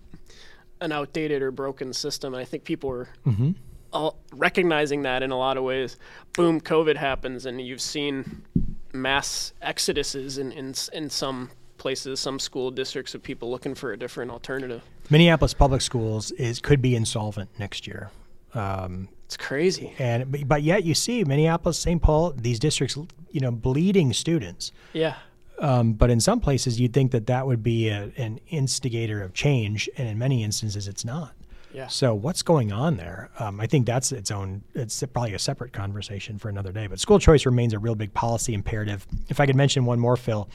an 0.81 0.91
outdated 0.91 1.41
or 1.41 1.51
broken 1.51 1.93
system, 1.93 2.33
and 2.33 2.41
I 2.41 2.43
think 2.43 2.65
people 2.65 2.89
were 2.89 3.07
mm-hmm. 3.25 3.51
all 3.93 4.17
recognizing 4.33 5.03
that 5.03 5.23
in 5.23 5.31
a 5.31 5.37
lot 5.37 5.55
of 5.55 5.63
ways. 5.63 5.95
Boom, 6.33 6.59
COVID 6.59 6.97
happens, 6.97 7.45
and 7.45 7.61
you've 7.61 7.79
seen 7.79 8.43
mass 8.91 9.53
exoduses 9.63 10.37
in, 10.37 10.51
in 10.51 10.73
in 10.91 11.09
some 11.09 11.49
places, 11.77 12.19
some 12.19 12.39
school 12.39 12.71
districts 12.71 13.15
of 13.15 13.23
people 13.23 13.49
looking 13.49 13.73
for 13.73 13.93
a 13.93 13.97
different 13.97 14.31
alternative. 14.31 14.83
Minneapolis 15.09 15.53
Public 15.53 15.81
Schools 15.81 16.31
is 16.31 16.59
could 16.59 16.81
be 16.81 16.95
insolvent 16.95 17.49
next 17.57 17.87
year. 17.87 18.11
Um, 18.53 19.09
it's 19.25 19.37
crazy. 19.37 19.93
And 19.99 20.47
but, 20.47 20.63
yet 20.63 20.83
you 20.83 20.95
see 20.95 21.23
Minneapolis, 21.23 21.77
St. 21.77 22.01
Paul, 22.01 22.33
these 22.35 22.57
districts, 22.57 22.97
you 23.29 23.41
know, 23.41 23.51
bleeding 23.51 24.11
students. 24.11 24.71
Yeah. 24.93 25.15
Um, 25.59 25.93
but 25.93 26.09
in 26.09 26.19
some 26.19 26.39
places, 26.39 26.79
you'd 26.79 26.93
think 26.93 27.11
that 27.11 27.27
that 27.27 27.45
would 27.45 27.61
be 27.61 27.89
a, 27.89 28.11
an 28.17 28.39
instigator 28.49 29.21
of 29.21 29.33
change, 29.33 29.89
and 29.97 30.07
in 30.07 30.17
many 30.17 30.43
instances, 30.43 30.87
it's 30.87 31.05
not. 31.05 31.33
Yeah. 31.73 31.87
So 31.87 32.15
what's 32.15 32.41
going 32.41 32.71
on 32.71 32.97
there? 32.97 33.29
Um, 33.37 33.59
I 33.59 33.67
think 33.67 33.85
that's 33.85 34.11
its 34.11 34.31
own. 34.31 34.63
It's 34.73 35.03
probably 35.13 35.33
a 35.33 35.39
separate 35.39 35.73
conversation 35.73 36.39
for 36.39 36.49
another 36.49 36.71
day. 36.71 36.87
But 36.87 36.99
school 36.99 37.19
choice 37.19 37.45
remains 37.45 37.73
a 37.73 37.79
real 37.79 37.93
big 37.93 38.13
policy 38.13 38.55
imperative. 38.55 39.05
If 39.27 39.39
I 39.39 39.45
could 39.45 39.55
mention 39.55 39.85
one 39.85 39.99
more, 39.99 40.17
Phil, 40.17 40.49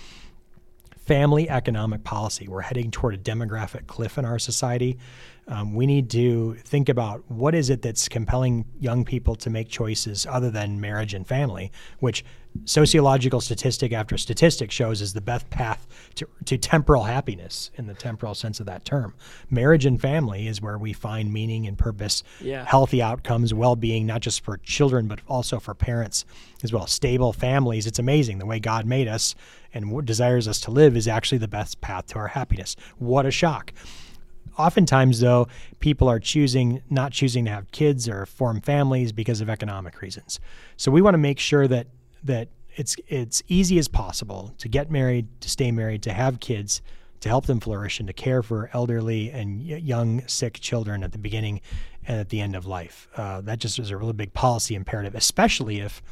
family 1.04 1.48
economic 1.50 2.04
policy. 2.04 2.48
We're 2.48 2.62
heading 2.62 2.90
toward 2.90 3.14
a 3.14 3.18
demographic 3.18 3.86
cliff 3.86 4.16
in 4.18 4.24
our 4.24 4.38
society. 4.38 4.98
Um, 5.46 5.74
we 5.74 5.86
need 5.86 6.10
to 6.10 6.54
think 6.64 6.88
about 6.88 7.22
what 7.30 7.54
is 7.54 7.68
it 7.70 7.82
that's 7.82 8.08
compelling 8.08 8.64
young 8.80 9.04
people 9.04 9.34
to 9.36 9.50
make 9.50 9.68
choices 9.68 10.26
other 10.26 10.50
than 10.50 10.80
marriage 10.80 11.12
and 11.12 11.26
family, 11.26 11.70
which 11.98 12.24
sociological 12.64 13.40
statistic 13.40 13.92
after 13.92 14.16
statistic 14.16 14.70
shows 14.70 15.00
is 15.00 15.12
the 15.12 15.20
best 15.20 15.50
path 15.50 15.86
to, 16.14 16.26
to 16.44 16.56
temporal 16.56 17.02
happiness 17.02 17.70
in 17.74 17.86
the 17.86 17.94
temporal 17.94 18.34
sense 18.34 18.60
of 18.60 18.66
that 18.66 18.84
term. 18.84 19.12
Marriage 19.50 19.84
and 19.84 20.00
family 20.00 20.46
is 20.46 20.62
where 20.62 20.78
we 20.78 20.92
find 20.92 21.32
meaning 21.32 21.66
and 21.66 21.76
purpose, 21.76 22.22
yeah. 22.40 22.64
healthy 22.64 23.02
outcomes, 23.02 23.52
well 23.52 23.76
being, 23.76 24.06
not 24.06 24.20
just 24.20 24.44
for 24.44 24.56
children, 24.58 25.08
but 25.08 25.20
also 25.28 25.58
for 25.58 25.74
parents 25.74 26.24
as 26.62 26.72
well. 26.72 26.86
Stable 26.86 27.32
families. 27.32 27.86
It's 27.86 27.98
amazing 27.98 28.38
the 28.38 28.46
way 28.46 28.60
God 28.60 28.86
made 28.86 29.08
us 29.08 29.34
and 29.74 30.06
desires 30.06 30.46
us 30.46 30.60
to 30.60 30.70
live 30.70 30.96
is 30.96 31.08
actually 31.08 31.38
the 31.38 31.48
best 31.48 31.80
path 31.80 32.06
to 32.06 32.18
our 32.18 32.28
happiness. 32.28 32.76
What 32.98 33.26
a 33.26 33.30
shock 33.30 33.72
oftentimes 34.58 35.20
though 35.20 35.46
people 35.80 36.08
are 36.08 36.20
choosing 36.20 36.82
not 36.90 37.12
choosing 37.12 37.44
to 37.44 37.50
have 37.50 37.70
kids 37.70 38.08
or 38.08 38.26
form 38.26 38.60
families 38.60 39.12
because 39.12 39.40
of 39.40 39.48
economic 39.48 40.00
reasons 40.00 40.40
so 40.76 40.90
we 40.90 41.02
want 41.02 41.14
to 41.14 41.18
make 41.18 41.38
sure 41.38 41.66
that 41.68 41.86
that 42.22 42.48
it's 42.76 42.96
it's 43.08 43.42
easy 43.48 43.78
as 43.78 43.88
possible 43.88 44.54
to 44.58 44.68
get 44.68 44.90
married, 44.90 45.28
to 45.40 45.48
stay 45.48 45.70
married, 45.70 46.02
to 46.02 46.12
have 46.12 46.40
kids, 46.40 46.82
to 47.20 47.28
help 47.28 47.46
them 47.46 47.60
flourish, 47.60 48.00
and 48.00 48.06
to 48.08 48.12
care 48.12 48.42
for 48.42 48.70
elderly 48.72 49.30
and 49.30 49.62
young 49.62 50.26
sick 50.26 50.58
children 50.60 51.02
at 51.02 51.12
the 51.12 51.18
beginning 51.18 51.60
and 52.06 52.20
at 52.20 52.28
the 52.28 52.40
end 52.40 52.56
of 52.56 52.66
life. 52.66 53.08
Uh, 53.16 53.40
that 53.42 53.58
just 53.58 53.78
is 53.78 53.90
a 53.90 53.96
really 53.96 54.12
big 54.12 54.32
policy 54.32 54.74
imperative, 54.74 55.14
especially 55.14 55.80
if 55.80 56.02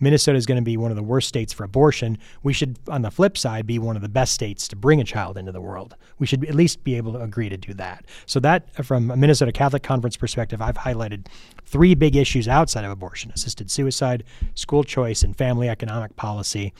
Minnesota 0.00 0.36
is 0.36 0.46
going 0.46 0.56
to 0.56 0.64
be 0.64 0.76
one 0.76 0.90
of 0.90 0.96
the 0.96 1.02
worst 1.02 1.28
states 1.28 1.52
for 1.52 1.64
abortion. 1.64 2.18
We 2.42 2.52
should, 2.52 2.78
on 2.88 3.02
the 3.02 3.10
flip 3.10 3.36
side, 3.36 3.66
be 3.66 3.78
one 3.78 3.96
of 3.96 4.02
the 4.02 4.08
best 4.08 4.32
states 4.32 4.68
to 4.68 4.76
bring 4.76 5.00
a 5.00 5.04
child 5.04 5.36
into 5.36 5.52
the 5.52 5.60
world. 5.60 5.96
We 6.18 6.26
should 6.26 6.44
at 6.44 6.54
least 6.54 6.84
be 6.84 6.96
able 6.96 7.12
to 7.14 7.20
agree 7.20 7.48
to 7.48 7.56
do 7.56 7.74
that. 7.74 8.04
So, 8.26 8.40
that, 8.40 8.84
from 8.84 9.10
a 9.10 9.16
Minnesota 9.16 9.52
Catholic 9.52 9.82
Conference 9.82 10.16
perspective, 10.16 10.60
I've 10.60 10.76
highlighted 10.76 11.26
three 11.64 11.94
big 11.94 12.16
issues 12.16 12.48
outside 12.48 12.84
of 12.84 12.90
abortion 12.90 13.32
assisted 13.34 13.70
suicide, 13.70 14.24
school 14.54 14.84
choice, 14.84 15.22
and 15.22 15.36
family 15.36 15.68
economic 15.68 16.16
policy 16.16 16.72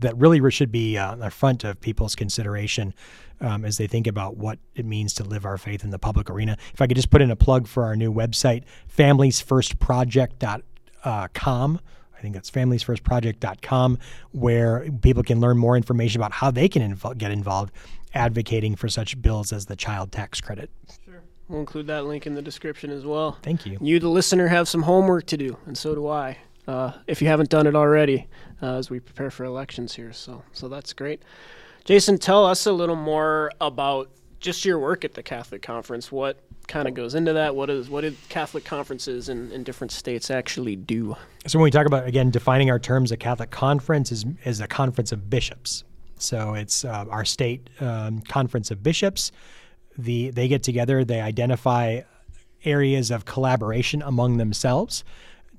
that 0.00 0.16
really 0.16 0.50
should 0.50 0.70
be 0.70 0.96
uh, 0.96 1.10
on 1.12 1.18
the 1.18 1.30
front 1.30 1.64
of 1.64 1.80
people's 1.80 2.14
consideration 2.14 2.94
um, 3.40 3.64
as 3.64 3.78
they 3.78 3.86
think 3.86 4.06
about 4.06 4.36
what 4.36 4.58
it 4.74 4.84
means 4.84 5.14
to 5.14 5.24
live 5.24 5.46
our 5.46 5.56
faith 5.58 5.84
in 5.84 5.90
the 5.90 5.98
public 5.98 6.30
arena. 6.30 6.56
If 6.72 6.80
I 6.80 6.86
could 6.86 6.96
just 6.96 7.10
put 7.10 7.20
in 7.22 7.30
a 7.30 7.36
plug 7.36 7.66
for 7.66 7.84
our 7.84 7.94
new 7.96 8.10
website, 8.12 8.64
familiesfirstproject.com. 8.96 11.80
I 12.18 12.20
think 12.20 12.34
that's 12.34 12.50
familiesfirstproject.com, 12.50 13.98
where 14.32 14.90
people 15.02 15.22
can 15.22 15.40
learn 15.40 15.56
more 15.56 15.76
information 15.76 16.20
about 16.20 16.32
how 16.32 16.50
they 16.50 16.68
can 16.68 16.98
get 17.16 17.30
involved 17.30 17.72
advocating 18.14 18.74
for 18.74 18.88
such 18.88 19.20
bills 19.22 19.52
as 19.52 19.66
the 19.66 19.76
child 19.76 20.10
tax 20.10 20.40
credit. 20.40 20.70
Sure. 21.04 21.22
We'll 21.48 21.60
include 21.60 21.86
that 21.86 22.04
link 22.04 22.26
in 22.26 22.34
the 22.34 22.42
description 22.42 22.90
as 22.90 23.04
well. 23.04 23.38
Thank 23.42 23.64
you. 23.66 23.78
You, 23.80 24.00
the 24.00 24.08
listener, 24.08 24.48
have 24.48 24.68
some 24.68 24.82
homework 24.82 25.26
to 25.26 25.36
do, 25.36 25.56
and 25.66 25.78
so 25.78 25.94
do 25.94 26.08
I. 26.08 26.38
Uh, 26.66 26.92
if 27.06 27.22
you 27.22 27.28
haven't 27.28 27.48
done 27.48 27.66
it 27.66 27.74
already, 27.74 28.26
uh, 28.60 28.74
as 28.74 28.90
we 28.90 29.00
prepare 29.00 29.30
for 29.30 29.44
elections 29.44 29.94
here, 29.94 30.12
so 30.12 30.42
so 30.52 30.68
that's 30.68 30.92
great. 30.92 31.22
Jason, 31.84 32.18
tell 32.18 32.44
us 32.44 32.66
a 32.66 32.72
little 32.72 32.96
more 32.96 33.50
about 33.62 34.10
just 34.40 34.64
your 34.64 34.78
work 34.78 35.04
at 35.04 35.14
the 35.14 35.22
Catholic 35.22 35.62
Conference. 35.62 36.12
What 36.12 36.40
kind 36.68 36.86
of 36.86 36.94
goes 36.94 37.14
into 37.14 37.32
that? 37.32 37.56
What 37.56 37.70
is 37.70 37.88
what 37.88 38.02
did 38.02 38.16
Catholic 38.28 38.64
conferences 38.64 39.28
in, 39.28 39.50
in 39.52 39.64
different 39.64 39.90
states 39.90 40.30
actually 40.30 40.76
do? 40.76 41.16
So 41.46 41.58
when 41.58 41.64
we 41.64 41.70
talk 41.70 41.86
about 41.86 42.06
again 42.06 42.30
defining 42.30 42.70
our 42.70 42.78
terms, 42.78 43.10
a 43.12 43.16
Catholic 43.16 43.50
conference 43.50 44.12
is 44.12 44.24
is 44.44 44.60
a 44.60 44.68
conference 44.68 45.12
of 45.12 45.28
bishops. 45.28 45.84
So 46.16 46.54
it's 46.54 46.84
uh, 46.84 47.06
our 47.10 47.24
state 47.24 47.70
um, 47.80 48.20
conference 48.22 48.70
of 48.70 48.82
bishops. 48.82 49.32
The 49.96 50.30
they 50.30 50.48
get 50.48 50.62
together, 50.62 51.04
they 51.04 51.20
identify 51.20 52.02
areas 52.64 53.10
of 53.10 53.24
collaboration 53.24 54.02
among 54.02 54.36
themselves. 54.36 55.04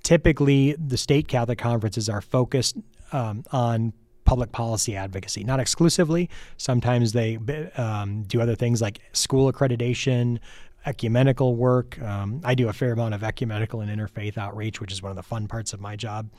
Typically, 0.04 0.74
the 0.74 0.98
state 0.98 1.28
Catholic 1.28 1.58
conferences 1.58 2.08
are 2.08 2.22
focused 2.22 2.78
um, 3.12 3.44
on 3.52 3.94
public 4.30 4.52
policy 4.52 4.96
advocacy, 4.96 5.44
not 5.44 5.60
exclusively. 5.60 6.30
Sometimes 6.58 7.14
they 7.14 7.40
um, 7.78 8.22
do 8.28 8.40
other 8.40 8.54
things 8.54 8.80
like 8.80 9.00
school 9.12 9.52
accreditation, 9.52 10.38
ecumenical 10.86 11.56
work. 11.56 12.00
Um, 12.00 12.40
I 12.44 12.54
do 12.54 12.70
a 12.70 12.74
fair 12.74 12.92
amount 12.92 13.16
of 13.16 13.24
ecumenical 13.24 13.82
and 13.82 13.90
interfaith 13.90 14.38
outreach, 14.38 14.80
which 14.80 14.92
is 14.92 15.02
one 15.02 15.10
of 15.10 15.16
the 15.16 15.24
fun 15.24 15.48
parts 15.48 15.74
of 15.74 15.82
my 15.82 15.96
job, 15.96 16.30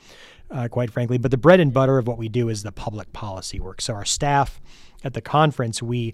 uh, 0.51 0.69
quite 0.69 0.89
frankly. 0.89 1.17
But 1.17 1.31
the 1.31 1.37
bread 1.37 1.59
and 1.59 1.73
butter 1.73 1.97
of 1.97 2.07
what 2.07 2.17
we 2.17 2.29
do 2.29 2.47
is 2.47 2.63
the 2.63 2.71
public 2.71 3.11
policy 3.11 3.59
work. 3.59 3.81
So 3.81 3.93
our 3.93 4.05
staff 4.05 4.61
at 5.03 5.13
the 5.13 5.21
conference, 5.21 5.83
we 5.83 6.13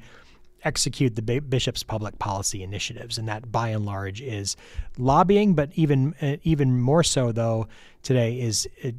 execute 0.64 1.16
the 1.16 1.22
bishop's 1.42 1.84
public 1.84 2.18
policy 2.18 2.64
initiatives, 2.64 3.20
and 3.20 3.28
that 3.28 3.52
by 3.52 3.70
and 3.70 3.86
large 3.86 4.20
is 4.20 4.56
lobbying. 4.98 5.54
But 5.54 5.70
even 5.76 6.16
uh, 6.24 6.38
even 6.42 6.82
more 6.82 7.04
so, 7.04 7.32
though, 7.32 7.68
today 8.02 8.42
is 8.42 8.68
uh, 8.84 8.90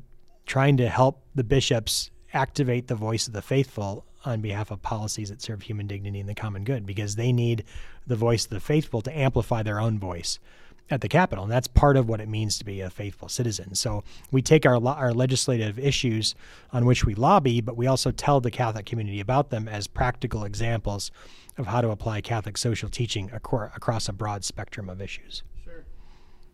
trying 0.46 0.76
to 0.76 0.88
help 0.88 1.24
the 1.34 1.42
bishops 1.42 2.12
activate 2.32 2.86
the 2.88 2.94
voice 2.94 3.26
of 3.26 3.32
the 3.32 3.42
faithful 3.42 4.04
on 4.24 4.40
behalf 4.40 4.70
of 4.70 4.82
policies 4.82 5.30
that 5.30 5.40
serve 5.40 5.62
human 5.62 5.86
dignity 5.86 6.20
and 6.20 6.28
the 6.28 6.34
common 6.34 6.64
good 6.64 6.84
because 6.84 7.16
they 7.16 7.32
need 7.32 7.64
the 8.06 8.16
voice 8.16 8.44
of 8.44 8.50
the 8.50 8.60
faithful 8.60 9.00
to 9.02 9.16
amplify 9.16 9.62
their 9.62 9.80
own 9.80 9.98
voice 9.98 10.38
at 10.90 11.00
the 11.00 11.08
Capitol. 11.08 11.44
And 11.44 11.52
that's 11.52 11.68
part 11.68 11.96
of 11.96 12.08
what 12.08 12.20
it 12.20 12.28
means 12.28 12.58
to 12.58 12.64
be 12.64 12.80
a 12.80 12.90
faithful 12.90 13.28
citizen. 13.28 13.74
So 13.74 14.04
we 14.30 14.42
take 14.42 14.66
our, 14.66 14.84
our 14.86 15.12
legislative 15.12 15.78
issues 15.78 16.34
on 16.72 16.84
which 16.84 17.04
we 17.04 17.14
lobby, 17.14 17.60
but 17.60 17.76
we 17.76 17.86
also 17.86 18.10
tell 18.10 18.40
the 18.40 18.50
Catholic 18.50 18.86
community 18.86 19.20
about 19.20 19.50
them 19.50 19.68
as 19.68 19.86
practical 19.86 20.44
examples 20.44 21.10
of 21.56 21.66
how 21.66 21.80
to 21.80 21.90
apply 21.90 22.20
Catholic 22.20 22.56
social 22.56 22.88
teaching 22.88 23.30
across 23.32 24.08
a 24.08 24.12
broad 24.12 24.44
spectrum 24.44 24.88
of 24.88 25.02
issues. 25.02 25.42
Sure. 25.64 25.84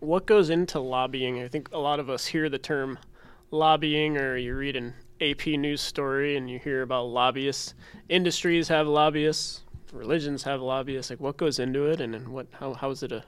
What 0.00 0.26
goes 0.26 0.50
into 0.50 0.80
lobbying? 0.80 1.42
I 1.42 1.48
think 1.48 1.70
a 1.72 1.78
lot 1.78 2.00
of 2.00 2.10
us 2.10 2.26
hear 2.26 2.48
the 2.48 2.58
term 2.58 2.98
lobbying 3.50 4.16
or 4.16 4.36
you 4.36 4.54
read 4.56 4.76
an 4.76 4.94
AP 5.30 5.46
news 5.58 5.80
story 5.80 6.36
and 6.36 6.50
you 6.50 6.58
hear 6.58 6.82
about 6.82 7.04
lobbyists. 7.06 7.74
Industries 8.08 8.68
have 8.68 8.86
lobbyists, 8.86 9.62
religions 9.92 10.42
have 10.42 10.60
lobbyists. 10.60 11.10
Like 11.10 11.20
what 11.20 11.36
goes 11.36 11.58
into 11.58 11.86
it 11.86 12.00
and, 12.00 12.14
and 12.14 12.28
what 12.28 12.46
how, 12.52 12.74
how 12.74 12.90
is 12.90 13.02
it 13.02 13.12
a, 13.12 13.24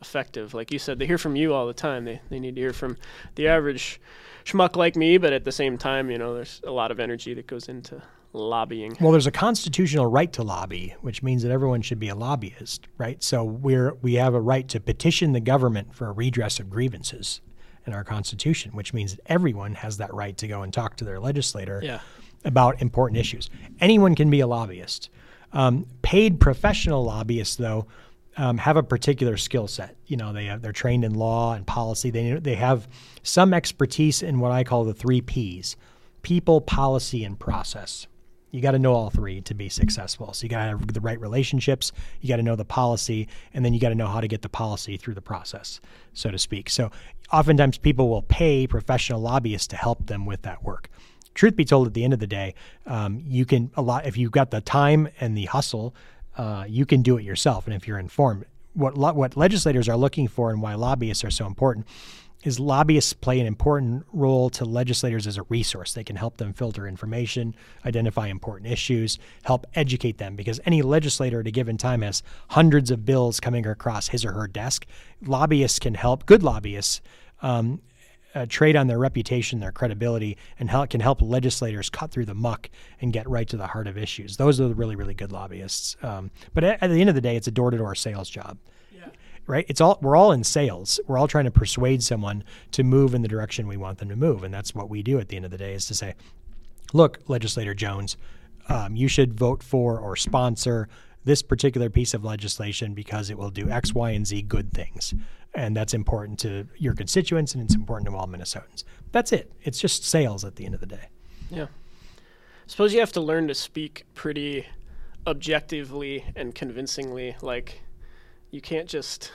effective? 0.00 0.54
Like 0.54 0.70
you 0.70 0.78
said, 0.78 0.98
they 0.98 1.06
hear 1.06 1.18
from 1.18 1.36
you 1.36 1.54
all 1.54 1.66
the 1.66 1.74
time. 1.74 2.04
They, 2.04 2.20
they 2.30 2.38
need 2.38 2.54
to 2.56 2.60
hear 2.60 2.72
from 2.72 2.96
the 3.34 3.48
average 3.48 4.00
schmuck 4.44 4.76
like 4.76 4.96
me, 4.96 5.18
but 5.18 5.32
at 5.32 5.44
the 5.44 5.52
same 5.52 5.78
time, 5.78 6.10
you 6.10 6.18
know, 6.18 6.34
there's 6.34 6.60
a 6.64 6.70
lot 6.70 6.90
of 6.90 7.00
energy 7.00 7.34
that 7.34 7.46
goes 7.46 7.68
into 7.68 8.02
lobbying. 8.32 8.96
Well, 9.00 9.12
there's 9.12 9.26
a 9.26 9.32
constitutional 9.32 10.06
right 10.06 10.32
to 10.34 10.42
lobby, 10.42 10.94
which 11.00 11.22
means 11.22 11.42
that 11.42 11.50
everyone 11.50 11.82
should 11.82 11.98
be 11.98 12.08
a 12.08 12.14
lobbyist, 12.14 12.86
right? 12.98 13.22
So 13.22 13.44
we're 13.44 13.94
we 14.02 14.14
have 14.14 14.34
a 14.34 14.40
right 14.40 14.68
to 14.68 14.80
petition 14.80 15.32
the 15.32 15.40
government 15.40 15.94
for 15.94 16.08
a 16.08 16.12
redress 16.12 16.60
of 16.60 16.70
grievances 16.70 17.40
in 17.88 17.94
our 17.94 18.04
Constitution, 18.04 18.72
which 18.72 18.94
means 18.94 19.16
that 19.16 19.22
everyone 19.26 19.74
has 19.74 19.96
that 19.96 20.12
right 20.14 20.36
to 20.36 20.46
go 20.46 20.62
and 20.62 20.72
talk 20.72 20.96
to 20.98 21.04
their 21.04 21.18
legislator 21.18 21.80
yeah. 21.82 22.00
about 22.44 22.80
important 22.80 23.18
issues. 23.18 23.50
Anyone 23.80 24.14
can 24.14 24.30
be 24.30 24.40
a 24.40 24.46
lobbyist. 24.46 25.10
Um, 25.52 25.86
paid 26.02 26.38
professional 26.38 27.02
lobbyists, 27.04 27.56
though, 27.56 27.86
um, 28.36 28.58
have 28.58 28.76
a 28.76 28.82
particular 28.82 29.36
skill 29.36 29.66
set. 29.66 29.96
You 30.06 30.18
know, 30.18 30.32
they 30.32 30.44
have, 30.44 30.62
they're 30.62 30.72
trained 30.72 31.04
in 31.04 31.14
law 31.14 31.54
and 31.54 31.66
policy. 31.66 32.10
They 32.10 32.34
they 32.34 32.54
have 32.54 32.86
some 33.22 33.52
expertise 33.52 34.22
in 34.22 34.38
what 34.38 34.52
I 34.52 34.62
call 34.62 34.84
the 34.84 34.94
three 34.94 35.22
P's: 35.22 35.76
people, 36.22 36.60
policy, 36.60 37.24
and 37.24 37.40
process 37.40 38.06
you 38.50 38.60
got 38.60 38.72
to 38.72 38.78
know 38.78 38.94
all 38.94 39.10
three 39.10 39.40
to 39.42 39.54
be 39.54 39.68
successful. 39.68 40.32
So 40.32 40.44
you 40.44 40.48
got 40.48 40.64
to 40.64 40.70
have 40.70 40.92
the 40.92 41.00
right 41.00 41.20
relationships, 41.20 41.92
you 42.20 42.28
got 42.28 42.36
to 42.36 42.42
know 42.42 42.56
the 42.56 42.64
policy, 42.64 43.28
and 43.52 43.64
then 43.64 43.74
you 43.74 43.80
got 43.80 43.90
to 43.90 43.94
know 43.94 44.06
how 44.06 44.20
to 44.20 44.28
get 44.28 44.42
the 44.42 44.48
policy 44.48 44.96
through 44.96 45.14
the 45.14 45.22
process, 45.22 45.80
so 46.14 46.30
to 46.30 46.38
speak. 46.38 46.70
So 46.70 46.90
oftentimes 47.32 47.78
people 47.78 48.08
will 48.08 48.22
pay 48.22 48.66
professional 48.66 49.20
lobbyists 49.20 49.68
to 49.68 49.76
help 49.76 50.06
them 50.06 50.26
with 50.26 50.42
that 50.42 50.62
work. 50.62 50.88
Truth 51.34 51.56
be 51.56 51.64
told, 51.64 51.86
at 51.86 51.94
the 51.94 52.02
end 52.04 52.12
of 52.12 52.18
the 52.18 52.26
day, 52.26 52.54
um, 52.86 53.22
you 53.24 53.44
can 53.44 53.70
a 53.76 53.82
lot 53.82 54.06
if 54.06 54.16
you've 54.16 54.32
got 54.32 54.50
the 54.50 54.60
time 54.60 55.08
and 55.20 55.36
the 55.36 55.44
hustle, 55.44 55.94
uh, 56.36 56.64
you 56.68 56.84
can 56.84 57.02
do 57.02 57.16
it 57.16 57.24
yourself. 57.24 57.66
And 57.66 57.76
if 57.76 57.86
you're 57.86 57.98
informed, 57.98 58.44
what 58.72 58.96
what 58.96 59.36
legislators 59.36 59.88
are 59.88 59.96
looking 59.96 60.26
for 60.26 60.50
and 60.50 60.60
why 60.60 60.74
lobbyists 60.74 61.22
are 61.24 61.30
so 61.30 61.46
important 61.46 61.86
is 62.44 62.60
lobbyists 62.60 63.12
play 63.12 63.40
an 63.40 63.46
important 63.46 64.06
role 64.12 64.48
to 64.50 64.64
legislators 64.64 65.26
as 65.26 65.36
a 65.36 65.42
resource. 65.44 65.92
They 65.92 66.04
can 66.04 66.16
help 66.16 66.36
them 66.36 66.52
filter 66.52 66.86
information, 66.86 67.54
identify 67.84 68.28
important 68.28 68.70
issues, 68.70 69.18
help 69.42 69.66
educate 69.74 70.18
them 70.18 70.36
because 70.36 70.60
any 70.64 70.82
legislator 70.82 71.40
at 71.40 71.46
a 71.46 71.50
given 71.50 71.76
time 71.76 72.02
has 72.02 72.22
hundreds 72.50 72.90
of 72.90 73.04
bills 73.04 73.40
coming 73.40 73.66
across 73.66 74.08
his 74.08 74.24
or 74.24 74.32
her 74.32 74.46
desk. 74.46 74.86
Lobbyists 75.24 75.78
can 75.78 75.94
help, 75.94 76.26
good 76.26 76.42
lobbyists, 76.42 77.00
um, 77.42 77.80
uh, 78.34 78.46
trade 78.48 78.76
on 78.76 78.86
their 78.86 78.98
reputation, 78.98 79.58
their 79.58 79.72
credibility, 79.72 80.36
and 80.60 80.70
how 80.70 80.82
it 80.82 80.90
can 80.90 81.00
help 81.00 81.20
legislators 81.20 81.90
cut 81.90 82.10
through 82.10 82.26
the 82.26 82.34
muck 82.34 82.70
and 83.00 83.12
get 83.12 83.28
right 83.28 83.48
to 83.48 83.56
the 83.56 83.66
heart 83.66 83.88
of 83.88 83.98
issues. 83.98 84.36
Those 84.36 84.60
are 84.60 84.68
the 84.68 84.74
really, 84.74 84.96
really 84.96 85.14
good 85.14 85.32
lobbyists. 85.32 85.96
Um, 86.02 86.30
but 86.54 86.62
at, 86.62 86.82
at 86.82 86.90
the 86.90 87.00
end 87.00 87.08
of 87.08 87.14
the 87.16 87.20
day, 87.20 87.36
it's 87.36 87.48
a 87.48 87.50
door 87.50 87.70
to 87.70 87.78
door 87.78 87.94
sales 87.94 88.30
job 88.30 88.58
right? 89.48 89.66
It's 89.68 89.80
all 89.80 89.98
we're 90.00 90.16
all 90.16 90.30
in 90.30 90.44
sales. 90.44 91.00
We're 91.08 91.18
all 91.18 91.26
trying 91.26 91.46
to 91.46 91.50
persuade 91.50 92.02
someone 92.02 92.44
to 92.72 92.84
move 92.84 93.14
in 93.14 93.22
the 93.22 93.28
direction 93.28 93.66
we 93.66 93.76
want 93.76 93.98
them 93.98 94.08
to 94.10 94.16
move, 94.16 94.44
and 94.44 94.54
that's 94.54 94.74
what 94.74 94.88
we 94.88 95.02
do 95.02 95.18
at 95.18 95.28
the 95.28 95.36
end 95.36 95.44
of 95.44 95.50
the 95.50 95.58
day 95.58 95.74
is 95.74 95.86
to 95.86 95.94
say, 95.94 96.14
look, 96.92 97.18
legislator 97.26 97.74
Jones, 97.74 98.16
um, 98.68 98.94
you 98.94 99.08
should 99.08 99.34
vote 99.34 99.62
for 99.62 99.98
or 99.98 100.14
sponsor 100.14 100.88
this 101.24 101.42
particular 101.42 101.90
piece 101.90 102.14
of 102.14 102.24
legislation 102.24 102.94
because 102.94 103.30
it 103.30 103.38
will 103.38 103.50
do 103.50 103.68
X, 103.68 103.94
Y, 103.94 104.10
and 104.10 104.26
Z 104.26 104.42
good 104.42 104.72
things. 104.72 105.14
And 105.54 105.76
that's 105.76 105.94
important 105.94 106.38
to 106.40 106.68
your 106.76 106.94
constituents 106.94 107.54
and 107.54 107.62
it's 107.62 107.74
important 107.74 108.08
to 108.08 108.16
all 108.16 108.26
Minnesotans. 108.26 108.84
That's 109.12 109.32
it. 109.32 109.50
It's 109.62 109.80
just 109.80 110.04
sales 110.04 110.44
at 110.44 110.56
the 110.56 110.66
end 110.66 110.74
of 110.74 110.80
the 110.80 110.86
day. 110.86 111.08
Yeah. 111.50 111.66
Suppose 112.66 112.92
you 112.92 113.00
have 113.00 113.12
to 113.12 113.20
learn 113.20 113.48
to 113.48 113.54
speak 113.54 114.04
pretty 114.14 114.66
objectively 115.26 116.24
and 116.36 116.54
convincingly. 116.54 117.34
Like, 117.40 117.80
you 118.50 118.60
can't 118.60 118.88
just 118.88 119.32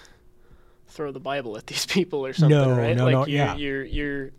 throw 0.88 1.12
the 1.12 1.20
Bible 1.20 1.58
at 1.58 1.68
these 1.68 1.86
people 1.86 2.26
or 2.26 2.34
something, 2.34 2.58
No, 2.58 2.76
right? 2.78 2.96
no, 2.96 3.06
like 3.06 3.14
no, 3.14 3.26
you're, 3.26 3.38
yeah. 3.38 3.56
you're 3.56 3.84
you're 3.84 4.32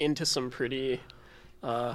into 0.00 0.26
some 0.26 0.50
pretty 0.50 1.00
uh, 1.62 1.94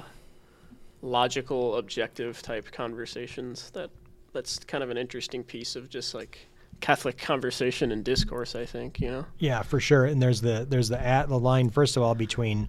logical, 1.02 1.76
objective 1.76 2.40
type 2.42 2.70
conversations. 2.72 3.70
That 3.70 3.90
that's 4.32 4.58
kind 4.60 4.82
of 4.84 4.90
an 4.90 4.96
interesting 4.96 5.42
piece 5.42 5.76
of 5.76 5.88
just 5.88 6.14
like 6.14 6.38
Catholic 6.80 7.18
conversation 7.30 7.92
and 7.92 8.04
discourse. 8.04 8.54
I 8.54 8.64
think 8.64 9.00
you 9.00 9.10
know. 9.10 9.26
Yeah, 9.38 9.62
for 9.62 9.80
sure. 9.80 10.04
And 10.06 10.20
there's 10.20 10.40
the 10.40 10.66
there's 10.68 10.88
the 10.88 11.00
at 11.00 11.28
the 11.28 11.38
line 11.38 11.70
first 11.70 11.96
of 11.96 12.02
all 12.02 12.14
between 12.14 12.68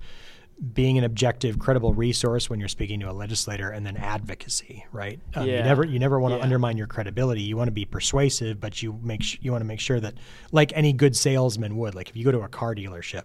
being 0.74 0.98
an 0.98 1.04
objective, 1.04 1.58
credible 1.58 1.94
resource 1.94 2.50
when 2.50 2.60
you're 2.60 2.70
speaking 2.70 3.00
to 3.00 3.10
a 3.10 3.14
legislator, 3.14 3.70
and 3.72 3.84
then 3.86 3.98
advocacy, 3.98 4.86
right? 4.92 5.20
Um, 5.34 5.48
You 5.48 5.56
never 5.64 5.84
you 5.84 5.98
never 5.98 6.20
want 6.20 6.34
to 6.34 6.38
Yeah. 6.38 6.44
undermine 6.44 6.78
your 6.78 6.88
credibility. 6.88 7.42
You 7.42 7.58
want 7.58 7.68
to 7.68 7.72
be 7.72 7.86
persuasive, 7.86 8.60
but 8.60 8.84
you 8.84 9.00
make 9.02 9.24
sh- 9.24 9.38
you 9.42 9.52
want 9.52 9.62
to 9.62 9.68
make 9.68 9.80
sure 9.80 10.00
that, 10.00 10.14
like 10.52 10.72
any 10.76 10.94
good 10.94 11.16
salesman 11.16 11.78
would, 11.78 11.96
like 11.96 12.10
if 12.10 12.16
you 12.16 12.24
go 12.24 12.32
to 12.32 12.42
a 12.42 12.48
car 12.48 12.76
dealership, 12.76 13.24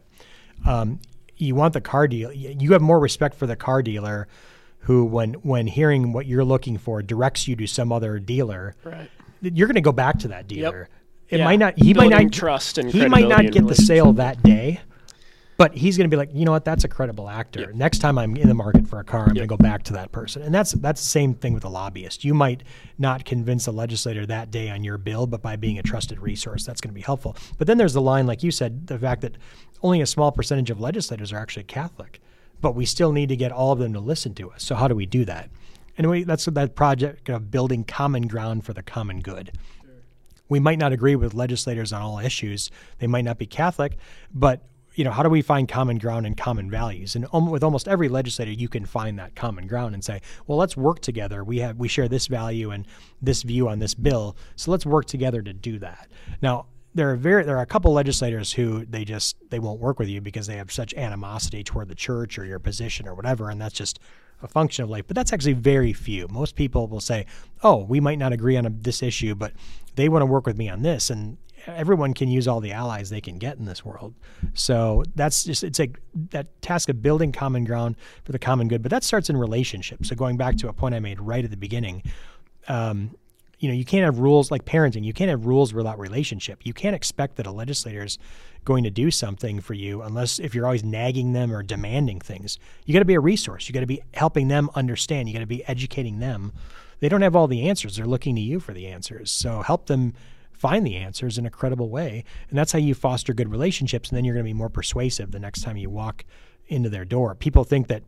um, 0.64 0.98
you 1.36 1.54
want 1.54 1.74
the 1.74 1.80
car 1.82 2.08
deal. 2.08 2.32
You 2.32 2.72
have 2.72 2.80
more 2.80 2.98
respect 2.98 3.34
for 3.34 3.46
the 3.46 3.56
car 3.56 3.82
dealer, 3.82 4.28
who 4.80 5.04
when 5.04 5.34
when 5.34 5.66
hearing 5.66 6.12
what 6.14 6.24
you're 6.26 6.44
looking 6.44 6.78
for 6.78 7.02
directs 7.02 7.46
you 7.46 7.54
to 7.56 7.66
some 7.66 7.92
other 7.92 8.18
dealer. 8.18 8.74
Right. 8.82 9.10
You're 9.42 9.66
going 9.68 9.74
to 9.74 9.82
go 9.82 9.92
back 9.92 10.18
to 10.20 10.28
that 10.28 10.48
dealer. 10.48 10.88
It 11.28 11.38
Yeah. 11.40 11.44
might 11.44 11.58
not. 11.58 11.76
He 11.78 11.92
might 11.92 12.08
not 12.08 12.32
trust 12.32 12.78
and 12.78 12.90
he 12.90 13.06
might 13.08 13.28
not 13.28 13.50
get 13.52 13.66
the 13.66 13.74
sale 13.74 14.14
that 14.14 14.42
day, 14.42 14.80
but 15.56 15.74
he's 15.74 15.96
going 15.96 16.08
to 16.08 16.14
be 16.14 16.18
like, 16.18 16.30
you 16.34 16.44
know 16.44 16.52
what? 16.52 16.64
That's 16.64 16.84
a 16.84 16.88
credible 16.88 17.28
actor. 17.28 17.60
Yep. 17.60 17.74
Next 17.74 17.98
time 17.98 18.18
I'm 18.18 18.36
in 18.36 18.48
the 18.48 18.54
market 18.54 18.86
for 18.86 18.98
a 18.98 19.04
car, 19.04 19.22
I'm 19.22 19.34
going 19.34 19.36
to 19.36 19.46
go 19.46 19.56
back 19.56 19.82
to 19.84 19.94
that 19.94 20.12
person. 20.12 20.42
And 20.42 20.54
that's 20.54 20.72
that's 20.72 21.00
the 21.00 21.08
same 21.08 21.34
thing 21.34 21.54
with 21.54 21.64
a 21.64 21.68
lobbyist. 21.68 22.24
You 22.24 22.34
might 22.34 22.62
not 22.98 23.24
convince 23.24 23.66
a 23.66 23.72
legislator 23.72 24.26
that 24.26 24.50
day 24.50 24.70
on 24.70 24.84
your 24.84 24.98
bill, 24.98 25.26
but 25.26 25.42
by 25.42 25.56
being 25.56 25.78
a 25.78 25.82
trusted 25.82 26.20
resource, 26.20 26.64
that's 26.64 26.80
going 26.80 26.90
to 26.90 26.94
be 26.94 27.00
helpful. 27.00 27.36
But 27.58 27.66
then 27.66 27.78
there's 27.78 27.94
the 27.94 28.02
line, 28.02 28.26
like 28.26 28.42
you 28.42 28.50
said, 28.50 28.86
the 28.86 28.98
fact 28.98 29.22
that 29.22 29.36
only 29.82 30.00
a 30.00 30.06
small 30.06 30.32
percentage 30.32 30.70
of 30.70 30.80
legislators 30.80 31.32
are 31.32 31.38
actually 31.38 31.64
Catholic, 31.64 32.20
but 32.60 32.74
we 32.74 32.84
still 32.84 33.12
need 33.12 33.28
to 33.30 33.36
get 33.36 33.52
all 33.52 33.72
of 33.72 33.78
them 33.78 33.92
to 33.92 34.00
listen 34.00 34.34
to 34.34 34.50
us. 34.50 34.62
So 34.62 34.74
how 34.74 34.88
do 34.88 34.94
we 34.94 35.06
do 35.06 35.24
that? 35.24 35.50
And 35.98 36.10
we, 36.10 36.24
that's 36.24 36.44
that 36.44 36.74
project 36.74 37.28
of 37.30 37.50
building 37.50 37.84
common 37.84 38.26
ground 38.26 38.64
for 38.64 38.74
the 38.74 38.82
common 38.82 39.20
good 39.20 39.52
we 40.48 40.60
might 40.60 40.78
not 40.78 40.92
agree 40.92 41.16
with 41.16 41.34
legislators 41.34 41.92
on 41.92 42.02
all 42.02 42.18
issues. 42.18 42.70
They 42.98 43.06
might 43.06 43.24
not 43.24 43.38
be 43.38 43.46
Catholic, 43.46 43.98
but 44.32 44.62
you 44.96 45.04
know, 45.04 45.10
how 45.10 45.22
do 45.22 45.28
we 45.28 45.42
find 45.42 45.68
common 45.68 45.98
ground 45.98 46.26
and 46.26 46.36
common 46.36 46.70
values? 46.70 47.14
And 47.14 47.26
um, 47.32 47.50
with 47.50 47.62
almost 47.62 47.86
every 47.86 48.08
legislator, 48.08 48.50
you 48.50 48.68
can 48.68 48.86
find 48.86 49.18
that 49.18 49.36
common 49.36 49.66
ground 49.66 49.94
and 49.94 50.02
say, 50.02 50.22
well, 50.46 50.58
let's 50.58 50.76
work 50.76 51.00
together. 51.00 51.44
We 51.44 51.58
have 51.58 51.76
we 51.76 51.86
share 51.86 52.08
this 52.08 52.26
value 52.26 52.70
and 52.70 52.86
this 53.20 53.42
view 53.42 53.68
on 53.68 53.78
this 53.78 53.94
bill, 53.94 54.36
so 54.56 54.70
let's 54.70 54.86
work 54.86 55.04
together 55.04 55.42
to 55.42 55.52
do 55.52 55.78
that. 55.80 56.08
Now, 56.40 56.66
there 56.94 57.10
are 57.10 57.16
very 57.16 57.44
there 57.44 57.58
are 57.58 57.62
a 57.62 57.66
couple 57.66 57.92
legislators 57.92 58.54
who 58.54 58.86
they 58.86 59.04
just 59.04 59.36
they 59.50 59.58
won't 59.58 59.80
work 59.80 59.98
with 59.98 60.08
you 60.08 60.22
because 60.22 60.46
they 60.46 60.56
have 60.56 60.72
such 60.72 60.94
animosity 60.94 61.62
toward 61.62 61.88
the 61.88 61.94
church 61.94 62.38
or 62.38 62.46
your 62.46 62.58
position 62.58 63.06
or 63.06 63.14
whatever, 63.14 63.50
and 63.50 63.60
that's 63.60 63.74
just 63.74 64.00
a 64.42 64.48
function 64.48 64.82
of 64.82 64.88
life. 64.88 65.04
But 65.06 65.14
that's 65.14 65.32
actually 65.32 65.52
very 65.52 65.92
few. 65.92 66.26
Most 66.28 66.56
people 66.56 66.88
will 66.88 67.00
say, 67.00 67.26
"Oh, 67.62 67.84
we 67.84 68.00
might 68.00 68.18
not 68.18 68.32
agree 68.32 68.56
on 68.56 68.64
a, 68.64 68.70
this 68.70 69.02
issue, 69.02 69.34
but 69.34 69.52
they 69.96 70.08
want 70.08 70.22
to 70.22 70.26
work 70.26 70.46
with 70.46 70.56
me 70.56 70.70
on 70.70 70.80
this," 70.80 71.10
and 71.10 71.36
everyone 71.66 72.14
can 72.14 72.28
use 72.28 72.46
all 72.46 72.60
the 72.60 72.72
allies 72.72 73.10
they 73.10 73.20
can 73.20 73.38
get 73.38 73.58
in 73.58 73.64
this 73.64 73.84
world. 73.84 74.14
So 74.54 75.02
that's 75.14 75.44
just 75.44 75.64
it's 75.64 75.78
like 75.78 75.98
that 76.30 76.60
task 76.62 76.88
of 76.88 77.02
building 77.02 77.32
common 77.32 77.64
ground 77.64 77.96
for 78.24 78.32
the 78.32 78.38
common 78.38 78.68
good. 78.68 78.82
But 78.82 78.90
that 78.90 79.04
starts 79.04 79.30
in 79.30 79.36
relationships. 79.36 80.08
So 80.08 80.16
going 80.16 80.36
back 80.36 80.56
to 80.58 80.68
a 80.68 80.72
point 80.72 80.94
I 80.94 81.00
made 81.00 81.20
right 81.20 81.44
at 81.44 81.50
the 81.50 81.56
beginning. 81.56 82.02
Um, 82.68 83.16
you 83.58 83.68
know, 83.68 83.74
you 83.74 83.86
can't 83.86 84.04
have 84.04 84.18
rules 84.18 84.50
like 84.50 84.66
parenting. 84.66 85.02
You 85.02 85.14
can't 85.14 85.30
have 85.30 85.46
rules 85.46 85.72
without 85.72 85.98
relationship. 85.98 86.60
You 86.64 86.74
can't 86.74 86.94
expect 86.94 87.36
that 87.36 87.46
a 87.46 87.50
legislator 87.50 88.04
is 88.04 88.18
going 88.64 88.84
to 88.84 88.90
do 88.90 89.10
something 89.10 89.60
for 89.60 89.72
you 89.72 90.02
unless 90.02 90.38
if 90.38 90.54
you're 90.54 90.66
always 90.66 90.84
nagging 90.84 91.32
them 91.32 91.50
or 91.52 91.62
demanding 91.62 92.20
things. 92.20 92.58
You 92.84 92.92
got 92.92 92.98
to 92.98 93.06
be 93.06 93.14
a 93.14 93.20
resource. 93.20 93.66
You 93.66 93.72
got 93.72 93.80
to 93.80 93.86
be 93.86 94.02
helping 94.12 94.48
them 94.48 94.68
understand. 94.74 95.28
You 95.28 95.34
got 95.34 95.40
to 95.40 95.46
be 95.46 95.66
educating 95.66 96.18
them. 96.18 96.52
They 97.00 97.08
don't 97.08 97.22
have 97.22 97.36
all 97.36 97.46
the 97.46 97.68
answers. 97.68 97.96
They're 97.96 98.06
looking 98.06 98.34
to 98.36 98.42
you 98.42 98.60
for 98.60 98.74
the 98.74 98.88
answers. 98.88 99.30
So 99.30 99.62
help 99.62 99.86
them 99.86 100.14
find 100.56 100.86
the 100.86 100.96
answers 100.96 101.38
in 101.38 101.46
a 101.46 101.50
credible 101.50 101.88
way. 101.90 102.24
And 102.50 102.58
that's 102.58 102.72
how 102.72 102.78
you 102.78 102.94
foster 102.94 103.32
good 103.34 103.50
relationships. 103.50 104.08
And 104.10 104.16
then 104.16 104.24
you're 104.24 104.34
going 104.34 104.44
to 104.44 104.48
be 104.48 104.54
more 104.54 104.68
persuasive 104.70 105.30
the 105.32 105.38
next 105.40 105.62
time 105.62 105.76
you 105.76 105.90
walk 105.90 106.24
into 106.68 106.88
their 106.88 107.04
door. 107.04 107.34
People 107.34 107.64
think 107.64 107.88
that 107.88 108.02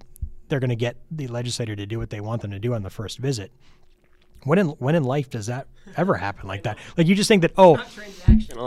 they're 0.48 0.60
going 0.60 0.70
to 0.70 0.76
get 0.76 0.96
the 1.10 1.26
legislator 1.28 1.76
to 1.76 1.86
do 1.86 1.98
what 1.98 2.10
they 2.10 2.20
want 2.20 2.42
them 2.42 2.50
to 2.50 2.58
do 2.58 2.74
on 2.74 2.82
the 2.82 2.90
first 2.90 3.18
visit. 3.18 3.52
When 4.44 4.58
in 4.58 4.66
when 4.78 4.94
in 4.94 5.02
life 5.02 5.28
does 5.30 5.46
that 5.46 5.66
ever 5.96 6.14
happen 6.14 6.46
like 6.46 6.62
that? 6.62 6.78
Like 6.96 7.08
you 7.08 7.16
just 7.16 7.26
think 7.26 7.42
that 7.42 7.52
oh, 7.58 7.76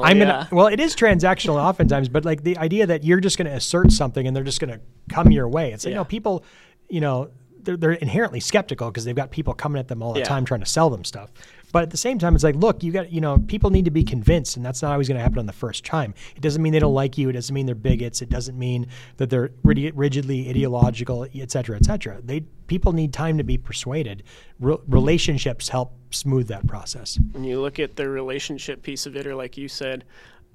I'm 0.03 0.17
yeah. 0.17 0.25
gonna. 0.25 0.49
Well, 0.51 0.67
it 0.67 0.81
is 0.81 0.95
transactional 0.95 1.55
oftentimes, 1.63 2.09
but 2.09 2.25
like 2.25 2.43
the 2.43 2.57
idea 2.57 2.85
that 2.87 3.05
you're 3.05 3.21
just 3.21 3.37
gonna 3.37 3.51
assert 3.51 3.89
something 3.91 4.27
and 4.27 4.35
they're 4.35 4.43
just 4.43 4.59
gonna 4.59 4.81
come 5.09 5.31
your 5.31 5.47
way. 5.47 5.71
It's 5.71 5.85
like 5.85 5.91
Yeah. 5.91 5.97
no 5.99 6.03
people, 6.05 6.43
you 6.89 6.99
know, 6.99 7.29
they're, 7.63 7.77
they're 7.77 7.93
inherently 7.93 8.41
skeptical 8.41 8.89
because 8.91 9.05
they've 9.05 9.15
got 9.15 9.31
people 9.31 9.53
coming 9.53 9.79
at 9.79 9.87
them 9.87 10.03
all 10.03 10.11
the 10.11 10.19
Yeah. 10.19 10.25
time 10.25 10.43
trying 10.43 10.59
to 10.59 10.65
sell 10.65 10.89
them 10.89 11.05
stuff. 11.05 11.31
But 11.71 11.83
at 11.83 11.89
the 11.89 11.97
same 11.97 12.19
time, 12.19 12.35
it's 12.35 12.43
like, 12.43 12.55
look, 12.55 12.83
you 12.83 12.91
got, 12.91 13.11
you 13.11 13.21
know, 13.21 13.37
people 13.47 13.69
need 13.69 13.85
to 13.85 13.91
be 13.91 14.03
convinced, 14.03 14.57
and 14.57 14.65
that's 14.65 14.81
not 14.81 14.91
always 14.91 15.07
going 15.07 15.17
to 15.17 15.23
happen 15.23 15.39
on 15.39 15.45
the 15.45 15.53
first 15.53 15.85
time. 15.85 16.13
It 16.35 16.41
doesn't 16.41 16.61
mean 16.61 16.73
they 16.73 16.79
don't 16.79 16.93
like 16.93 17.17
you. 17.17 17.29
It 17.29 17.33
doesn't 17.33 17.53
mean 17.53 17.65
they're 17.65 17.75
bigots. 17.75 18.21
It 18.21 18.29
doesn't 18.29 18.57
mean 18.57 18.87
that 19.17 19.29
they're 19.29 19.51
rig- 19.63 19.93
rigidly 19.95 20.49
ideological, 20.49 21.27
et 21.33 21.51
cetera, 21.51 21.77
et 21.77 21.85
cetera. 21.85 22.21
They 22.21 22.41
people 22.67 22.93
need 22.93 23.13
time 23.13 23.37
to 23.37 23.43
be 23.43 23.57
persuaded. 23.57 24.23
Re- 24.59 24.77
relationships 24.87 25.69
help 25.69 25.93
smooth 26.11 26.47
that 26.47 26.67
process. 26.67 27.19
when 27.31 27.43
you 27.43 27.59
look 27.61 27.79
at 27.79 27.95
the 27.95 28.07
relationship 28.09 28.81
piece 28.81 29.05
of 29.05 29.15
it, 29.15 29.25
or 29.27 29.35
like 29.35 29.57
you 29.57 29.67
said, 29.67 30.03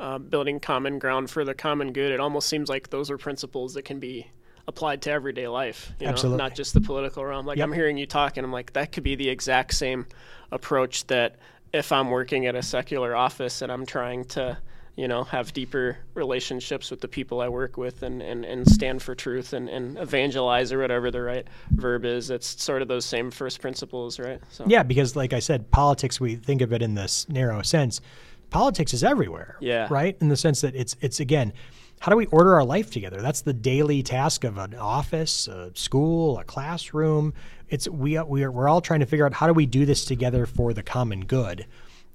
uh, 0.00 0.18
building 0.18 0.60
common 0.60 0.98
ground 0.98 1.30
for 1.30 1.44
the 1.44 1.54
common 1.54 1.92
good, 1.92 2.12
it 2.12 2.20
almost 2.20 2.48
seems 2.48 2.68
like 2.68 2.90
those 2.90 3.10
are 3.10 3.16
principles 3.18 3.74
that 3.74 3.84
can 3.84 3.98
be 3.98 4.30
applied 4.68 5.02
to 5.02 5.10
everyday 5.10 5.48
life. 5.48 5.92
You 6.00 6.06
know, 6.06 6.12
Absolutely. 6.12 6.38
not 6.38 6.54
just 6.54 6.74
the 6.74 6.80
political 6.80 7.24
realm. 7.24 7.46
Like 7.46 7.58
Yep. 7.58 7.64
I'm 7.68 7.72
hearing 7.72 7.98
you 7.98 8.06
talk, 8.06 8.36
and 8.36 8.44
I'm 8.44 8.52
like, 8.52 8.72
that 8.72 8.92
could 8.92 9.02
be 9.04 9.14
the 9.14 9.28
exact 9.28 9.74
same 9.74 10.06
approach 10.50 11.06
that 11.06 11.36
if 11.72 11.92
I'm 11.92 12.10
working 12.10 12.46
at 12.46 12.54
a 12.54 12.62
secular 12.62 13.14
office 13.14 13.62
and 13.62 13.70
I'm 13.72 13.86
trying 13.86 14.24
to. 14.26 14.58
You 14.98 15.08
know, 15.08 15.24
have 15.24 15.52
deeper 15.52 15.98
relationships 16.14 16.90
with 16.90 17.02
the 17.02 17.08
people 17.08 17.42
I 17.42 17.50
work 17.50 17.76
with 17.76 18.02
and, 18.02 18.22
and, 18.22 18.46
and 18.46 18.66
stand 18.66 19.02
for 19.02 19.14
truth 19.14 19.52
and, 19.52 19.68
and 19.68 19.98
evangelize 19.98 20.72
or 20.72 20.78
whatever 20.78 21.10
the 21.10 21.20
right 21.20 21.46
verb 21.72 22.06
is. 22.06 22.30
It's 22.30 22.62
sort 22.62 22.80
of 22.80 22.88
those 22.88 23.04
same 23.04 23.30
first 23.30 23.60
principles, 23.60 24.18
right? 24.18 24.40
So 24.48 24.64
Yeah, 24.66 24.82
because 24.84 25.14
like 25.14 25.34
I 25.34 25.38
said, 25.40 25.70
politics 25.70 26.18
we 26.18 26.36
think 26.36 26.62
of 26.62 26.72
it 26.72 26.80
in 26.80 26.94
this 26.94 27.28
narrow 27.28 27.60
sense. 27.60 28.00
Politics 28.48 28.94
is 28.94 29.04
everywhere. 29.04 29.58
Yeah. 29.60 29.86
Right? 29.90 30.16
In 30.22 30.28
the 30.28 30.36
sense 30.38 30.62
that 30.62 30.74
it's 30.74 30.96
it's 31.02 31.20
again, 31.20 31.52
how 32.00 32.10
do 32.10 32.16
we 32.16 32.26
order 32.26 32.54
our 32.54 32.64
life 32.64 32.90
together? 32.90 33.20
That's 33.20 33.40
the 33.40 33.52
daily 33.52 34.02
task 34.02 34.44
of 34.44 34.58
an 34.58 34.74
office, 34.74 35.48
a 35.48 35.72
school, 35.74 36.38
a 36.38 36.44
classroom. 36.44 37.34
It's 37.68 37.88
we 37.88 38.18
we 38.20 38.44
are, 38.44 38.50
we're 38.50 38.68
all 38.68 38.80
trying 38.80 39.00
to 39.00 39.06
figure 39.06 39.26
out 39.26 39.32
how 39.32 39.46
do 39.46 39.52
we 39.52 39.66
do 39.66 39.86
this 39.86 40.04
together 40.04 40.46
for 40.46 40.72
the 40.72 40.82
common 40.82 41.24
good. 41.24 41.66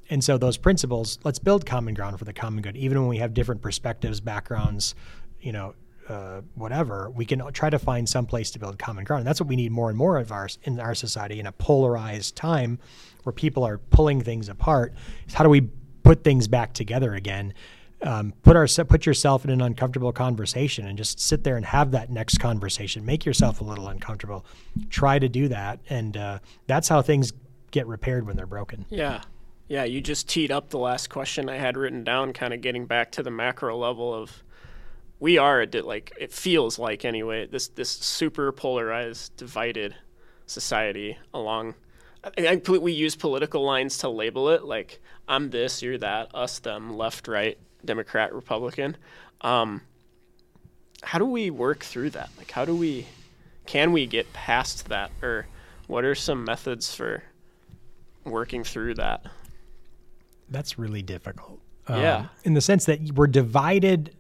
And 0.10 0.24
so 0.24 0.38
those 0.38 0.58
principles, 0.58 1.20
let's 1.24 1.40
build 1.40 1.66
common 1.66 1.94
ground 1.94 2.20
for 2.20 2.26
the 2.26 2.34
common 2.34 2.62
good, 2.62 2.76
even 2.76 3.00
when 3.00 3.08
we 3.08 3.18
have 3.18 3.34
different 3.34 3.62
perspectives, 3.62 4.20
backgrounds, 4.20 4.94
you 5.40 5.54
know, 5.54 5.74
uh, 6.10 6.42
whatever. 6.56 7.10
We 7.10 7.26
can 7.26 7.40
try 7.54 7.70
to 7.70 7.80
find 7.80 8.08
some 8.08 8.26
place 8.26 8.52
to 8.52 8.60
build 8.60 8.78
common 8.78 9.06
ground. 9.06 9.22
And 9.22 9.28
that's 9.28 9.40
what 9.40 9.48
we 9.48 9.56
need 9.56 9.72
more 9.72 9.88
and 9.90 9.98
more 9.98 10.18
of 10.18 10.32
our 10.32 10.50
in 10.64 10.80
our 10.80 10.96
society 10.96 11.40
in 11.40 11.48
a 11.48 11.52
polarized 11.54 12.36
time, 12.36 12.80
where 13.24 13.34
people 13.34 13.64
are 13.64 13.78
pulling 13.78 14.22
things 14.22 14.50
apart. 14.50 14.94
Is 15.28 15.34
how 15.34 15.44
do 15.44 15.50
we 15.50 15.62
put 16.04 16.24
things 16.24 16.48
back 16.48 16.74
together 16.74 17.14
again? 17.14 17.54
Um, 18.04 18.34
put 18.42 18.56
our 18.56 18.68
put 18.86 19.06
yourself 19.06 19.46
in 19.46 19.52
an 19.52 19.62
uncomfortable 19.62 20.12
conversation 20.12 20.88
and 20.88 20.98
just 20.98 21.20
sit 21.20 21.44
there 21.44 21.56
and 21.56 21.66
have 21.66 21.92
that 21.92 22.10
next 22.10 22.40
conversation. 22.40 23.06
Make 23.06 23.26
yourself 23.26 23.62
a 23.62 23.64
little 23.64 23.88
uncomfortable. 23.90 24.46
Try 24.90 25.20
to 25.20 25.30
do 25.30 25.48
that, 25.50 25.80
and 25.90 26.18
uh, 26.18 26.40
that's 26.66 26.88
how 26.88 27.02
things 27.02 27.32
get 27.70 27.86
repaired 27.86 28.26
when 28.26 28.36
they're 28.36 28.48
broken. 28.48 28.86
Yeah, 28.90 29.22
yeah. 29.68 29.84
You 29.84 30.02
just 30.02 30.28
teed 30.28 30.52
up 30.52 30.70
the 30.70 30.80
last 30.80 31.10
question 31.10 31.48
I 31.48 31.58
had 31.58 31.78
written 31.78 32.04
down, 32.04 32.34
kind 32.34 32.54
of 32.54 32.62
getting 32.62 32.88
back 32.88 33.12
to 33.14 33.24
the 33.24 33.32
macro 33.32 33.78
level 33.78 34.14
of 34.14 34.44
we 35.20 35.38
are 35.38 35.66
like 35.68 36.12
it 36.20 36.34
feels 36.34 36.80
like 36.80 37.06
anyway 37.06 37.46
this 37.46 37.68
this 37.70 37.90
super 37.90 38.52
polarized, 38.52 39.38
divided 39.38 39.96
society 40.48 41.18
along. 41.34 41.76
I, 42.38 42.60
I, 42.68 42.70
we 42.70 42.92
use 42.92 43.16
political 43.16 43.64
lines 43.64 44.00
to 44.00 44.10
label 44.10 44.50
it 44.50 44.64
like 44.64 45.00
I'm 45.28 45.50
this, 45.50 45.82
you're 45.82 45.98
that, 46.00 46.34
us, 46.36 46.60
them, 46.60 46.98
left, 46.98 47.28
right, 47.28 47.58
Democrat, 47.86 48.34
Republican. 48.34 48.98
Um, 49.42 49.82
how 51.04 51.20
do 51.20 51.26
we 51.26 51.50
work 51.50 51.84
through 51.84 52.12
that? 52.12 52.30
Like, 52.38 52.52
how 52.52 52.66
do 52.66 52.76
we, 52.76 53.08
can 53.66 53.92
we 53.92 54.06
get 54.06 54.32
past 54.34 54.90
that, 54.90 55.12
or 55.22 55.48
what 55.88 56.04
are 56.04 56.16
some 56.16 56.44
methods 56.44 56.94
for 56.94 57.24
working 58.24 58.64
through 58.64 58.96
that? 58.96 59.26
That's 60.50 60.78
really 60.78 61.02
difficult. 61.02 61.60
Yeah. 61.90 62.16
Um, 62.16 62.30
in 62.44 62.54
the 62.54 62.62
sense 62.62 62.86
that 62.86 63.14
we're 63.14 63.28
divided 63.28 64.16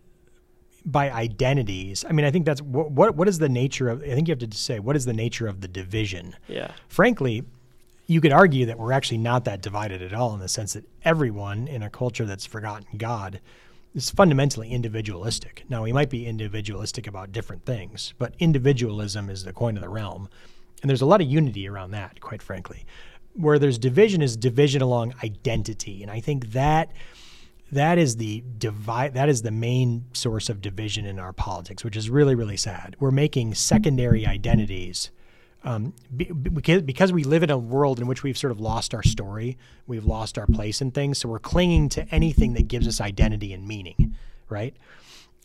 by 0.85 1.11
identities. 1.11 2.03
I 2.07 2.11
mean, 2.11 2.25
I 2.25 2.31
think 2.31 2.45
that's 2.45 2.61
what, 2.61 2.91
what 2.91 3.15
what 3.15 3.27
is 3.27 3.37
the 3.37 3.49
nature 3.49 3.89
of 3.89 4.01
I 4.01 4.15
think 4.15 4.27
you 4.27 4.31
have 4.31 4.49
to 4.49 4.57
say 4.57 4.79
what 4.79 4.95
is 4.95 5.05
the 5.05 5.13
nature 5.13 5.47
of 5.47 5.61
the 5.61 5.67
division. 5.67 6.35
Yeah. 6.47 6.71
Frankly, 6.87 7.43
you 8.11 8.19
could 8.19 8.33
argue 8.33 8.65
that 8.65 8.77
we're 8.77 8.91
actually 8.91 9.17
not 9.17 9.45
that 9.45 9.61
divided 9.61 10.01
at 10.01 10.13
all 10.13 10.33
in 10.33 10.41
the 10.41 10.47
sense 10.49 10.73
that 10.73 10.83
everyone 11.05 11.65
in 11.65 11.81
a 11.81 11.89
culture 11.89 12.25
that's 12.25 12.45
forgotten 12.45 12.97
God 12.97 13.39
is 13.95 14.09
fundamentally 14.09 14.69
individualistic. 14.69 15.63
Now, 15.69 15.83
we 15.83 15.93
might 15.93 16.09
be 16.09 16.27
individualistic 16.27 17.07
about 17.07 17.31
different 17.31 17.65
things, 17.65 18.13
but 18.19 18.35
individualism 18.37 19.29
is 19.29 19.45
the 19.45 19.53
coin 19.53 19.77
of 19.77 19.81
the 19.81 19.87
realm. 19.87 20.27
And 20.81 20.89
there's 20.89 21.01
a 21.01 21.05
lot 21.05 21.21
of 21.21 21.27
unity 21.27 21.69
around 21.69 21.91
that, 21.91 22.19
quite 22.19 22.41
frankly. 22.41 22.85
Where 23.33 23.57
there's 23.57 23.77
division 23.77 24.21
is 24.21 24.35
division 24.35 24.81
along 24.81 25.13
identity. 25.23 26.01
And 26.01 26.11
I 26.11 26.19
think 26.19 26.51
that 26.51 26.91
that 27.71 27.97
is 27.97 28.17
the 28.17 28.43
divide 28.57 29.13
that 29.13 29.29
is 29.29 29.41
the 29.41 29.51
main 29.51 30.03
source 30.11 30.49
of 30.49 30.59
division 30.59 31.05
in 31.05 31.17
our 31.17 31.31
politics, 31.31 31.85
which 31.85 31.95
is 31.95 32.09
really, 32.09 32.35
really 32.35 32.57
sad. 32.57 32.97
We're 32.99 33.11
making 33.11 33.53
secondary 33.53 34.27
identities 34.27 35.11
um, 35.63 35.93
because, 36.15 36.81
because 36.81 37.13
we 37.13 37.23
live 37.23 37.43
in 37.43 37.49
a 37.49 37.57
world 37.57 37.99
in 37.99 38.07
which 38.07 38.23
we've 38.23 38.37
sort 38.37 38.51
of 38.51 38.59
lost 38.59 38.95
our 38.95 39.03
story, 39.03 39.57
we've 39.85 40.05
lost 40.05 40.37
our 40.37 40.47
place 40.47 40.81
in 40.81 40.91
things. 40.91 41.19
So 41.19 41.29
we're 41.29 41.39
clinging 41.39 41.89
to 41.89 42.07
anything 42.13 42.53
that 42.53 42.67
gives 42.67 42.87
us 42.87 42.99
identity 42.99 43.53
and 43.53 43.67
meaning, 43.67 44.15
right? 44.49 44.75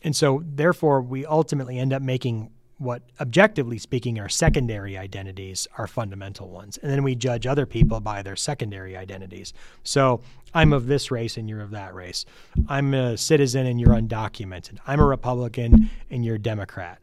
And 0.03 0.15
so 0.15 0.43
therefore, 0.45 1.01
we 1.01 1.25
ultimately 1.25 1.77
end 1.77 1.93
up 1.93 2.01
making 2.01 2.51
what, 2.79 3.01
objectively 3.19 3.77
speaking, 3.77 4.19
are 4.19 4.29
secondary 4.29 4.97
identities 4.97 5.67
are 5.77 5.87
fundamental 5.87 6.49
ones. 6.49 6.77
And 6.77 6.91
then 6.91 7.03
we 7.03 7.15
judge 7.15 7.47
other 7.47 7.65
people 7.65 7.99
by 7.99 8.21
their 8.21 8.35
secondary 8.35 8.95
identities. 8.95 9.53
So 9.83 10.21
I'm 10.53 10.73
of 10.73 10.85
this 10.85 11.09
race 11.09 11.37
and 11.37 11.49
you're 11.49 11.61
of 11.61 11.71
that 11.71 11.93
race. 11.95 12.25
I'm 12.67 12.93
a 12.93 13.17
citizen 13.17 13.65
and 13.65 13.79
you're 13.81 13.95
undocumented. 13.95 14.77
I'm 14.85 14.99
a 14.99 15.05
Republican 15.05 15.89
and 16.11 16.23
you're 16.23 16.35
a 16.35 16.39
Democrat 16.39 17.01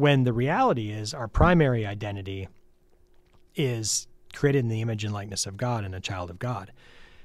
when 0.00 0.24
the 0.24 0.32
reality 0.32 0.90
is 0.90 1.12
our 1.12 1.28
primary 1.28 1.84
identity 1.86 2.48
is 3.54 4.06
created 4.32 4.60
in 4.60 4.68
the 4.68 4.80
image 4.80 5.04
and 5.04 5.12
likeness 5.12 5.44
of 5.44 5.56
God 5.56 5.84
and 5.84 5.94
a 5.94 6.00
child 6.00 6.30
of 6.30 6.38
God. 6.38 6.72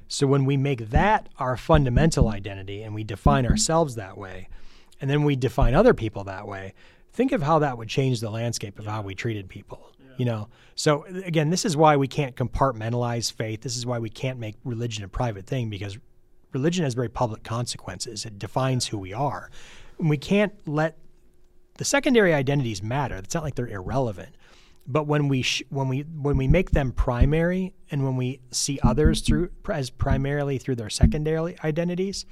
So 0.08 0.28
when 0.28 0.46
we 0.46 0.58
make 0.58 0.90
that 0.90 1.30
our 1.40 1.56
fundamental 1.56 2.28
identity 2.28 2.84
and 2.84 2.94
we 2.94 3.04
define 3.04 3.46
ourselves 3.46 3.96
that 3.96 4.18
way, 4.18 4.50
and 5.00 5.10
then 5.10 5.24
we 5.24 5.36
define 5.36 5.74
other 5.74 5.94
people 5.94 6.26
that 6.26 6.48
way, 6.48 6.74
think 7.14 7.32
of 7.32 7.42
how 7.42 7.60
that 7.60 7.78
would 7.78 7.88
change 7.88 8.20
the 8.20 8.30
landscape 8.30 8.78
of 8.78 8.86
how 8.86 9.02
we 9.02 9.16
treated 9.16 9.48
people. 9.48 9.92
Yeah. 9.98 10.08
You 10.18 10.26
know, 10.26 10.50
so 10.76 11.06
again, 11.06 11.50
this 11.50 11.64
is 11.64 11.78
why 11.78 11.96
we 11.96 12.08
can't 12.08 12.36
compartmentalize 12.36 13.32
faith. 13.32 13.62
This 13.62 13.78
is 13.78 13.86
why 13.86 14.00
we 14.00 14.10
can't 14.10 14.38
make 14.38 14.56
religion 14.66 15.04
a 15.06 15.08
private 15.08 15.46
thing 15.46 15.70
because 15.70 15.98
religion 16.52 16.84
has 16.84 16.94
very 16.94 17.10
public 17.10 17.44
consequences. 17.44 18.26
It 18.26 18.38
defines 18.38 18.88
who 18.88 18.98
we 18.98 19.14
are. 19.14 19.50
And 19.98 20.10
we 20.10 20.18
can't 20.18 20.54
let 20.68 20.98
the 21.78 21.86
secondary 21.86 22.34
identities 22.34 22.82
matter. 22.82 23.16
It's 23.16 23.34
not 23.34 23.44
like 23.44 23.56
they're 23.56 23.68
irrelevant. 23.68 24.36
But 24.88 25.08
when 25.08 25.28
we 25.28 25.44
when 25.70 25.88
we 25.88 26.02
when 26.02 26.38
we 26.38 26.48
make 26.48 26.72
them 26.72 26.92
primary 26.92 27.74
and 27.90 28.04
when 28.04 28.18
we 28.18 28.40
see 28.52 28.80
others 28.84 29.22
through 29.22 29.50
as 29.70 29.90
primarily 29.90 30.60
through 30.60 30.76
their 30.76 30.92
secondary 30.92 31.56
identities, 31.64 32.26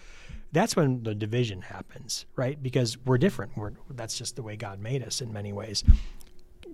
that's 0.52 0.76
when 0.76 1.02
the 1.02 1.16
division 1.16 1.64
happens, 1.64 2.26
right? 2.36 2.62
Because 2.62 2.98
we're 3.06 3.18
different. 3.18 3.58
We're 3.58 3.72
that's 3.90 4.18
just 4.18 4.36
the 4.36 4.44
way 4.44 4.56
God 4.56 4.80
made 4.80 5.02
us 5.02 5.20
in 5.20 5.34
many 5.34 5.52
ways. 5.52 5.84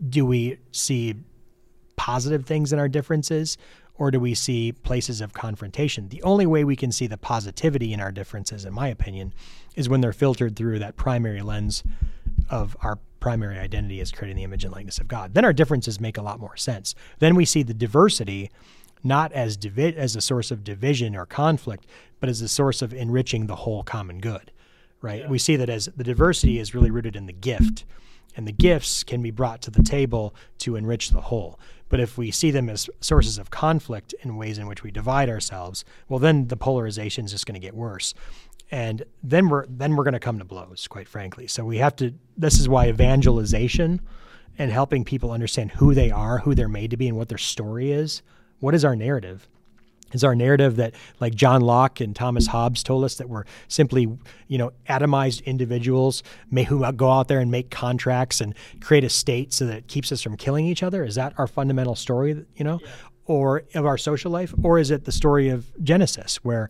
Do 0.10 0.26
we 0.26 0.58
see 0.72 1.16
positive 1.96 2.46
things 2.46 2.74
in 2.74 2.80
our 2.80 2.90
differences 2.90 3.58
or 3.96 4.12
do 4.12 4.20
we 4.20 4.34
see 4.34 4.72
places 4.72 5.22
of 5.22 5.34
confrontation? 5.34 6.08
The 6.10 6.24
only 6.24 6.46
way 6.46 6.64
we 6.64 6.78
can 6.78 6.92
see 6.92 7.08
the 7.08 7.18
positivity 7.18 7.92
in 7.94 8.00
our 8.00 8.12
differences, 8.12 8.64
in 8.64 8.74
my 8.74 8.88
opinion, 8.88 9.34
is 9.76 9.90
when 9.90 10.00
they're 10.00 10.14
filtered 10.14 10.56
through 10.56 10.80
that 10.80 10.96
primary 10.96 11.42
lens 11.42 11.84
of 12.50 12.76
our 12.82 13.00
primary 13.20 13.60
identity 13.60 14.00
as 14.00 14.12
creating 14.12 14.38
the 14.38 14.44
image 14.44 14.64
and 14.64 14.74
likeness 14.74 15.00
of 15.00 15.08
God. 15.08 15.34
Then 15.34 15.46
our 15.46 15.54
differences 15.54 16.00
make 16.00 16.18
a 16.18 16.22
lot 16.22 16.40
more 16.40 16.56
sense. 16.56 16.96
Then 17.20 17.36
we 17.36 17.46
see 17.46 17.64
the 17.64 17.74
diversity 17.74 18.50
not 19.04 19.32
as 19.32 19.58
divi- 19.58 19.96
as 19.96 20.16
a 20.16 20.22
source 20.22 20.52
of 20.52 20.64
division 20.64 21.16
or 21.16 21.26
conflict, 21.26 21.86
but 22.20 22.30
as 22.30 22.42
a 22.42 22.48
source 22.48 22.82
of 22.82 22.94
enriching 22.94 23.48
the 23.48 23.56
whole 23.58 23.84
common 23.84 24.20
good. 24.20 24.52
Right? 25.02 25.22
Yeah. 25.22 25.30
We 25.30 25.38
see 25.38 25.56
that 25.56 25.70
as 25.70 25.90
the 25.96 26.04
diversity 26.04 26.60
is 26.60 26.76
really 26.76 26.92
rooted 26.92 27.16
in 27.16 27.26
the 27.26 27.34
gift, 27.34 27.86
and 28.36 28.48
the 28.48 28.52
gifts 28.52 29.04
can 29.04 29.22
be 29.22 29.32
brought 29.32 29.62
to 29.64 29.72
the 29.72 29.84
table 29.84 30.36
to 30.60 30.76
enrich 30.76 31.10
the 31.10 31.22
whole. 31.22 31.60
But 31.88 32.00
if 32.00 32.18
we 32.18 32.32
see 32.32 32.52
them 32.52 32.70
as 32.70 32.90
sources 33.02 33.38
of 33.38 33.50
conflict 33.50 34.14
in 34.22 34.38
ways 34.38 34.58
in 34.58 34.68
which 34.68 34.84
we 34.84 34.92
divide 34.92 35.30
ourselves, 35.30 35.84
well, 36.08 36.20
then 36.20 36.48
the 36.48 36.58
polarization 36.58 37.26
is 37.26 37.32
just 37.32 37.46
going 37.46 37.60
to 37.60 37.66
get 37.66 37.76
worse. 37.76 38.14
And 38.72 39.04
then 39.24 39.50
we're 39.50 39.66
then 39.68 39.96
we're 39.96 40.04
going 40.04 40.14
to 40.14 40.20
come 40.20 40.40
to 40.40 40.46
blows, 40.46 40.88
quite 40.88 41.08
frankly. 41.08 41.48
So 41.48 41.66
we 41.66 41.78
have 41.78 41.96
to. 41.98 42.14
This 42.38 42.60
is 42.60 42.70
why 42.70 42.88
evangelization 42.90 44.02
and 44.58 44.72
helping 44.72 45.06
people 45.06 45.32
understand 45.32 45.72
who 45.72 45.94
they 45.94 46.12
are, 46.12 46.40
who 46.40 46.54
they're 46.54 46.70
made 46.70 46.92
to 46.92 46.98
be, 46.98 47.08
and 47.08 47.18
what 47.18 47.30
their 47.30 47.38
story 47.38 47.92
is. 47.92 48.22
What 48.60 48.76
is 48.76 48.86
our 48.86 48.96
narrative? 48.96 49.48
is 50.14 50.24
our 50.24 50.36
narrative 50.36 50.78
that 50.78 50.96
like 51.20 51.36
John 51.36 51.62
Locke 51.62 52.00
and 52.00 52.16
Thomas 52.16 52.48
Hobbes 52.48 52.84
told 52.84 53.04
us 53.04 53.16
that 53.16 53.30
we're 53.30 53.46
simply 53.68 54.08
you 54.48 54.58
know 54.58 54.72
atomized 54.88 55.44
individuals 55.46 56.24
may 56.50 56.64
who 56.64 56.92
go 56.94 57.12
out 57.12 57.28
there 57.28 57.40
and 57.40 57.52
make 57.52 57.70
contracts 57.70 58.42
and 58.42 58.56
create 58.82 59.04
a 59.04 59.10
state 59.10 59.54
so 59.54 59.66
that 59.66 59.78
it 59.78 59.88
keeps 59.88 60.12
us 60.12 60.22
from 60.22 60.38
killing 60.38 60.66
each 60.66 60.84
other 60.84 61.04
is 61.04 61.16
that 61.16 61.34
our 61.38 61.48
fundamental 61.48 61.96
story 61.96 62.46
you 62.56 62.64
know 62.64 62.80
yeah. 62.82 62.90
or 63.26 63.64
of 63.76 63.86
our 63.86 63.98
social 63.98 64.32
life 64.32 64.54
or 64.64 64.80
is 64.80 64.92
it 64.92 65.06
the 65.06 65.12
story 65.12 65.50
of 65.50 65.72
Genesis 65.84 66.38
where 66.38 66.70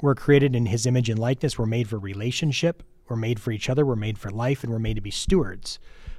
we're 0.00 0.14
created 0.14 0.54
in 0.54 0.66
his 0.66 0.86
image 0.86 1.08
and 1.08 1.18
likeness 1.18 1.58
we're 1.58 1.66
made 1.66 1.88
for 1.88 1.98
relationship 1.98 2.82
we're 3.08 3.16
made 3.16 3.40
for 3.40 3.50
each 3.50 3.68
other 3.68 3.84
we're 3.84 3.96
made 3.96 4.18
for 4.18 4.30
life 4.30 4.62
and 4.62 4.72
we're 4.72 4.78
made 4.78 4.94
to 4.94 5.00
be 5.00 5.10
stewards 5.10 5.78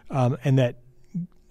um, 0.10 0.38
and 0.44 0.58
that 0.58 0.78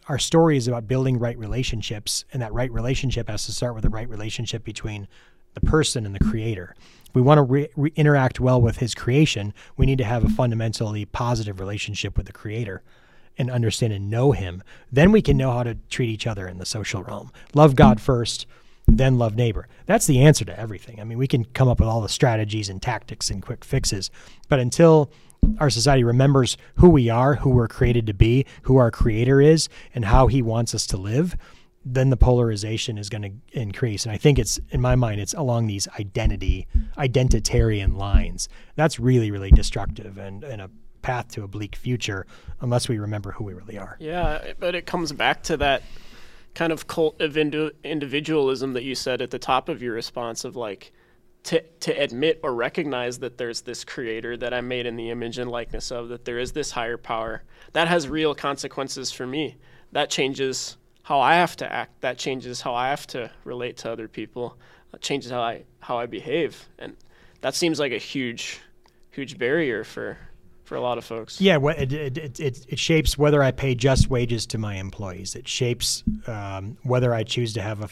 our 0.09 0.19
story 0.19 0.57
is 0.57 0.67
about 0.67 0.89
building 0.89 1.19
right 1.19 1.39
relationships, 1.39 2.25
and 2.33 2.41
that 2.41 2.53
right 2.53 2.73
relationship 2.73 3.29
has 3.29 3.45
to 3.47 3.53
start 3.53 3.75
with 3.75 3.83
the 3.83 3.91
right 3.91 4.09
relationship 4.09 4.65
between 4.65 5.07
the 5.55 5.61
person 5.61 6.07
and 6.07 6.15
the 6.15 6.25
creator. 6.25 6.75
We 7.13 7.21
want 7.21 7.39
to 7.39 7.43
re- 7.43 7.69
re- 7.77 7.93
interact 7.95 8.41
well 8.41 8.61
with 8.61 8.79
his 8.79 8.95
creation, 8.95 9.53
we 9.77 9.87
need 9.87 9.99
to 9.99 10.05
have 10.05 10.25
a 10.25 10.29
fundamentally 10.29 11.05
positive 11.05 11.61
relationship 11.61 12.17
with 12.17 12.27
the 12.27 12.33
creator 12.33 12.83
and 13.37 13.51
understand 13.51 13.93
and 13.93 14.11
know 14.11 14.33
him. 14.33 14.63
Then 14.91 15.13
we 15.13 15.23
can 15.23 15.37
know 15.37 15.53
how 15.53 15.63
to 15.63 15.77
treat 15.91 16.09
each 16.09 16.27
other 16.27 16.49
in 16.49 16.59
the 16.59 16.67
social 16.67 17.03
realm. 17.03 17.31
Love 17.55 17.77
God 17.77 18.01
first, 18.01 18.47
then 18.97 19.19
love 19.19 19.37
neighbor. 19.37 19.69
That's 19.87 20.07
the 20.07 20.21
answer 20.23 20.45
to 20.45 20.59
everything. 20.59 21.01
I 21.01 21.05
mean, 21.05 21.19
we 21.19 21.27
can 21.27 21.45
come 21.45 21.69
up 21.69 21.81
with 21.81 21.89
all 21.89 22.01
the 22.01 22.09
strategies 22.09 22.69
and 22.69 22.81
tactics 22.81 23.31
and 23.31 23.43
quick 23.43 23.65
fixes, 23.65 24.11
but 24.49 24.59
until 24.59 25.11
our 25.59 25.71
society 25.71 26.03
remembers 26.03 26.57
who 26.77 26.89
we 26.89 27.09
are, 27.09 27.37
who 27.37 27.51
we're 27.51 27.69
created 27.69 28.07
to 28.07 28.15
be, 28.15 28.45
who 28.63 28.77
our 28.77 28.91
creator 28.91 29.41
is, 29.41 29.69
and 29.95 30.07
how 30.07 30.27
he 30.27 30.43
wants 30.43 30.75
us 30.75 30.87
to 30.87 30.97
live, 30.97 31.37
then 31.85 32.11
the 32.11 32.17
polarization 32.17 32.99
is 32.99 33.09
going 33.09 33.23
to 33.23 33.61
increase. 33.61 34.05
And 34.05 34.13
I 34.13 34.19
think 34.19 34.39
it's, 34.39 34.59
in 34.71 34.81
my 34.81 34.97
mind, 34.97 35.21
it's 35.21 35.35
along 35.35 35.67
these 35.67 35.87
identity, 36.01 36.67
identitarian 36.97 37.97
lines. 37.97 38.49
That's 38.75 38.99
really, 38.99 39.31
really 39.31 39.51
destructive 39.51 40.19
and, 40.19 40.43
and 40.45 40.61
a 40.61 40.71
path 41.03 41.29
to 41.29 41.45
a 41.45 41.49
bleak 41.49 41.77
future 41.77 42.27
unless 42.61 42.89
we 42.89 42.99
remember 42.99 43.33
who 43.33 43.45
we 43.45 43.55
really 43.55 43.79
are. 43.79 43.97
Yeah, 44.01 44.53
but 44.59 44.75
it 44.75 44.87
comes 44.87 45.13
back 45.13 45.45
to 45.45 45.57
that 45.59 45.83
kind 46.59 46.73
of 46.73 46.89
cult 46.89 47.21
of 47.21 47.37
individualism 47.37 48.73
that 48.73 48.83
you 48.83 48.93
said 48.93 49.23
at 49.23 49.31
the 49.31 49.39
top 49.39 49.69
of 49.69 49.81
your 49.81 49.95
response 49.95 50.45
of 50.45 50.57
like, 50.57 50.91
to 51.45 51.63
to 51.79 51.93
admit 51.93 52.41
or 52.43 52.53
recognize 52.53 53.21
that 53.21 53.39
there's 53.39 53.61
this 53.61 53.85
creator 53.85 54.37
that 54.37 54.53
I'm 54.53 54.67
made 54.67 54.85
in 54.85 54.97
the 54.97 55.11
image 55.11 55.39
and 55.39 55.49
likeness 55.49 55.93
of, 55.93 56.09
that 56.09 56.25
there 56.25 56.41
is 56.41 56.51
this 56.51 56.73
higher 56.73 56.97
power. 56.97 57.45
That 57.75 57.87
has 57.87 58.09
real 58.09 58.35
consequences 58.35 59.13
for 59.13 59.25
me. 59.25 59.57
That 59.93 60.11
changes 60.11 60.77
how 61.05 61.21
I 61.21 61.37
have 61.37 61.55
to 61.59 61.73
act. 61.73 62.01
That 62.01 62.19
changes 62.19 62.61
how 62.61 62.75
I 62.75 62.89
have 62.89 63.07
to 63.09 63.31
relate 63.45 63.77
to 63.79 63.93
other 63.93 64.09
people. 64.09 64.59
That 64.91 65.01
changes 65.01 65.31
how 65.31 65.41
I 65.41 65.63
how 65.79 65.97
I 65.97 66.07
behave. 66.07 66.69
And 66.77 66.97
that 67.41 67.55
seems 67.55 67.79
like 67.79 67.93
a 67.93 67.99
huge 67.99 68.61
huge 69.13 69.39
barrier 69.39 69.85
for 69.85 70.19
for 70.69 70.77
a 70.77 70.81
lot 70.81 70.99
of 70.99 71.05
folks. 71.05 71.41
Yeah, 71.41 71.59
it, 71.79 71.93
it, 71.93 72.39
it, 72.39 72.67
it, 72.69 72.79
shapes 72.79 73.17
whether 73.17 73.43
I 73.43 73.53
pay 73.53 73.75
just 73.75 74.11
wages 74.11 74.45
to 74.49 74.59
my 74.59 74.75
employees. 74.75 75.35
It 75.35 75.49
shapes 75.49 76.05
um, 76.27 76.77
whether 76.83 77.15
I 77.15 77.25
choose 77.25 77.55
to 77.55 77.63
have 77.63 77.83
a 77.83 77.89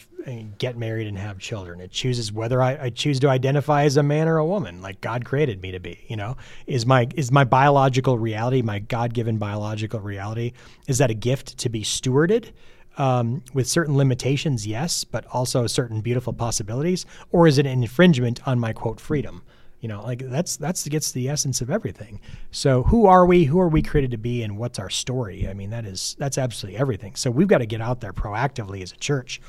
get 0.57 0.77
married 0.77 1.07
and 1.07 1.17
have 1.17 1.39
children. 1.39 1.79
It 1.79 1.91
chooses 1.91 2.31
whether 2.31 2.61
I, 2.61 2.85
I, 2.85 2.89
choose 2.89 3.19
to 3.21 3.29
identify 3.29 3.83
as 3.83 3.97
a 3.97 4.03
man 4.03 4.27
or 4.27 4.37
a 4.37 4.45
woman, 4.45 4.81
like 4.81 5.01
God 5.01 5.25
created 5.25 5.61
me 5.61 5.71
to 5.71 5.79
be. 5.79 6.05
You 6.07 6.17
know, 6.17 6.37
is 6.67 6.85
my 6.85 7.07
is 7.15 7.31
my 7.31 7.43
biological 7.43 8.19
reality, 8.19 8.61
my 8.61 8.79
God 8.79 9.13
given 9.13 9.37
biological 9.37 9.99
reality, 9.99 10.53
is 10.87 10.99
that 10.99 11.09
a 11.09 11.15
gift 11.15 11.57
to 11.59 11.69
be 11.69 11.81
stewarded? 11.81 12.51
Um, 12.99 13.43
with 13.53 13.67
certain 13.67 13.95
limitations, 13.95 14.65
yes, 14.65 15.03
but 15.03 15.23
also 15.27 15.67
certain 15.67 16.01
beautiful 16.01 16.33
possibilities, 16.33 17.05
or 17.31 17.45
is 17.45 17.59
it 17.59 17.67
an 17.67 17.83
infringement 17.83 18.47
on 18.47 18.59
my 18.59 18.73
quote 18.73 18.99
freedom? 18.99 19.43
You 19.79 19.87
know, 19.87 20.01
like 20.01 20.19
that's 20.19 20.57
that's 20.57 20.87
gets 20.87 21.11
the 21.11 21.29
essence 21.29 21.61
of 21.61 21.69
everything. 21.69 22.19
So 22.51 22.83
who 22.83 23.05
are 23.05 23.25
we? 23.25 23.43
Who 23.43 23.59
are 23.59 23.69
we 23.69 23.83
created 23.83 24.11
to 24.11 24.17
be? 24.17 24.41
And 24.41 24.57
what's 24.57 24.79
our 24.79 24.89
story? 24.89 25.47
I 25.47 25.53
mean, 25.53 25.69
that 25.69 25.85
is 25.85 26.15
that's 26.17 26.37
absolutely 26.37 26.79
everything. 26.79 27.15
So 27.15 27.29
we've 27.29 27.47
got 27.47 27.59
to 27.59 27.67
get 27.67 27.81
out 27.81 28.01
there 28.01 28.13
proactively 28.13 28.81
as 28.81 28.91
a 28.91 28.97
church 28.97 29.39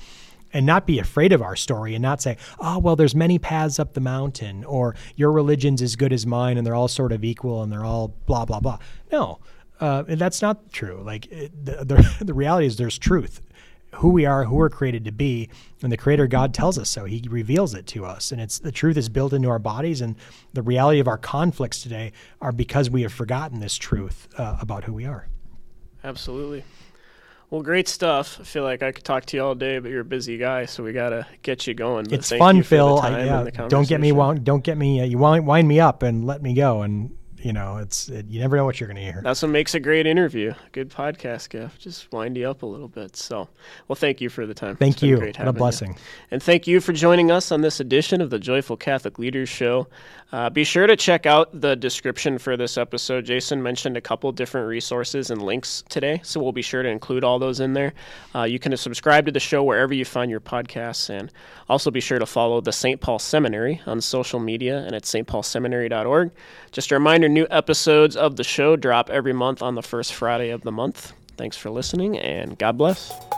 and 0.53 0.66
not 0.66 0.87
be 0.87 0.99
afraid 0.99 1.33
of 1.33 1.43
our 1.43 1.57
story 1.57 1.95
and 1.95 2.03
not 2.03 2.22
say, 2.22 2.37
oh, 2.59 2.79
well, 2.79 2.97
there's 2.97 3.14
many 3.14 3.39
paths 3.39 3.79
up 3.79 3.95
the 3.95 4.01
mountain, 4.01 4.64
or 4.64 4.95
your 5.16 5.31
religion's 5.31 5.83
as 5.83 5.97
good 5.97 6.12
as 6.12 6.26
mine, 6.26 6.57
and 6.57 6.66
they're 6.66 6.74
all 6.74 6.89
sort 6.89 7.12
of 7.12 7.24
equal, 7.24 7.62
and 7.62 7.72
they're 7.72 7.85
all 7.85 8.14
blah 8.26 8.45
blah 8.45 8.61
blah. 8.61 8.79
No, 9.11 9.39
uh, 9.81 10.05
that's 10.07 10.43
not 10.43 10.72
true. 10.72 11.03
Like 11.05 11.26
it, 11.26 11.64
the, 11.64 11.85
the 11.85 12.24
the 12.24 12.35
reality 12.35 12.66
is, 12.66 12.76
there's 12.76 12.99
truth 12.99 13.41
who 13.97 14.11
we 14.11 14.26
are, 14.26 14.45
who 14.45 14.57
we're 14.57 14.70
created 14.70 15.05
to 15.07 15.12
be, 15.12 15.49
and 15.82 15.91
the 15.91 15.97
Creator 15.97 16.26
God 16.26 16.53
tells 16.53 16.78
us 16.78 16.89
so. 16.89 17.05
He 17.05 17.24
reveals 17.28 17.74
it 17.74 17.86
to 17.89 18.05
us, 18.05 18.32
and 18.32 18.41
it's 18.41 18.59
the 18.59 18.72
truth 18.72 18.97
is 18.97 19.09
built 19.09 19.32
into 19.32 19.49
our 19.49 19.59
bodies. 19.59 20.01
And 20.01 20.16
the 20.53 20.62
reality 20.62 21.01
of 21.01 21.09
our 21.09 21.18
conflicts 21.18 21.82
today 21.82 22.12
are 22.41 22.53
because 22.53 22.91
we 22.91 23.03
have 23.03 23.12
forgotten 23.12 23.61
this 23.61 23.76
truth 23.76 24.28
uh, 24.36 24.59
about 24.61 24.84
who 24.84 24.93
we 24.93 25.07
are. 25.07 25.28
Absolutely. 26.05 26.64
Well, 27.51 27.62
great 27.62 27.89
stuff. 27.89 28.39
I 28.41 28.45
feel 28.45 28.62
like 28.62 28.82
I 28.82 28.93
could 28.93 29.05
talk 29.05 29.24
to 29.26 29.36
you 29.36 29.43
all 29.43 29.55
day, 29.55 29.78
but 29.78 29.91
you're 29.91 30.03
a 30.03 30.05
busy 30.05 30.36
guy, 30.36 30.66
so 30.66 30.82
we 30.84 30.93
gotta 30.93 31.26
get 31.43 31.66
you 31.66 31.72
going. 31.72 32.05
But 32.05 32.12
it's 32.12 32.30
fun, 32.30 32.62
Phil. 32.62 32.99
I, 32.99 33.24
yeah, 33.24 33.45
don't 33.68 33.89
get 33.89 34.01
me 34.01 34.11
don't 34.11 34.62
get 34.62 34.76
me. 34.76 35.01
Uh, 35.01 35.05
you 35.05 35.16
wind 35.16 35.66
me 35.66 35.80
up 35.80 36.03
and 36.03 36.26
let 36.26 36.43
me 36.43 36.53
go, 36.53 36.82
and 36.82 37.16
you 37.41 37.53
know, 37.53 37.76
it's 37.76 38.09
it, 38.09 38.26
you 38.28 38.41
never 38.41 38.57
know 38.57 38.64
what 38.64 38.80
you're 38.80 38.89
going 38.89 38.97
to 38.97 39.03
hear. 39.03 39.20
That's 39.22 39.43
what 39.43 39.51
makes 39.51 39.74
a 39.74 39.80
great 39.80 40.07
interview. 40.07 40.55
Good 40.72 40.91
podcast, 40.91 41.51
Geoff. 41.51 41.78
Just 41.78 42.11
wind 42.12 42.36
you 42.36 42.49
up 42.49 42.62
a 42.62 42.66
little 42.66 42.89
bit. 42.89 43.16
So, 43.16 43.49
well, 43.86 43.97
thank 43.97 44.20
you 44.20 44.28
for 44.28 44.47
the 44.47 44.55
time. 44.55 44.76
Thank 44.76 45.03
you. 45.03 45.18
What 45.18 45.49
a 45.49 45.53
blessing. 45.53 45.93
You. 45.93 45.99
And 46.32 46.43
thank 46.43 46.66
you 46.66 46.80
for 46.80 46.93
joining 46.93 47.30
us 47.30 47.53
on 47.53 47.61
this 47.61 47.80
edition 47.80 48.20
of 48.20 48.30
the 48.30 48.39
Joyful 48.39 48.76
Catholic 48.76 49.18
Leaders 49.18 49.49
Show. 49.49 49.86
Uh, 50.31 50.51
be 50.51 50.62
sure 50.62 50.87
to 50.87 50.95
check 50.95 51.24
out 51.24 51.59
the 51.59 51.74
description 51.74 52.37
for 52.37 52.57
this 52.57 52.76
episode. 52.76 53.24
Jason 53.24 53.62
mentioned 53.62 53.97
a 53.97 54.01
couple 54.01 54.31
different 54.31 54.68
resources 54.68 55.31
and 55.31 55.41
links 55.41 55.83
today, 55.89 56.20
so 56.22 56.39
we'll 56.41 56.53
be 56.53 56.61
sure 56.61 56.83
to 56.83 56.89
include 56.89 57.24
all 57.24 57.39
those 57.39 57.61
in 57.61 57.72
there. 57.72 57.95
Uh, 58.35 58.43
you 58.43 58.59
can 58.59 58.76
subscribe 58.76 59.24
to 59.24 59.33
the 59.33 59.41
show 59.41 59.64
wherever 59.64 59.95
you 59.95 60.05
find 60.05 60.31
your 60.31 60.41
podcasts, 60.41 61.09
and 61.09 61.33
also 61.68 61.91
be 61.91 62.01
sure 62.01 62.18
to 62.18 62.26
follow 62.26 62.61
the 62.61 62.72
St. 62.72 63.01
Paul 63.01 63.18
Seminary 63.18 63.81
on 63.87 64.03
social 64.03 64.39
media 64.39 64.85
and 64.85 64.95
at 64.95 65.05
stpaulseminary.org. 65.05 66.31
Just 66.72 66.91
a 66.91 66.95
reminder 66.95 67.29
new 67.29 67.47
episodes 67.51 68.14
of 68.14 68.37
the 68.37 68.45
show 68.45 68.76
drop 68.76 69.09
every 69.09 69.33
month 69.33 69.62
on 69.62 69.76
the 69.76 69.83
first 69.83 70.12
Friday 70.12 70.51
of 70.51 70.61
the 70.61 70.72
month. 70.72 71.14
Thanks 71.39 71.57
for 71.57 71.70
listening, 71.70 72.18
and 72.18 72.59
God 72.59 72.76
bless. 72.76 73.38